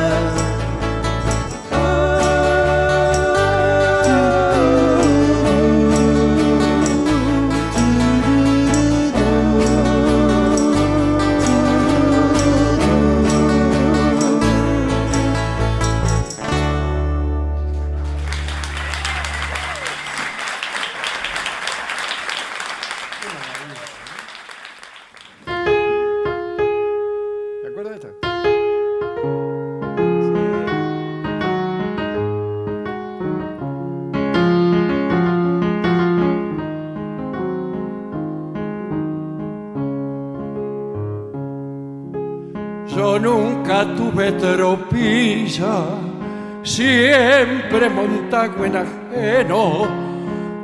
[47.76, 49.88] Siempre montago en ajeno.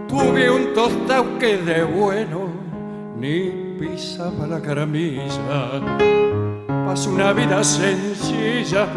[0.07, 2.49] Tuve un tostado que de bueno
[3.17, 5.81] ni pisaba la caramilla.
[6.85, 8.87] Paso una vida sencilla,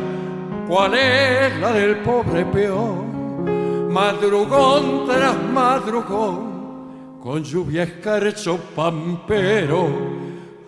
[0.68, 3.92] ¿cuál es la del pobre peón?
[3.92, 9.86] Madrugón tras madrugón, con lluvia escarcho pampero,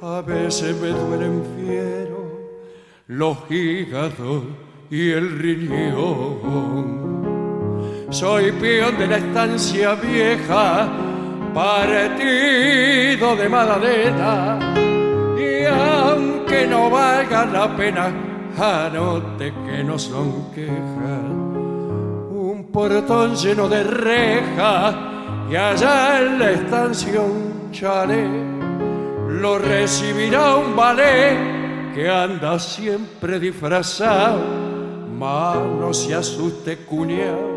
[0.00, 2.16] a veces me duelen fiero
[3.08, 4.44] los hígados
[4.90, 7.15] y el riñón.
[8.10, 10.88] Soy peón de la estancia vieja,
[11.52, 14.58] partido de Madalena,
[15.36, 18.12] y aunque no valga la pena,
[18.56, 21.30] anote que no son quejas.
[22.30, 24.94] Un portón lleno de rejas,
[25.50, 28.30] y allá en la estancia un chalet,
[29.28, 34.40] lo recibirá un ballet que anda siempre disfrazado.
[35.18, 37.55] Mas no se asuste, cuñado,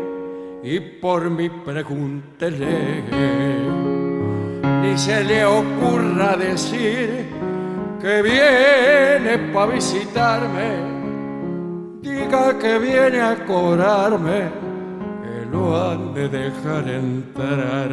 [0.62, 3.02] y por mi pregúntele.
[4.82, 7.26] Ni se le ocurra decir
[8.00, 11.00] que viene para visitarme.
[12.00, 14.48] Diga que viene a cobrarme,
[15.22, 17.90] que lo han de dejar entrar.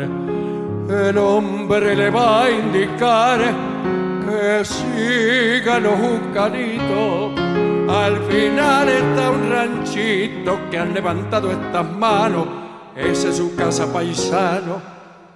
[0.90, 3.40] El hombre le va a indicar
[4.26, 7.67] que siga los jucanitos.
[7.90, 12.48] Al final está un ranchito que han levantado estas manos.
[12.96, 14.82] Esa es su casa paisano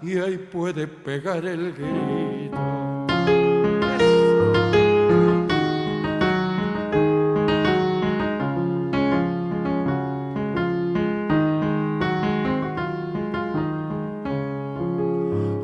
[0.01, 2.57] y ahí puede pegar el grito.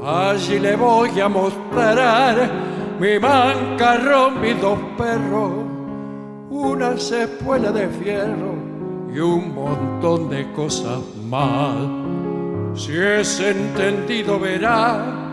[0.06, 2.50] Allí le voy a mostrar
[3.00, 5.67] mi mancarrón, mis dos perros,
[6.50, 8.56] una espuela de fierro
[9.14, 11.00] y un montón de cosas
[11.30, 11.76] más.
[12.76, 15.30] Si es entendido verá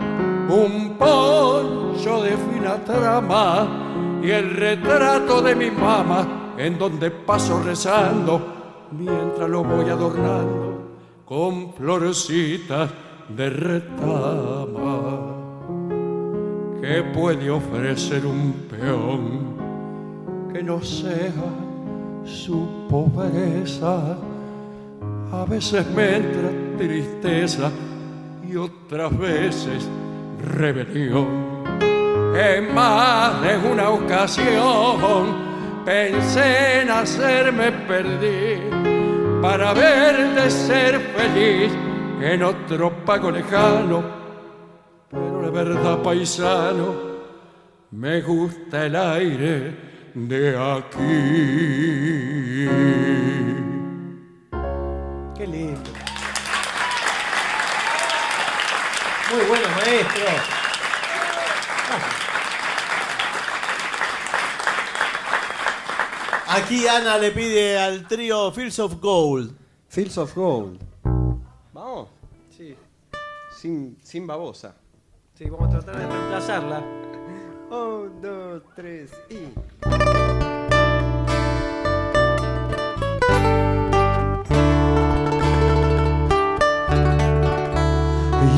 [0.49, 8.41] un poncho de fina trama y el retrato de mi mamá en donde paso rezando
[8.91, 10.65] mientras lo voy adornando
[11.25, 12.91] con florecitas
[13.29, 15.35] de retama.
[16.81, 19.54] ¿Qué puede ofrecer un peón
[20.55, 21.33] que no sea
[22.23, 24.17] su pobreza?
[25.33, 27.69] A veces me entra tristeza
[28.47, 29.85] y otras veces
[30.41, 31.27] rebelión.
[32.33, 38.61] En más de una ocasión pensé en hacerme perder
[39.41, 41.73] para ver de ser feliz
[42.21, 44.03] en otro pago lejano.
[45.11, 46.93] Pero la verdad, paisano,
[47.91, 50.97] me gusta el aire de aquí.
[55.37, 55.91] Qué lindo.
[59.31, 60.25] Muy bueno, maestro.
[66.47, 69.53] Aquí Ana le pide al trío Fields of Gold.
[69.89, 70.79] Fields of Gold.
[71.73, 72.07] Vamos.
[72.55, 72.77] Sí.
[73.59, 74.75] Sin, sin babosa.
[75.33, 76.81] Sí, vamos a tratar de reemplazarla.
[77.71, 79.49] Un, dos, tres y.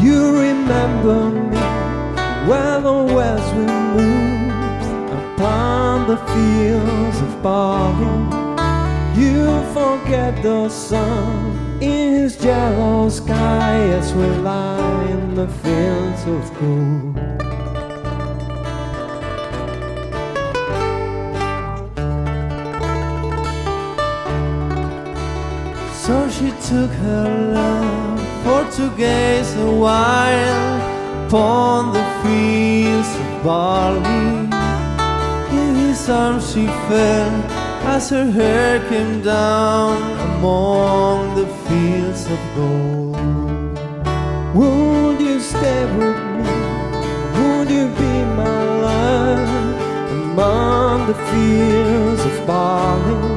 [0.04, 1.58] You remember me
[2.48, 8.08] when the west wind moves upon the fields of barley.
[9.16, 16.60] You forget the sun in his yellow sky as we lie in the fields of
[16.60, 17.47] gold.
[26.08, 34.48] So she took her love for to gaze a while upon the fields of barley.
[35.60, 37.34] In his arms she fell
[37.94, 39.98] as her hair came down
[40.30, 43.18] among the fields of gold.
[44.56, 46.56] Would you stay with me?
[47.38, 49.50] Would you be my love
[50.24, 53.37] among the fields of barley?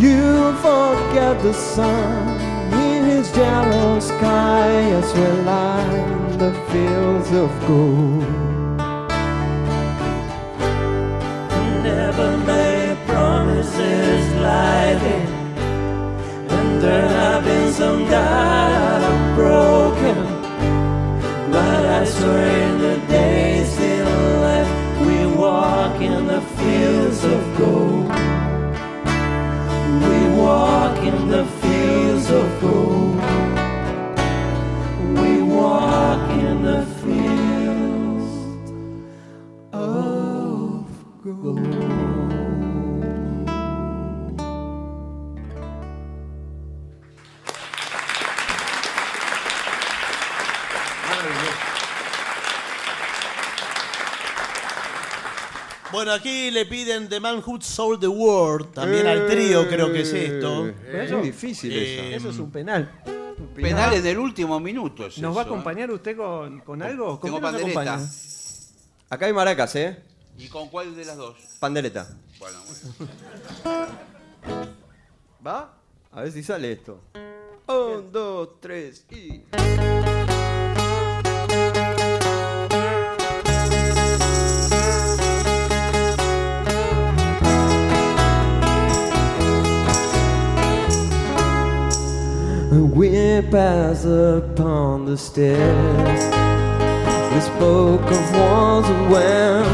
[0.00, 2.40] You forget the sun
[2.72, 8.24] in his yellow sky as we lie in the fields of gold.
[11.84, 15.20] Never made promises lightly,
[16.48, 20.18] and there have been some that are broken.
[21.52, 27.99] But I swear in the days still left, we walk in the fields of gold.
[30.50, 33.16] Walk in the fields of gold.
[35.20, 38.30] We walk in the fields
[39.72, 40.86] of
[41.22, 41.79] gold.
[56.00, 60.00] Bueno, aquí le piden The Man Who Sold the World, también al trío creo que
[60.00, 60.68] es esto.
[60.90, 62.16] Es muy difícil Eh, eso.
[62.16, 62.90] Eso es un penal.
[63.54, 65.04] Penal en el último minuto.
[65.06, 65.52] es ¿Nos va a eso, ¿eh?
[65.52, 67.20] acompañar usted con, con algo?
[67.20, 67.80] ¿Con Tengo qué nos pandereta.
[67.82, 68.10] acompaña?
[69.10, 70.02] Acá hay maracas, ¿eh?
[70.38, 71.36] ¿Y con cuál de las dos?
[71.58, 72.08] Pandereta.
[72.38, 73.86] Bueno, bueno.
[75.46, 75.74] ¿Va?
[76.12, 76.98] A ver si sale esto.
[77.68, 79.42] Un, dos, tres y.
[92.70, 96.22] We pass upon the stairs.
[97.34, 99.64] We spoke of once when,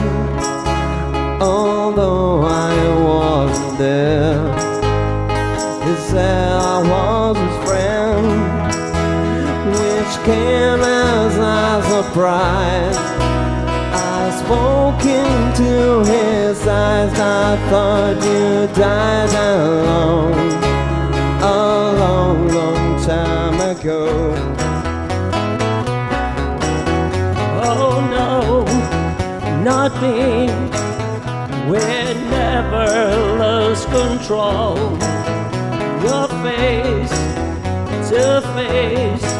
[1.42, 2.74] although I
[3.04, 4.40] wasn't there.
[5.84, 8.26] He said I was his friend,
[9.76, 12.96] which came as a surprise.
[13.92, 20.56] I spoke into his eyes, I thought you died alone,
[21.42, 24.34] a long, long time ago.
[27.62, 28.64] Oh no,
[29.62, 30.48] not me.
[31.70, 31.78] We
[32.30, 32.86] never
[33.42, 34.76] lose control.
[36.02, 37.16] Your face
[38.10, 39.35] to face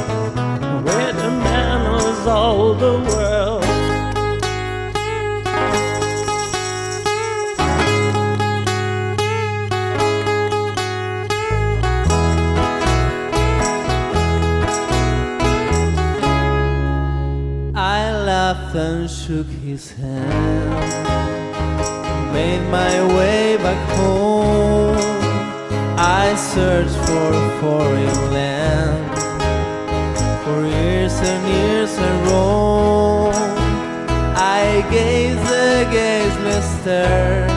[27.60, 29.18] foreign land.
[30.44, 33.58] For years and years I roamed.
[34.36, 37.48] I gazed the gazeless stare.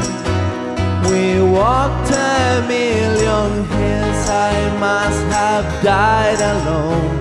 [1.10, 4.24] We walked a million hills.
[4.30, 7.20] I must have died alone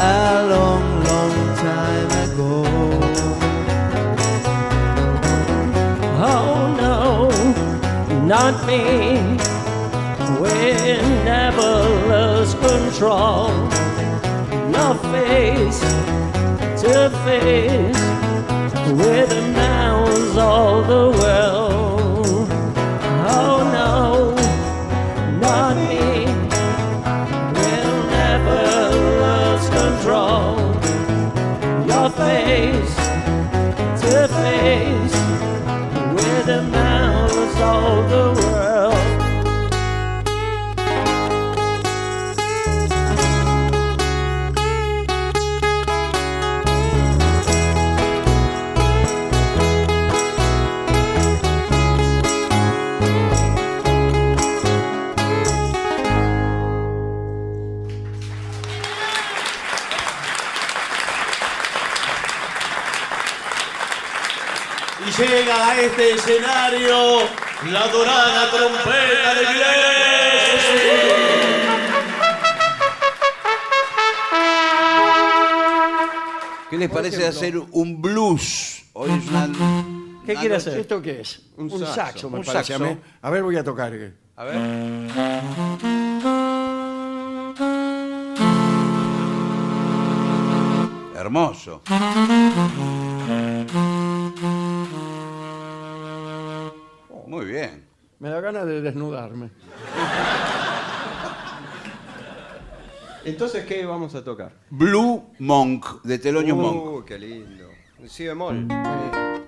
[0.00, 2.52] a long, long time ago.
[6.22, 7.30] Oh no,
[8.26, 9.39] not me.
[13.00, 13.39] Control.
[80.60, 80.80] Hacer?
[80.80, 81.50] ¿Esto qué es?
[81.56, 82.84] Un, saxo, saxo, me un parece saxo.
[82.84, 82.98] a mí.
[83.22, 83.92] A ver, voy a tocar.
[84.36, 84.56] A ver.
[91.16, 91.82] Hermoso.
[97.26, 97.86] Muy bien.
[98.18, 99.50] Me da ganas de desnudarme.
[103.24, 104.52] Entonces, ¿qué vamos a tocar?
[104.70, 106.84] Blue Monk de Telonius Monk.
[106.84, 107.68] Uh, qué lindo.
[108.06, 108.66] Si bemol.
[108.66, 109.40] Dale.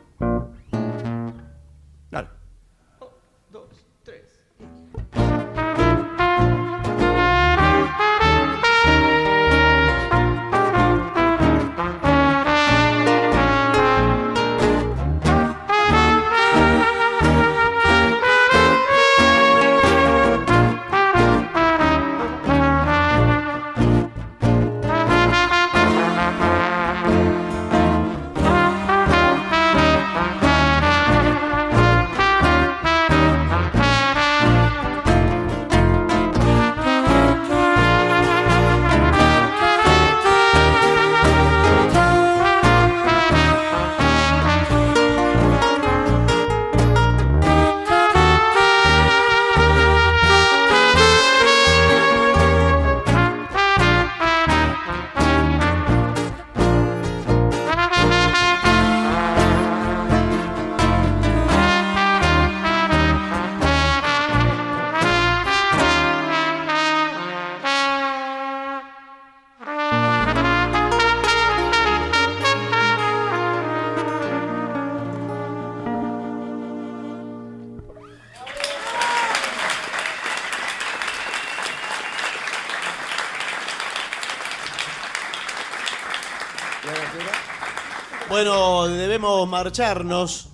[89.47, 90.51] Marcharnos.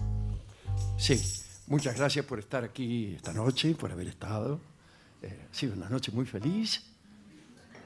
[0.96, 1.20] Sí,
[1.66, 4.60] muchas gracias por estar aquí esta noche, por haber estado.
[5.22, 6.84] Eh, ha sido una noche muy feliz.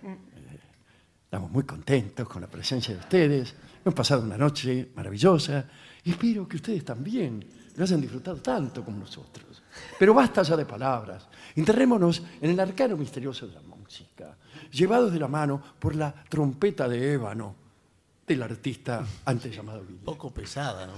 [0.02, 0.16] Eh,
[1.24, 3.54] estamos muy contentos con la presencia de ustedes.
[3.84, 5.64] Hemos pasado una noche maravillosa
[6.04, 7.44] y espero que ustedes también
[7.76, 9.62] lo hayan disfrutado tanto como nosotros.
[9.98, 11.26] Pero basta ya de palabras.
[11.56, 14.36] Enterrémonos en el arcano misterioso de la música,
[14.70, 17.61] llevados de la mano por la trompeta de ébano
[18.32, 20.00] del artista antes llamado Guille.
[20.04, 20.94] Poco pesada, ¿no?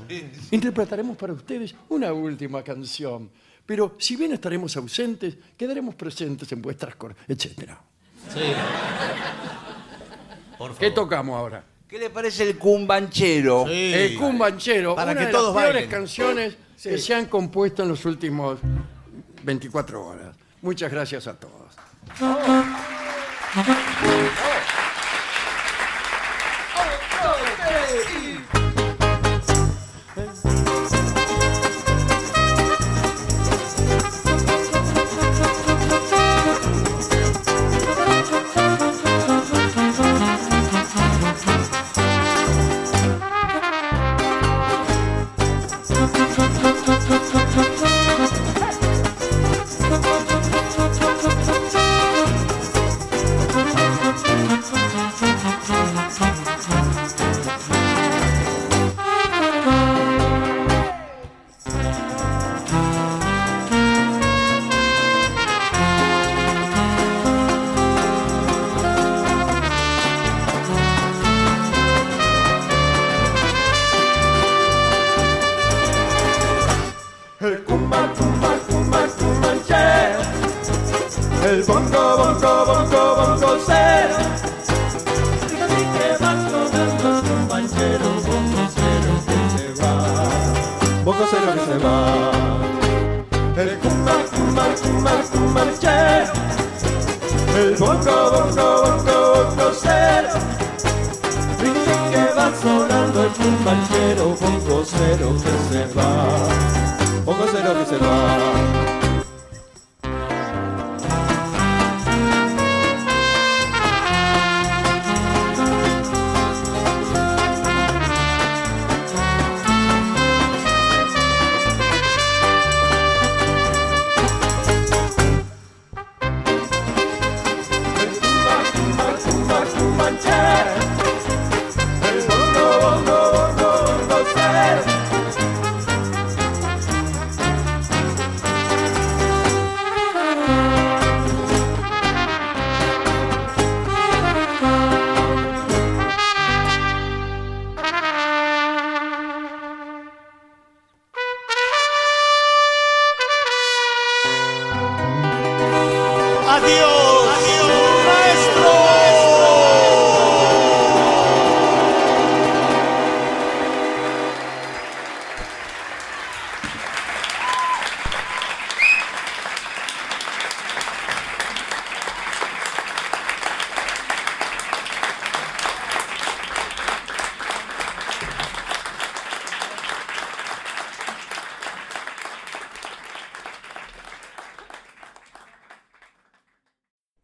[0.51, 3.31] Interpretaremos para ustedes una última canción,
[3.66, 7.15] pero si bien estaremos ausentes, quedaremos presentes en vuestras cor...
[7.28, 7.81] etcétera.
[8.32, 8.40] Sí.
[10.59, 10.78] Por favor.
[10.78, 11.65] ¿Qué tocamos ahora?
[11.89, 13.66] ¿Qué le parece el cumbanchero?
[13.66, 13.93] Sí.
[13.94, 17.89] El Cumbanchero, Para una que de todos las peores canciones que se han compuesto en
[17.89, 18.59] los últimos
[19.44, 20.36] 24 horas.
[20.62, 21.73] Muchas gracias a todos.